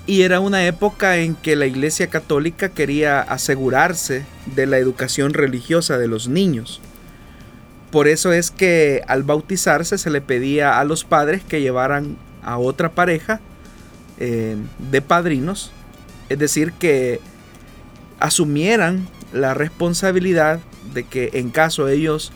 y 0.07 0.23
era 0.23 0.41
una 0.41 0.65
época 0.65 1.19
en 1.19 1.35
que 1.35 1.55
la 1.57 1.67
Iglesia 1.67 2.09
Católica 2.09 2.71
quería 2.71 3.21
asegurarse 3.21 4.25
de 4.57 4.67
la 4.67 4.79
educación 4.79 5.35
religiosa 5.35 5.99
de 5.99 6.09
los 6.09 6.29
niños. 6.29 6.81
Por 7.91 8.07
eso 8.07 8.33
es 8.33 8.51
que 8.51 9.03
al 9.09 9.25
bautizarse 9.25 9.99
se 9.99 10.11
le 10.11 10.21
pedía 10.21 10.79
a 10.79 10.85
los 10.85 11.05
padres 11.05 11.43
que 11.43 11.61
llevaran 11.61 12.17
a 12.43 12.59
otra 12.59 12.91
pareja 12.93 13.41
eh, 14.19 14.57
de 14.91 15.03
padrinos, 15.03 15.73
es 16.29 16.39
decir, 16.39 16.73
que 16.73 17.21
asumieran 18.21 19.09
la 19.33 19.55
responsabilidad 19.55 20.61
de 20.95 21.05
que 21.05 21.31
en 21.35 21.51
caso 21.51 21.89
ellos 21.89 22.33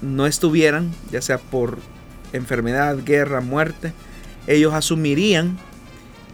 no 0.00 0.26
estuvieran, 0.26 0.92
ya 1.10 1.22
sea 1.22 1.38
por 1.38 1.78
enfermedad, 2.32 2.98
guerra, 3.04 3.40
muerte, 3.40 3.92
ellos 4.46 4.74
asumirían 4.74 5.58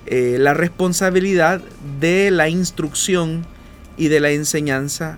eh, 0.07 0.37
la 0.39 0.53
responsabilidad 0.53 1.63
de 1.99 2.31
la 2.31 2.49
instrucción 2.49 3.47
y 3.97 4.09
de 4.09 4.21
la 4.21 4.31
enseñanza 4.31 5.17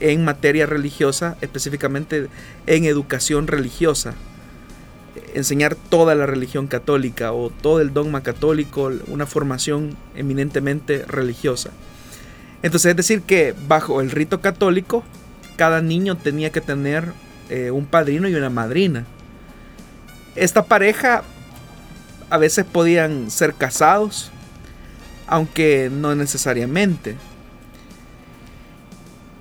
en 0.00 0.24
materia 0.24 0.66
religiosa, 0.66 1.36
específicamente 1.40 2.28
en 2.66 2.84
educación 2.84 3.46
religiosa. 3.46 4.14
Enseñar 5.34 5.74
toda 5.74 6.14
la 6.14 6.26
religión 6.26 6.66
católica 6.66 7.32
o 7.32 7.50
todo 7.50 7.80
el 7.80 7.92
dogma 7.92 8.22
católico, 8.22 8.90
una 9.06 9.26
formación 9.26 9.96
eminentemente 10.14 11.04
religiosa. 11.06 11.70
Entonces 12.62 12.90
es 12.90 12.96
decir 12.96 13.22
que 13.22 13.54
bajo 13.68 14.00
el 14.00 14.10
rito 14.10 14.40
católico, 14.40 15.04
cada 15.56 15.80
niño 15.82 16.16
tenía 16.16 16.50
que 16.50 16.60
tener 16.60 17.12
eh, 17.48 17.70
un 17.70 17.86
padrino 17.86 18.28
y 18.28 18.34
una 18.34 18.50
madrina. 18.50 19.04
Esta 20.34 20.64
pareja 20.64 21.22
a 22.28 22.38
veces 22.38 22.64
podían 22.64 23.30
ser 23.30 23.54
casados, 23.54 24.30
aunque 25.26 25.90
no 25.92 26.14
necesariamente. 26.14 27.16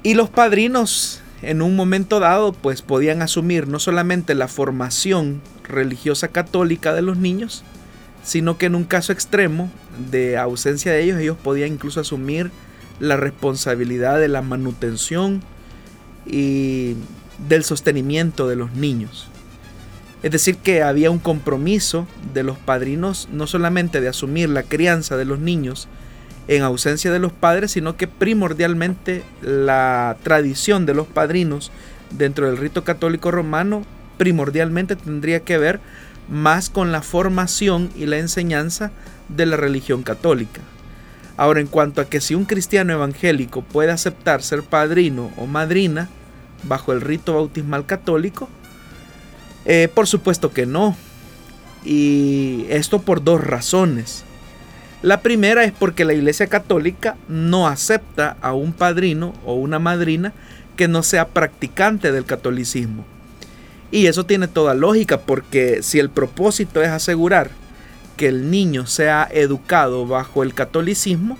Y 0.06 0.14
los 0.14 0.30
padrinos 0.30 1.20
en 1.41 1.64
un 1.64 1.76
momento 1.76 2.20
dado 2.20 2.53
pues 2.53 2.84
podían 2.84 3.24
asumir 3.24 3.68
no 3.68 3.80
solamente 3.80 4.36
la 4.36 4.47
formación 4.47 5.41
religiosa 5.64 6.28
católica 6.28 6.93
de 6.93 7.01
los 7.01 7.18
niños, 7.18 7.64
sino 8.24 8.60
que 8.60 8.68
en 8.68 8.76
un 8.76 8.84
caso 8.84 9.12
extremo 9.12 9.72
de 10.12 10.38
ausencia 10.38 10.91
de 10.91 11.01
ellos 11.01 11.20
ellos 11.20 11.38
podían 11.43 11.74
incluso 11.74 12.01
asumir 12.01 12.51
la 12.99 13.18
responsabilidad 13.18 14.20
de 14.20 14.28
la 14.28 14.43
manutención 14.43 15.41
y 16.28 16.93
del 17.49 17.64
sostenimiento 17.64 18.47
de 18.47 18.58
los 18.58 18.74
niños. 18.74 19.28
Es 20.22 20.30
decir, 20.30 20.58
que 20.58 20.84
había 20.84 21.10
un 21.10 21.18
compromiso 21.18 22.06
de 22.32 22.43
los 22.43 22.60
padrinos 22.60 23.28
no 23.32 23.47
solamente 23.47 24.01
de 24.01 24.10
asumir 24.10 24.49
la 24.49 24.62
crianza 24.62 25.18
de 25.18 25.26
los 25.26 25.39
niños 25.39 25.88
en 26.47 26.61
ausencia 26.63 27.11
de 27.11 27.19
los 27.19 27.31
padres, 27.31 27.71
sino 27.71 27.97
que 27.97 28.07
primordialmente 28.07 29.23
la 29.41 30.17
tradición 30.23 30.85
de 30.85 30.93
los 30.93 31.07
padrinos 31.07 31.71
dentro 32.11 32.47
del 32.47 32.57
rito 32.57 32.83
católico 32.83 33.31
romano 33.31 33.83
primordialmente 34.17 34.95
tendría 34.95 35.41
que 35.41 35.57
ver 35.57 35.79
más 36.29 36.69
con 36.69 36.91
la 36.91 37.01
formación 37.01 37.89
y 37.95 38.05
la 38.05 38.17
enseñanza 38.17 38.91
de 39.29 39.45
la 39.45 39.57
religión 39.57 40.03
católica. 40.03 40.61
Ahora, 41.37 41.59
en 41.59 41.67
cuanto 41.67 42.01
a 42.01 42.05
que 42.05 42.21
si 42.21 42.33
un 42.33 42.45
cristiano 42.45 42.93
evangélico 42.93 43.61
puede 43.61 43.91
aceptar 43.91 44.41
ser 44.41 44.63
padrino 44.63 45.31
o 45.37 45.47
madrina 45.47 46.09
bajo 46.63 46.93
el 46.93 47.01
rito 47.01 47.33
bautismal 47.33 47.85
católico, 47.85 48.47
eh, 49.65 49.89
por 49.93 50.07
supuesto 50.07 50.51
que 50.51 50.65
no. 50.65 50.95
Y 51.83 52.65
esto 52.69 53.01
por 53.01 53.23
dos 53.23 53.43
razones. 53.43 54.23
La 55.06 55.22
primera 55.22 55.64
es 55.64 55.72
porque 55.72 56.03
la 56.03 56.16
Iglesia 56.16 56.47
Católica 56.47 57.16
no 57.28 57.68
acepta 57.68 58.38
a 58.41 58.53
un 58.53 58.74
padrino 58.74 59.36
o 59.45 59.53
una 59.53 59.78
madrina 59.78 60.34
que 60.76 60.88
no 60.88 61.03
sea 61.03 61.28
practicante 61.28 62.12
del 62.12 62.26
catolicismo. 62.26 63.06
Y 63.91 64.08
eso 64.08 64.26
tiene 64.26 64.47
toda 64.47 64.74
lógica 64.74 65.20
porque 65.20 65.84
si 65.84 65.99
el 65.99 66.10
propósito 66.10 66.82
es 66.82 66.89
asegurar 66.89 67.51
que 68.18 68.30
el 68.30 68.49
niño 68.49 68.88
sea 68.88 69.30
educado 69.32 70.08
bajo 70.08 70.41
el 70.41 70.56
catolicismo, 70.56 71.38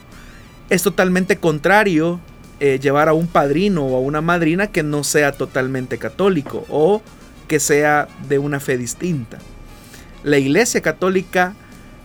es 0.70 0.84
totalmente 0.84 1.38
contrario 1.38 2.20
eh, 2.60 2.78
llevar 2.80 3.10
a 3.10 3.14
un 3.14 3.26
padrino 3.26 3.84
o 3.84 3.98
a 3.98 4.00
una 4.00 4.22
madrina 4.22 4.68
que 4.68 4.84
no 4.84 5.04
sea 5.04 5.32
totalmente 5.32 5.98
católico 5.98 6.68
o 6.70 7.02
que 7.48 7.60
sea 7.60 8.10
de 8.30 8.38
una 8.38 8.60
fe 8.60 8.78
distinta. 8.78 9.40
La 10.24 10.38
Iglesia 10.38 10.82
Católica 10.82 11.56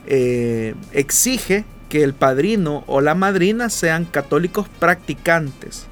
eh, 0.06 0.74
exige 0.92 1.64
que 1.88 2.02
el 2.02 2.14
padrino 2.14 2.84
o 2.86 3.00
la 3.00 3.14
madrina 3.14 3.68
sean 3.68 4.04
católicos 4.04 4.66
practicantes, 4.78 5.86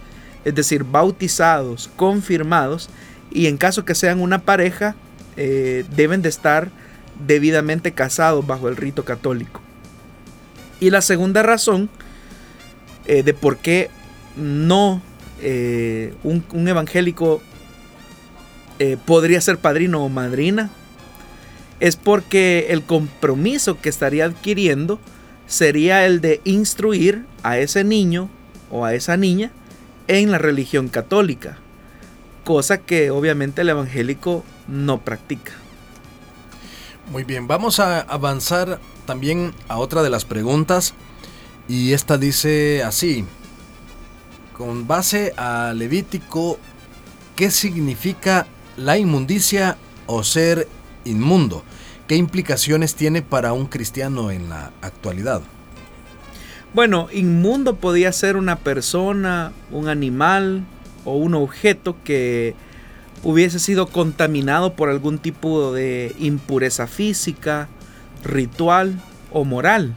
es 0.45 0.55
decir, 0.55 0.85
bautizados, 0.85 1.91
confirmados, 1.97 2.89
y 3.31 3.47
en 3.47 3.57
caso 3.57 3.85
que 3.85 3.95
sean 3.95 4.21
una 4.21 4.41
pareja, 4.41 4.95
eh, 5.37 5.85
deben 5.95 6.23
de 6.23 6.29
estar 6.29 6.71
debidamente 7.27 7.93
casados 7.93 8.47
bajo 8.47 8.69
el 8.69 8.77
rito 8.77 9.05
católico. 9.05 9.61
Y 10.81 10.91
la 10.91 11.03
segunda 11.03 11.43
razón 11.43 11.91
eh, 13.07 13.23
de 13.23 13.35
por 13.35 13.59
qué 13.59 13.91
no 14.37 15.03
un, 16.25 16.45
un, 16.53 16.67
evangélico 16.67 17.41
podría 19.05 19.41
ser 19.41 19.59
padrino 19.59 20.05
o 20.05 20.09
madrina 20.09 20.69
es 21.81 21.97
porque 21.97 22.67
el 22.71 22.83
compromiso 22.83 23.81
que 23.81 23.89
estaría 23.89 24.25
adquiriendo 24.25 24.99
sería 25.47 26.05
el 26.07 26.21
de 26.21 26.41
instruir 26.45 27.25
a 27.43 27.59
ese 27.59 27.85
niño 27.85 28.29
o 28.71 28.85
a 28.85 28.95
esa 28.95 29.17
niña 29.17 29.51
en 30.07 30.31
la 30.31 30.39
religión 30.39 30.89
católica, 30.89 31.59
cosa 32.45 32.79
que 32.79 33.11
obviamente 33.11 33.63
el 33.63 33.69
evangélico 33.69 34.45
no 34.67 35.01
practica. 35.01 35.53
Muy 37.11 37.25
bien, 37.25 37.47
vamos 37.47 37.81
a 37.81 38.01
avanzar 38.01 38.81
también 39.07 39.55
a 39.69 39.79
otra 39.79 40.03
de 40.03 40.11
las 40.11 40.25
preguntas 40.25 40.95
y 41.67 41.93
esta 41.93 42.19
dice 42.19 42.83
así, 42.83 43.25
con 44.53 44.87
base 44.87 45.33
a 45.37 45.73
Levítico, 45.75 46.59
¿qué 47.37 47.51
significa 47.51 48.47
la 48.77 48.99
inmundicia 48.99 49.79
o 50.07 50.23
ser 50.25 50.69
inmundo. 51.09 51.65
¿Qué 52.07 52.17
implicaciones 52.17 52.95
tiene 52.95 53.23
para 53.23 53.53
un 53.53 53.67
cristiano 53.67 54.31
en 54.31 54.49
la 54.49 54.73
actualidad? 54.81 55.43
Bueno, 56.75 57.09
inmundo 57.13 57.77
podía 57.77 58.13
ser 58.13 58.37
una 58.37 58.57
persona, 58.57 59.53
un 59.71 59.89
animal 59.89 60.65
o 61.05 61.17
un 61.17 61.35
objeto 61.35 61.97
que 62.05 62.55
hubiese 63.23 63.59
sido 63.59 63.87
contaminado 63.87 64.75
por 64.75 64.89
algún 64.89 65.19
tipo 65.19 65.73
de 65.73 66.15
impureza 66.19 66.87
física, 66.87 67.69
ritual 68.25 69.01
o 69.33 69.45
moral. 69.45 69.95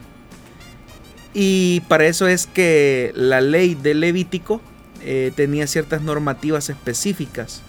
Y 1.34 1.80
para 1.88 2.06
eso 2.06 2.26
es 2.26 2.46
que 2.46 3.12
la 3.14 3.40
ley 3.40 3.74
de 3.74 3.94
Levítico 3.94 4.60
eh, 5.02 5.32
tenía 5.34 5.66
ciertas 5.66 6.02
normativas 6.02 6.68
específicas 6.68 7.62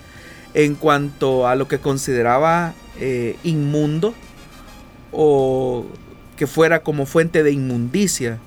en 0.53 0.75
cuanto 0.75 1.47
a 1.47 1.55
lo 1.55 1.67
que 1.67 1.79
consideraba 1.79 2.73
eh, 2.99 3.37
inmundo 3.43 4.13
o 5.11 5.85
que 6.37 6.47
fuera 6.47 6.81
como 6.81 7.05
fuente 7.05 7.43
de 7.43 7.51
inmundicia, 7.51 8.39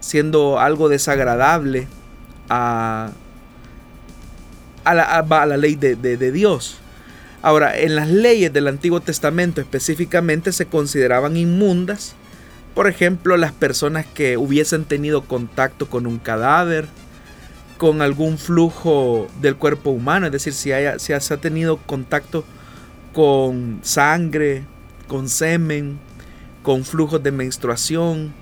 siendo 0.00 0.58
algo 0.58 0.88
desagradable 0.88 1.86
a, 2.48 3.10
a, 4.84 4.94
la, 4.94 5.56
ley 5.56 5.74
de, 5.76 5.96
de 5.96 6.32
Dios. 6.32 6.78
Ahora, 7.42 7.78
en 7.78 7.94
las 7.94 8.08
leyes 8.08 8.52
del 8.52 8.66
Antiguo 8.66 9.00
Testamento 9.00 9.60
específicamente 9.60 10.52
se 10.52 10.66
consideraban 10.66 11.36
inmundas, 11.36 12.14
por 12.74 12.88
ejemplo, 12.88 13.36
las 13.38 13.52
personas 13.52 14.04
que 14.04 14.36
hubiesen 14.36 14.84
tenido 14.84 15.22
contacto 15.22 15.88
con 15.88 16.06
un 16.06 16.18
cadáver, 16.18 16.86
con 17.78 18.02
algún 18.02 18.38
flujo 18.38 19.28
del 19.40 19.56
cuerpo 19.56 19.90
humano, 19.90 20.26
es 20.26 20.32
decir, 20.32 20.52
si, 20.52 20.72
haya, 20.72 20.98
si 20.98 21.12
ha 21.12 21.20
tenido 21.20 21.76
contacto 21.78 22.44
con 23.12 23.80
sangre, 23.82 24.64
con 25.08 25.28
semen, 25.28 25.98
con 26.62 26.84
flujos 26.84 27.22
de 27.22 27.32
menstruación. 27.32 28.34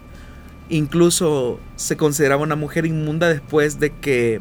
Incluso 0.69 1.61
se 1.77 1.97
consideraba 1.97 2.43
una 2.43 2.57
mujer 2.57 2.87
inmunda 2.87 3.29
después 3.29 3.79
de 3.79 3.93
que 3.93 4.41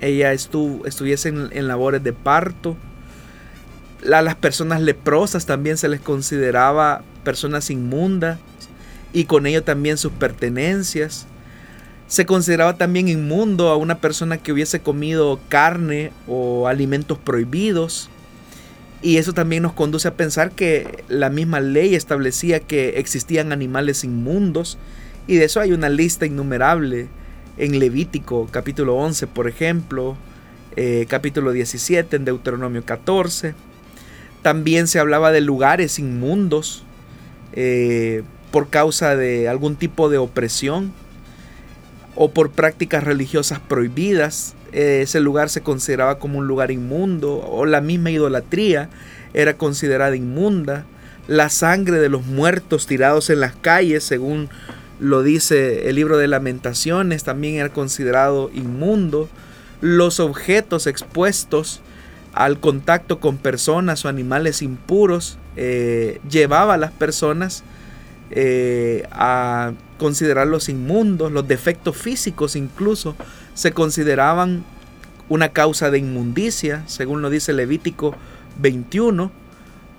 ella 0.00 0.32
estuviese 0.32 1.30
en, 1.30 1.68
labores 1.68 2.02
de 2.04 2.12
parto. 2.12 2.76
A 4.12 4.22
las 4.22 4.36
personas 4.36 4.80
leprosas 4.80 5.46
también 5.46 5.76
se 5.76 5.88
les 5.88 6.00
consideraba 6.00 7.02
personas 7.24 7.70
inmundas 7.70 8.38
y 9.12 9.24
con 9.24 9.46
ello 9.46 9.64
también 9.64 9.96
sus 9.96 10.12
pertenencias. 10.12 11.26
Se 12.08 12.24
consideraba 12.24 12.78
también 12.78 13.06
inmundo 13.08 13.68
a 13.68 13.76
una 13.76 13.98
persona 13.98 14.38
que 14.38 14.50
hubiese 14.50 14.80
comido 14.80 15.38
carne 15.50 16.10
o 16.26 16.66
alimentos 16.66 17.18
prohibidos. 17.18 18.08
Y 19.02 19.18
eso 19.18 19.34
también 19.34 19.62
nos 19.62 19.74
conduce 19.74 20.08
a 20.08 20.14
pensar 20.14 20.52
que 20.52 21.04
la 21.08 21.28
misma 21.28 21.60
ley 21.60 21.94
establecía 21.94 22.60
que 22.60 22.98
existían 22.98 23.52
animales 23.52 24.04
inmundos. 24.04 24.78
Y 25.26 25.36
de 25.36 25.44
eso 25.44 25.60
hay 25.60 25.72
una 25.72 25.90
lista 25.90 26.24
innumerable 26.24 27.08
en 27.58 27.78
Levítico 27.78 28.48
capítulo 28.50 28.96
11, 28.96 29.26
por 29.26 29.46
ejemplo, 29.46 30.16
eh, 30.76 31.04
capítulo 31.10 31.52
17, 31.52 32.16
en 32.16 32.24
Deuteronomio 32.24 32.86
14. 32.86 33.54
También 34.40 34.88
se 34.88 34.98
hablaba 34.98 35.30
de 35.30 35.42
lugares 35.42 35.98
inmundos 35.98 36.84
eh, 37.52 38.22
por 38.50 38.70
causa 38.70 39.14
de 39.14 39.46
algún 39.46 39.76
tipo 39.76 40.08
de 40.08 40.16
opresión 40.16 40.92
o 42.20 42.30
por 42.30 42.50
prácticas 42.50 43.04
religiosas 43.04 43.60
prohibidas 43.60 44.56
ese 44.72 45.20
lugar 45.20 45.48
se 45.48 45.62
consideraba 45.62 46.18
como 46.18 46.38
un 46.38 46.46
lugar 46.46 46.70
inmundo 46.70 47.38
o 47.38 47.64
la 47.64 47.80
misma 47.80 48.10
idolatría 48.10 48.90
era 49.34 49.56
considerada 49.56 50.14
inmunda. 50.16 50.84
La 51.26 51.48
sangre 51.48 51.98
de 51.98 52.08
los 52.08 52.26
muertos 52.26 52.86
tirados 52.86 53.30
en 53.30 53.40
las 53.40 53.54
calles, 53.54 54.04
según 54.04 54.48
lo 55.00 55.22
dice 55.22 55.88
el 55.88 55.96
libro 55.96 56.16
de 56.18 56.28
lamentaciones, 56.28 57.24
también 57.24 57.56
era 57.56 57.70
considerado 57.70 58.50
inmundo. 58.54 59.28
Los 59.80 60.20
objetos 60.20 60.86
expuestos 60.86 61.80
al 62.34 62.60
contacto 62.60 63.20
con 63.20 63.36
personas 63.36 64.04
o 64.04 64.08
animales 64.08 64.62
impuros 64.62 65.38
eh, 65.56 66.20
llevaba 66.28 66.74
a 66.74 66.78
las 66.78 66.92
personas 66.92 67.62
eh, 68.30 69.06
a 69.10 69.72
considerarlos 69.98 70.68
inmundos, 70.68 71.30
los 71.30 71.46
defectos 71.46 71.96
físicos 71.96 72.56
incluso 72.56 73.16
se 73.54 73.72
consideraban 73.72 74.64
una 75.28 75.50
causa 75.50 75.90
de 75.90 75.98
inmundicia, 75.98 76.84
según 76.86 77.20
lo 77.20 77.30
dice 77.30 77.52
Levítico 77.52 78.14
21, 78.58 79.30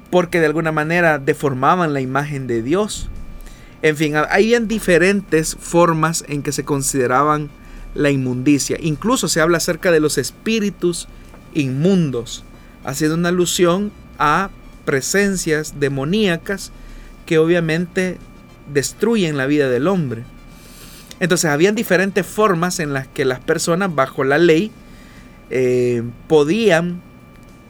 porque 0.09 0.39
de 0.39 0.47
alguna 0.47 0.71
manera 0.71 1.19
deformaban 1.19 1.93
la 1.93 2.01
imagen 2.01 2.47
de 2.47 2.63
Dios. 2.63 3.09
En 3.81 3.95
fin, 3.95 4.15
hay 4.29 4.57
diferentes 4.59 5.55
formas 5.55 6.25
en 6.27 6.41
que 6.41 6.51
se 6.51 6.65
consideraban 6.65 7.49
la 7.93 8.09
inmundicia. 8.09 8.77
Incluso 8.81 9.27
se 9.27 9.41
habla 9.41 9.57
acerca 9.57 9.91
de 9.91 9.99
los 9.99 10.17
espíritus 10.17 11.07
inmundos, 11.53 12.43
haciendo 12.83 13.15
una 13.15 13.29
alusión 13.29 13.91
a 14.17 14.49
presencias 14.85 15.79
demoníacas 15.79 16.71
que 17.25 17.37
obviamente 17.37 18.17
destruyen 18.73 19.37
la 19.37 19.45
vida 19.45 19.69
del 19.69 19.87
hombre. 19.87 20.23
Entonces 21.19 21.49
habían 21.49 21.75
diferentes 21.75 22.25
formas 22.25 22.79
en 22.79 22.93
las 22.93 23.07
que 23.07 23.25
las 23.25 23.39
personas 23.39 23.93
bajo 23.93 24.23
la 24.23 24.37
ley 24.37 24.71
eh, 25.49 26.03
podían 26.27 27.01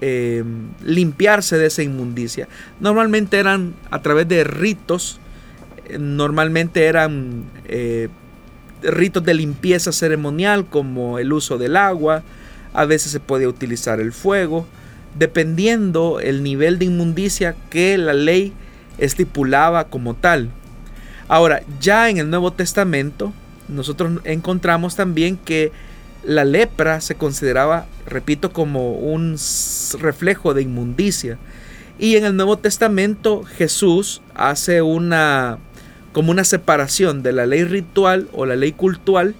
eh, 0.02 0.44
limpiarse 0.84 1.58
de 1.58 1.68
esa 1.68 1.82
inmundicia. 1.82 2.48
Normalmente 2.80 3.38
eran 3.40 3.74
a 3.90 4.02
través 4.02 4.28
de 4.28 4.44
ritos, 4.44 5.20
eh, 5.88 5.98
normalmente 5.98 6.86
eran 6.86 7.46
ritos 8.82 9.24
de 9.24 9.34
limpieza 9.34 9.92
ceremonial 9.92 10.66
como 10.66 11.20
el 11.20 11.34
uso 11.34 11.58
del 11.58 11.76
agua, 11.76 12.24
a 12.74 12.86
veces 12.86 13.12
se 13.12 13.20
podía 13.20 13.50
utilizar 13.50 14.00
el 14.00 14.14
fuego, 14.14 14.68
dependiendo 15.18 16.20
el 16.20 16.44
nivel 16.44 16.80
de 16.80 16.86
inmundicia 16.86 17.56
que 17.70 17.98
la 17.98 18.14
ley 18.14 18.54
estipulaba 19.00 19.86
como 19.86 20.14
tal. 20.14 20.50
Ahora, 21.30 21.62
ya 21.80 22.10
en 22.10 22.18
el 22.18 22.30
Nuevo 22.32 22.52
Testamento, 22.52 23.32
nosotros 23.68 24.20
encontramos 24.24 24.96
también 24.96 25.38
que 25.38 25.72
la 26.24 26.44
lepra 26.44 27.02
se 27.02 27.16
consideraba, 27.16 27.86
repito, 28.08 28.52
como 28.52 28.94
un 28.94 29.38
reflejo 30.00 30.56
de 30.56 30.64
inmundicia. 30.64 31.38
Y 32.00 32.16
en 32.16 32.26
el 32.26 32.36
Nuevo 32.36 32.58
Testamento 32.58 33.44
Jesús 33.44 34.22
hace 34.34 34.82
una, 34.82 35.60
como 36.14 36.32
una 36.32 36.44
separación 36.44 37.22
de 37.22 37.32
la 37.32 37.46
ley 37.46 37.64
ritual 37.64 38.28
o 38.34 38.48
la 38.48 38.56
ley 38.56 38.72
cultural 38.72 39.36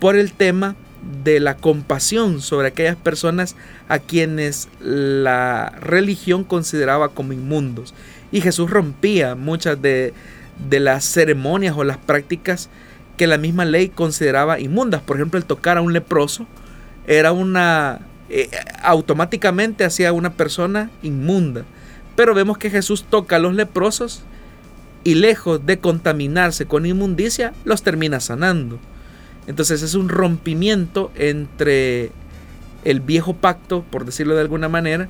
por 0.00 0.16
el 0.16 0.32
tema 0.32 0.74
de 1.22 1.38
la 1.38 1.56
compasión 1.56 2.40
sobre 2.40 2.68
aquellas 2.68 2.96
personas 2.96 3.56
a 3.88 3.98
quienes 3.98 4.68
la 4.80 5.74
religión 5.80 6.44
consideraba 6.44 7.10
como 7.10 7.34
inmundos. 7.34 7.92
Y 8.32 8.40
Jesús 8.40 8.70
rompía 8.70 9.34
muchas 9.34 9.80
de, 9.82 10.14
de 10.68 10.80
las 10.80 11.04
ceremonias 11.04 11.76
o 11.76 11.84
las 11.84 11.98
prácticas 11.98 12.68
que 13.16 13.26
la 13.26 13.38
misma 13.38 13.64
ley 13.64 13.88
consideraba 13.88 14.60
inmundas. 14.60 15.02
Por 15.02 15.16
ejemplo, 15.16 15.38
el 15.38 15.44
tocar 15.44 15.78
a 15.78 15.82
un 15.82 15.92
leproso 15.92 16.46
era 17.06 17.32
una... 17.32 18.00
Eh, 18.28 18.50
automáticamente 18.82 19.84
hacía 19.84 20.12
una 20.12 20.32
persona 20.32 20.90
inmunda. 21.02 21.64
Pero 22.16 22.34
vemos 22.34 22.58
que 22.58 22.70
Jesús 22.70 23.04
toca 23.08 23.36
a 23.36 23.38
los 23.38 23.54
leprosos 23.54 24.22
y 25.04 25.14
lejos 25.14 25.64
de 25.64 25.78
contaminarse 25.78 26.66
con 26.66 26.86
inmundicia, 26.86 27.52
los 27.64 27.82
termina 27.82 28.18
sanando. 28.18 28.80
Entonces 29.46 29.82
es 29.82 29.94
un 29.94 30.08
rompimiento 30.08 31.12
entre 31.14 32.10
el 32.84 33.00
viejo 33.00 33.34
pacto, 33.34 33.84
por 33.90 34.04
decirlo 34.04 34.34
de 34.34 34.40
alguna 34.40 34.68
manera, 34.68 35.08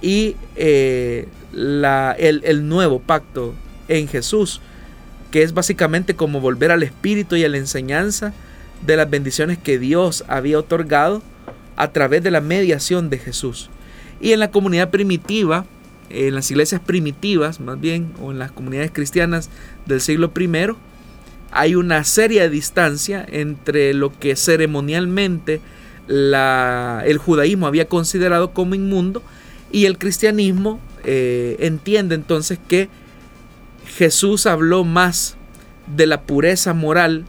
y 0.00 0.36
eh, 0.56 1.28
la, 1.52 2.16
el, 2.18 2.42
el 2.44 2.68
nuevo 2.68 3.00
pacto 3.00 3.54
en 3.88 4.08
Jesús, 4.08 4.62
que 5.34 5.42
es 5.42 5.52
básicamente 5.52 6.14
como 6.14 6.40
volver 6.40 6.70
al 6.70 6.84
espíritu 6.84 7.34
y 7.34 7.42
a 7.42 7.48
la 7.48 7.56
enseñanza 7.56 8.32
de 8.86 8.96
las 8.96 9.10
bendiciones 9.10 9.58
que 9.58 9.80
Dios 9.80 10.22
había 10.28 10.60
otorgado 10.60 11.24
a 11.74 11.90
través 11.90 12.22
de 12.22 12.30
la 12.30 12.40
mediación 12.40 13.10
de 13.10 13.18
Jesús. 13.18 13.68
Y 14.20 14.30
en 14.30 14.38
la 14.38 14.52
comunidad 14.52 14.90
primitiva, 14.90 15.66
en 16.08 16.36
las 16.36 16.48
iglesias 16.52 16.80
primitivas 16.80 17.58
más 17.58 17.80
bien, 17.80 18.12
o 18.22 18.30
en 18.30 18.38
las 18.38 18.52
comunidades 18.52 18.92
cristianas 18.92 19.50
del 19.86 20.00
siglo 20.00 20.30
I, 20.38 20.76
hay 21.50 21.74
una 21.74 22.04
seria 22.04 22.48
distancia 22.48 23.26
entre 23.28 23.92
lo 23.92 24.16
que 24.16 24.36
ceremonialmente 24.36 25.60
el 26.06 27.18
judaísmo 27.18 27.66
había 27.66 27.88
considerado 27.88 28.52
como 28.52 28.76
inmundo 28.76 29.20
y 29.72 29.86
el 29.86 29.98
cristianismo 29.98 30.78
eh, 31.02 31.56
entiende 31.58 32.14
entonces 32.14 32.60
que 32.68 32.88
Jesús 33.96 34.46
habló 34.46 34.84
más 34.84 35.36
de 35.86 36.06
la 36.06 36.22
pureza 36.22 36.74
moral, 36.74 37.24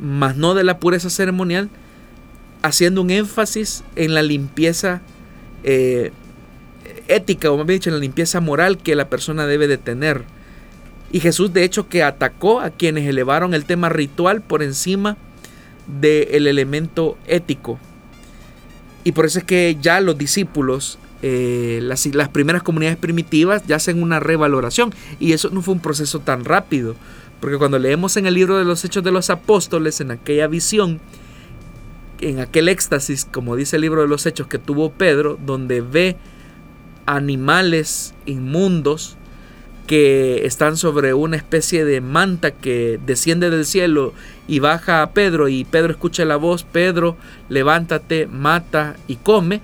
más 0.00 0.36
no 0.36 0.54
de 0.54 0.64
la 0.64 0.78
pureza 0.78 1.10
ceremonial, 1.10 1.68
haciendo 2.62 3.02
un 3.02 3.10
énfasis 3.10 3.84
en 3.96 4.14
la 4.14 4.22
limpieza 4.22 5.02
eh, 5.62 6.10
ética, 7.08 7.50
o 7.50 7.58
más 7.58 7.66
bien 7.66 7.78
dicho, 7.78 7.90
en 7.90 7.96
la 7.96 8.00
limpieza 8.00 8.40
moral 8.40 8.78
que 8.78 8.96
la 8.96 9.10
persona 9.10 9.46
debe 9.46 9.68
de 9.68 9.76
tener. 9.76 10.24
Y 11.12 11.20
Jesús 11.20 11.52
de 11.52 11.64
hecho 11.64 11.88
que 11.88 12.02
atacó 12.02 12.60
a 12.60 12.70
quienes 12.70 13.06
elevaron 13.06 13.52
el 13.52 13.66
tema 13.66 13.90
ritual 13.90 14.40
por 14.40 14.62
encima 14.62 15.18
del 15.86 16.46
elemento 16.46 17.18
ético. 17.26 17.78
Y 19.04 19.12
por 19.12 19.26
eso 19.26 19.38
es 19.40 19.44
que 19.44 19.76
ya 19.80 20.00
los 20.00 20.16
discípulos, 20.16 20.98
eh, 21.28 21.80
las, 21.82 22.06
las 22.06 22.28
primeras 22.28 22.62
comunidades 22.62 22.96
primitivas, 22.96 23.66
ya 23.66 23.74
hacen 23.76 24.00
una 24.00 24.20
revaloración. 24.20 24.94
Y 25.18 25.32
eso 25.32 25.50
no 25.50 25.60
fue 25.60 25.74
un 25.74 25.80
proceso 25.80 26.20
tan 26.20 26.44
rápido. 26.44 26.94
Porque 27.40 27.58
cuando 27.58 27.80
leemos 27.80 28.16
en 28.16 28.26
el 28.26 28.34
libro 28.34 28.56
de 28.58 28.64
los 28.64 28.84
Hechos 28.84 29.02
de 29.02 29.10
los 29.10 29.28
Apóstoles, 29.28 30.00
en 30.00 30.12
aquella 30.12 30.46
visión, 30.46 31.00
en 32.20 32.38
aquel 32.38 32.68
éxtasis, 32.68 33.24
como 33.24 33.56
dice 33.56 33.74
el 33.74 33.82
libro 33.82 34.02
de 34.02 34.08
los 34.08 34.24
Hechos 34.24 34.46
que 34.46 34.58
tuvo 34.58 34.92
Pedro, 34.92 35.36
donde 35.44 35.80
ve 35.80 36.16
animales 37.06 38.14
inmundos 38.24 39.16
que 39.88 40.46
están 40.46 40.76
sobre 40.76 41.12
una 41.12 41.36
especie 41.36 41.84
de 41.84 42.00
manta 42.00 42.52
que 42.52 43.00
desciende 43.04 43.50
del 43.50 43.66
cielo 43.66 44.12
y 44.46 44.60
baja 44.60 45.02
a 45.02 45.10
Pedro 45.10 45.48
y 45.48 45.64
Pedro 45.64 45.90
escucha 45.92 46.24
la 46.24 46.36
voz, 46.36 46.62
Pedro, 46.62 47.16
levántate, 47.48 48.28
mata 48.28 48.96
y 49.08 49.16
come. 49.16 49.60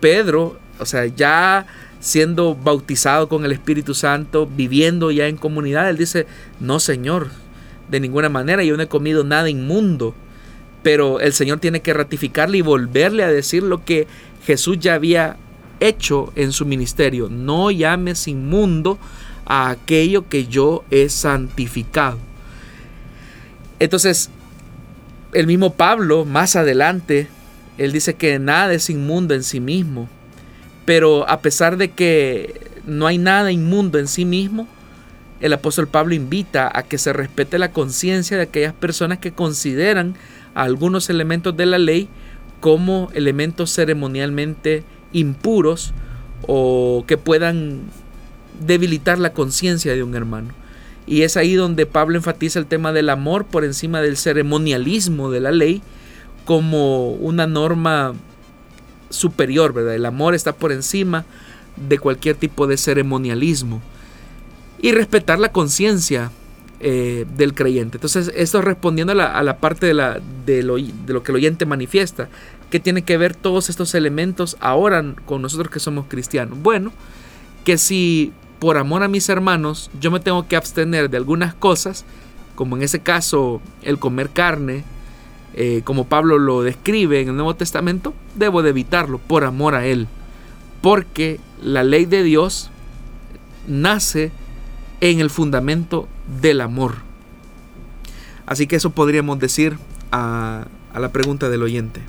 Pedro, 0.00 0.58
o 0.78 0.86
sea, 0.86 1.06
ya 1.06 1.66
siendo 2.00 2.54
bautizado 2.54 3.28
con 3.28 3.44
el 3.44 3.52
Espíritu 3.52 3.94
Santo, 3.94 4.46
viviendo 4.46 5.10
ya 5.10 5.26
en 5.26 5.36
comunidad, 5.36 5.88
él 5.88 5.96
dice, 5.96 6.26
no 6.60 6.80
Señor, 6.80 7.30
de 7.90 8.00
ninguna 8.00 8.28
manera, 8.28 8.62
yo 8.64 8.76
no 8.76 8.82
he 8.82 8.88
comido 8.88 9.24
nada 9.24 9.48
inmundo. 9.48 10.14
Pero 10.82 11.20
el 11.20 11.32
Señor 11.32 11.60
tiene 11.60 11.80
que 11.80 11.94
ratificarle 11.94 12.58
y 12.58 12.62
volverle 12.62 13.24
a 13.24 13.28
decir 13.28 13.62
lo 13.62 13.84
que 13.84 14.06
Jesús 14.44 14.78
ya 14.78 14.94
había 14.94 15.36
hecho 15.80 16.32
en 16.36 16.52
su 16.52 16.66
ministerio. 16.66 17.28
No 17.30 17.70
llames 17.70 18.28
inmundo 18.28 18.98
a 19.46 19.70
aquello 19.70 20.28
que 20.28 20.46
yo 20.46 20.84
he 20.90 21.08
santificado. 21.08 22.18
Entonces, 23.78 24.30
el 25.32 25.46
mismo 25.46 25.74
Pablo, 25.74 26.24
más 26.24 26.54
adelante, 26.54 27.28
él 27.78 27.92
dice 27.92 28.14
que 28.14 28.38
nada 28.38 28.72
es 28.74 28.90
inmundo 28.90 29.34
en 29.34 29.42
sí 29.42 29.60
mismo. 29.60 30.08
Pero 30.84 31.28
a 31.28 31.40
pesar 31.40 31.76
de 31.76 31.90
que 31.90 32.60
no 32.86 33.06
hay 33.06 33.18
nada 33.18 33.50
inmundo 33.52 33.98
en 33.98 34.08
sí 34.08 34.24
mismo, 34.24 34.68
el 35.40 35.52
apóstol 35.52 35.88
Pablo 35.88 36.14
invita 36.14 36.70
a 36.72 36.82
que 36.82 36.98
se 36.98 37.12
respete 37.12 37.58
la 37.58 37.72
conciencia 37.72 38.36
de 38.36 38.44
aquellas 38.44 38.72
personas 38.72 39.18
que 39.18 39.32
consideran 39.32 40.14
algunos 40.54 41.10
elementos 41.10 41.56
de 41.56 41.66
la 41.66 41.78
ley 41.78 42.08
como 42.60 43.10
elementos 43.12 43.70
ceremonialmente 43.70 44.84
impuros 45.12 45.92
o 46.46 47.04
que 47.06 47.18
puedan 47.18 47.82
debilitar 48.66 49.18
la 49.18 49.32
conciencia 49.32 49.92
de 49.94 50.02
un 50.02 50.14
hermano. 50.14 50.48
Y 51.06 51.22
es 51.22 51.36
ahí 51.36 51.54
donde 51.54 51.84
Pablo 51.86 52.16
enfatiza 52.16 52.58
el 52.58 52.66
tema 52.66 52.92
del 52.92 53.10
amor 53.10 53.44
por 53.44 53.64
encima 53.64 54.00
del 54.00 54.16
ceremonialismo 54.16 55.30
de 55.30 55.40
la 55.40 55.50
ley 55.50 55.82
como 56.44 57.10
una 57.10 57.46
norma 57.46 58.14
superior, 59.14 59.72
¿verdad? 59.72 59.94
El 59.94 60.06
amor 60.06 60.34
está 60.34 60.52
por 60.54 60.72
encima 60.72 61.24
de 61.76 61.98
cualquier 61.98 62.36
tipo 62.36 62.66
de 62.66 62.76
ceremonialismo. 62.76 63.82
Y 64.80 64.92
respetar 64.92 65.38
la 65.38 65.50
conciencia 65.50 66.30
eh, 66.80 67.24
del 67.36 67.54
creyente. 67.54 67.96
Entonces, 67.96 68.30
esto 68.34 68.60
respondiendo 68.60 69.12
a 69.12 69.42
la, 69.42 69.56
parte 69.58 69.86
de, 69.86 69.94
lo, 69.94 70.76
de 70.76 71.12
lo 71.12 71.22
que 71.22 71.32
el 71.32 71.36
oyente 71.36 71.64
manifiesta, 71.64 72.28
que 72.70 72.80
tiene 72.80 73.02
que 73.02 73.16
ver 73.16 73.34
todos 73.34 73.70
estos 73.70 73.94
elementos 73.94 74.56
ahora 74.60 75.02
con 75.24 75.40
nosotros 75.40 75.70
que 75.70 75.80
somos 75.80 76.06
cristianos. 76.08 76.58
Bueno, 76.60 76.92
que 77.64 77.78
si 77.78 78.32
por 78.58 78.76
amor 78.76 79.02
a 79.02 79.08
mis 79.08 79.28
hermanos, 79.28 79.90
yo 80.00 80.10
me 80.10 80.20
tengo 80.20 80.46
que 80.48 80.56
abstener 80.56 81.10
de 81.10 81.16
algunas 81.16 81.54
cosas, 81.54 82.04
como 82.54 82.76
en 82.76 82.82
ese 82.82 83.00
caso 83.00 83.60
el 83.82 83.98
comer 83.98 84.30
carne, 84.30 84.84
eh, 85.54 85.82
como 85.84 86.06
Pablo 86.06 86.38
lo 86.38 86.62
describe 86.62 87.20
en 87.20 87.28
el 87.28 87.36
Nuevo 87.36 87.54
Testamento, 87.54 88.12
debo 88.34 88.62
de 88.62 88.70
evitarlo 88.70 89.18
por 89.18 89.44
amor 89.44 89.74
a 89.74 89.86
Él, 89.86 90.08
porque 90.80 91.38
la 91.62 91.84
ley 91.84 92.06
de 92.06 92.22
Dios 92.24 92.70
nace 93.68 94.32
en 95.00 95.20
el 95.20 95.30
fundamento 95.30 96.08
del 96.40 96.60
amor. 96.60 96.96
Así 98.46 98.66
que 98.66 98.76
eso 98.76 98.90
podríamos 98.90 99.38
decir 99.38 99.78
a, 100.10 100.66
a 100.92 101.00
la 101.00 101.10
pregunta 101.10 101.48
del 101.48 101.62
oyente. 101.62 102.02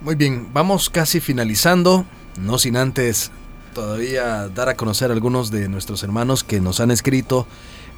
Muy 0.00 0.14
bien, 0.14 0.48
vamos 0.52 0.88
casi 0.88 1.20
finalizando, 1.20 2.06
no 2.40 2.58
sin 2.58 2.76
antes 2.76 3.30
todavía 3.74 4.48
dar 4.48 4.68
a 4.68 4.74
conocer 4.74 5.10
a 5.10 5.14
algunos 5.14 5.50
de 5.50 5.68
nuestros 5.68 6.02
hermanos 6.02 6.42
que 6.42 6.60
nos 6.60 6.80
han 6.80 6.90
escrito 6.90 7.46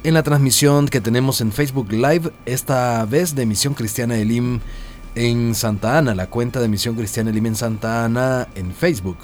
en 0.03 0.13
la 0.13 0.23
transmisión 0.23 0.87
que 0.89 0.99
tenemos 0.99 1.39
en 1.39 1.53
Facebook 1.53 1.91
Live, 1.91 2.31
esta 2.45 3.05
vez 3.05 3.35
de 3.35 3.45
Misión 3.45 3.73
Cristiana 3.73 4.17
Elim 4.17 4.59
en 5.15 5.55
Santa 5.55 5.97
Ana, 5.97 6.13
la 6.13 6.27
cuenta 6.27 6.59
de 6.59 6.67
Misión 6.67 6.95
Cristiana 6.95 7.29
Elim 7.29 7.45
en 7.45 7.55
Santa 7.55 8.03
Ana 8.03 8.49
en 8.55 8.73
Facebook. 8.73 9.17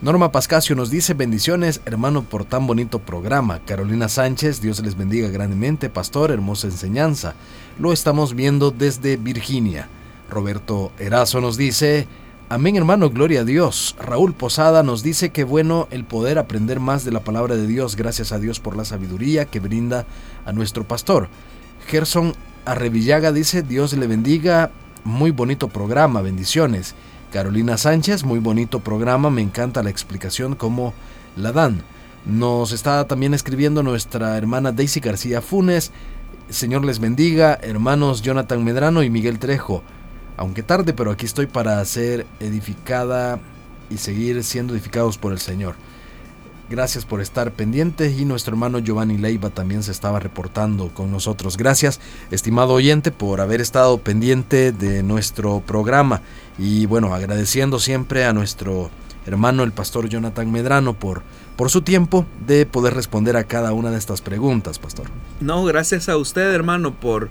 Norma 0.00 0.32
Pascasio 0.32 0.76
nos 0.76 0.90
dice 0.90 1.12
bendiciones 1.12 1.82
hermano 1.84 2.24
por 2.24 2.46
tan 2.46 2.66
bonito 2.66 3.00
programa. 3.00 3.60
Carolina 3.66 4.08
Sánchez, 4.08 4.62
Dios 4.62 4.80
les 4.80 4.96
bendiga 4.96 5.28
grandemente, 5.28 5.90
pastor, 5.90 6.30
hermosa 6.30 6.68
enseñanza. 6.68 7.34
Lo 7.78 7.92
estamos 7.92 8.34
viendo 8.34 8.70
desde 8.70 9.18
Virginia. 9.18 9.88
Roberto 10.30 10.90
Erazo 10.98 11.42
nos 11.42 11.58
dice, 11.58 12.08
Amén 12.54 12.76
hermano, 12.76 13.10
gloria 13.10 13.40
a 13.40 13.44
Dios. 13.44 13.96
Raúl 13.98 14.32
Posada 14.32 14.84
nos 14.84 15.02
dice 15.02 15.30
que 15.30 15.42
bueno 15.42 15.88
el 15.90 16.04
poder 16.04 16.38
aprender 16.38 16.78
más 16.78 17.04
de 17.04 17.10
la 17.10 17.18
palabra 17.18 17.56
de 17.56 17.66
Dios, 17.66 17.96
gracias 17.96 18.30
a 18.30 18.38
Dios 18.38 18.60
por 18.60 18.76
la 18.76 18.84
sabiduría 18.84 19.46
que 19.46 19.58
brinda 19.58 20.06
a 20.46 20.52
nuestro 20.52 20.84
pastor. 20.84 21.26
Gerson 21.88 22.32
Arrevillaga 22.64 23.32
dice, 23.32 23.64
Dios 23.64 23.92
le 23.94 24.06
bendiga, 24.06 24.70
muy 25.02 25.32
bonito 25.32 25.66
programa, 25.66 26.22
bendiciones. 26.22 26.94
Carolina 27.32 27.76
Sánchez, 27.76 28.22
muy 28.22 28.38
bonito 28.38 28.78
programa, 28.78 29.30
me 29.30 29.42
encanta 29.42 29.82
la 29.82 29.90
explicación 29.90 30.54
como 30.54 30.94
la 31.34 31.50
dan. 31.50 31.82
Nos 32.24 32.70
está 32.70 33.04
también 33.08 33.34
escribiendo 33.34 33.82
nuestra 33.82 34.38
hermana 34.38 34.70
Daisy 34.70 35.00
García 35.00 35.42
Funes, 35.42 35.90
Señor 36.50 36.84
les 36.84 37.00
bendiga, 37.00 37.58
hermanos 37.60 38.22
Jonathan 38.22 38.62
Medrano 38.62 39.02
y 39.02 39.10
Miguel 39.10 39.40
Trejo 39.40 39.82
aunque 40.36 40.62
tarde, 40.62 40.92
pero 40.92 41.10
aquí 41.10 41.26
estoy 41.26 41.46
para 41.46 41.84
ser 41.84 42.26
edificada 42.40 43.40
y 43.90 43.98
seguir 43.98 44.42
siendo 44.44 44.74
edificados 44.74 45.18
por 45.18 45.32
el 45.32 45.38
Señor. 45.38 45.76
Gracias 46.70 47.04
por 47.04 47.20
estar 47.20 47.52
pendientes 47.52 48.18
y 48.18 48.24
nuestro 48.24 48.54
hermano 48.54 48.78
Giovanni 48.78 49.18
Leiva 49.18 49.50
también 49.50 49.82
se 49.82 49.92
estaba 49.92 50.18
reportando 50.18 50.88
con 50.88 51.10
nosotros. 51.10 51.58
Gracias, 51.58 52.00
estimado 52.30 52.72
oyente, 52.72 53.10
por 53.10 53.42
haber 53.42 53.60
estado 53.60 53.98
pendiente 53.98 54.72
de 54.72 55.02
nuestro 55.02 55.60
programa 55.60 56.22
y 56.58 56.86
bueno, 56.86 57.14
agradeciendo 57.14 57.78
siempre 57.78 58.24
a 58.24 58.32
nuestro 58.32 58.90
hermano 59.26 59.62
el 59.62 59.72
pastor 59.72 60.08
Jonathan 60.08 60.50
Medrano 60.50 60.94
por 60.94 61.22
por 61.56 61.70
su 61.70 61.82
tiempo 61.82 62.26
de 62.46 62.66
poder 62.66 62.94
responder 62.94 63.36
a 63.36 63.44
cada 63.44 63.72
una 63.72 63.90
de 63.90 63.98
estas 63.98 64.20
preguntas, 64.20 64.78
pastor. 64.78 65.06
No, 65.40 65.64
gracias 65.64 66.08
a 66.08 66.16
usted, 66.16 66.52
hermano, 66.52 66.94
por 66.94 67.30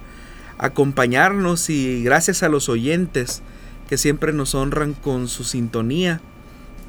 acompañarnos 0.57 1.69
y 1.69 2.03
gracias 2.03 2.43
a 2.43 2.49
los 2.49 2.69
oyentes 2.69 3.41
que 3.89 3.97
siempre 3.97 4.33
nos 4.33 4.55
honran 4.55 4.93
con 4.93 5.27
su 5.27 5.43
sintonía 5.43 6.21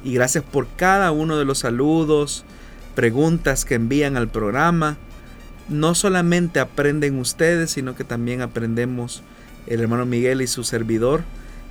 y 0.03 0.13
gracias 0.13 0.43
por 0.43 0.67
cada 0.75 1.11
uno 1.11 1.37
de 1.37 1.45
los 1.45 1.59
saludos, 1.59 2.45
preguntas 2.93 3.65
que 3.65 3.75
envían 3.75 4.17
al 4.17 4.27
programa. 4.27 4.97
No 5.67 5.95
solamente 5.95 6.59
aprenden 6.59 7.17
ustedes, 7.17 7.71
sino 7.71 7.95
que 7.95 8.03
también 8.03 8.41
aprendemos 8.41 9.23
el 9.65 9.81
hermano 9.81 10.05
Miguel 10.05 10.41
y 10.41 10.47
su 10.47 10.63
servidor 10.63 11.23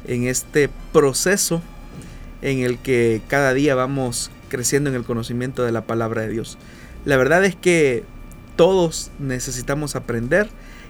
en 0.06 0.24
este 0.24 0.68
proceso 0.92 1.62
en 2.42 2.58
el 2.58 2.78
que 2.78 3.22
cada 3.28 3.54
día 3.54 3.74
vamos 3.74 4.30
creciendo 4.48 4.90
en 4.90 4.96
el 4.96 5.04
conocimiento 5.04 5.62
de 5.64 5.72
la 5.72 5.82
palabra 5.82 6.22
de 6.22 6.28
Dios. 6.28 6.58
La 7.04 7.16
verdad 7.16 7.44
es 7.44 7.54
que 7.54 8.04
todos 8.56 9.10
necesitamos 9.18 9.96
aprender 9.96 10.48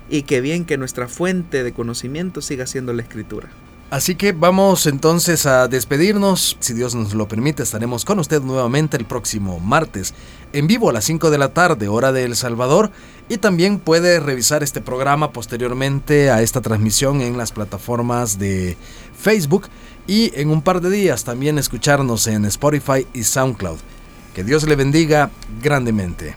y 0.09 0.23
que 0.23 0.41
bien 0.41 0.65
que 0.65 0.79
nuestra 0.79 1.09
fuente 1.09 1.63
de 1.63 1.73
conocimiento 1.73 2.41
siga 2.41 2.67
siendo 2.67 2.93
la 2.93 3.03
escritura. 3.03 3.51
Así 3.91 4.17
que 4.17 4.33
vamos 4.33 4.87
entonces 4.87 5.47
a 5.47 5.69
despedirnos. 5.69 6.57
Si 6.59 6.75
Dios 6.75 6.95
nos 6.95 7.15
lo 7.15 7.29
permite, 7.29 7.63
estaremos 7.63 8.05
con 8.05 8.19
usted 8.19 8.43
nuevamente 8.43 8.97
el 8.97 9.05
próximo 9.05 9.61
martes, 9.61 10.15
en 10.53 10.67
vivo 10.67 10.91
a 10.91 10.93
las 10.93 11.05
5 11.05 11.31
de 11.31 11.39
la 11.39 11.55
tarde, 11.55 11.87
hora 11.87 12.11
de 12.11 12.25
El 12.25 12.35
Salvador. 12.35 12.91
Y 13.29 13.37
también 13.37 13.79
puede 13.79 14.21
revisar 14.21 14.63
este 14.63 14.81
programa 14.81 15.33
posteriormente 15.33 16.31
a 16.31 16.43
esta 16.43 16.61
transmisión 16.61 17.21
en 17.21 17.39
las 17.39 17.53
plataformas 17.53 18.39
de 18.39 18.77
Facebook 19.17 19.69
y 20.07 20.33
en 20.35 20.51
un 20.51 20.61
par 20.61 20.81
de 20.81 20.91
días 20.91 21.25
también 21.25 21.57
escucharnos 21.59 22.27
en 22.27 22.45
Spotify 22.47 23.07
y 23.15 23.23
SoundCloud. 23.23 23.79
Que 24.35 24.45
Dios 24.45 24.67
le 24.67 24.77
bendiga 24.77 25.31
grandemente. 25.63 26.37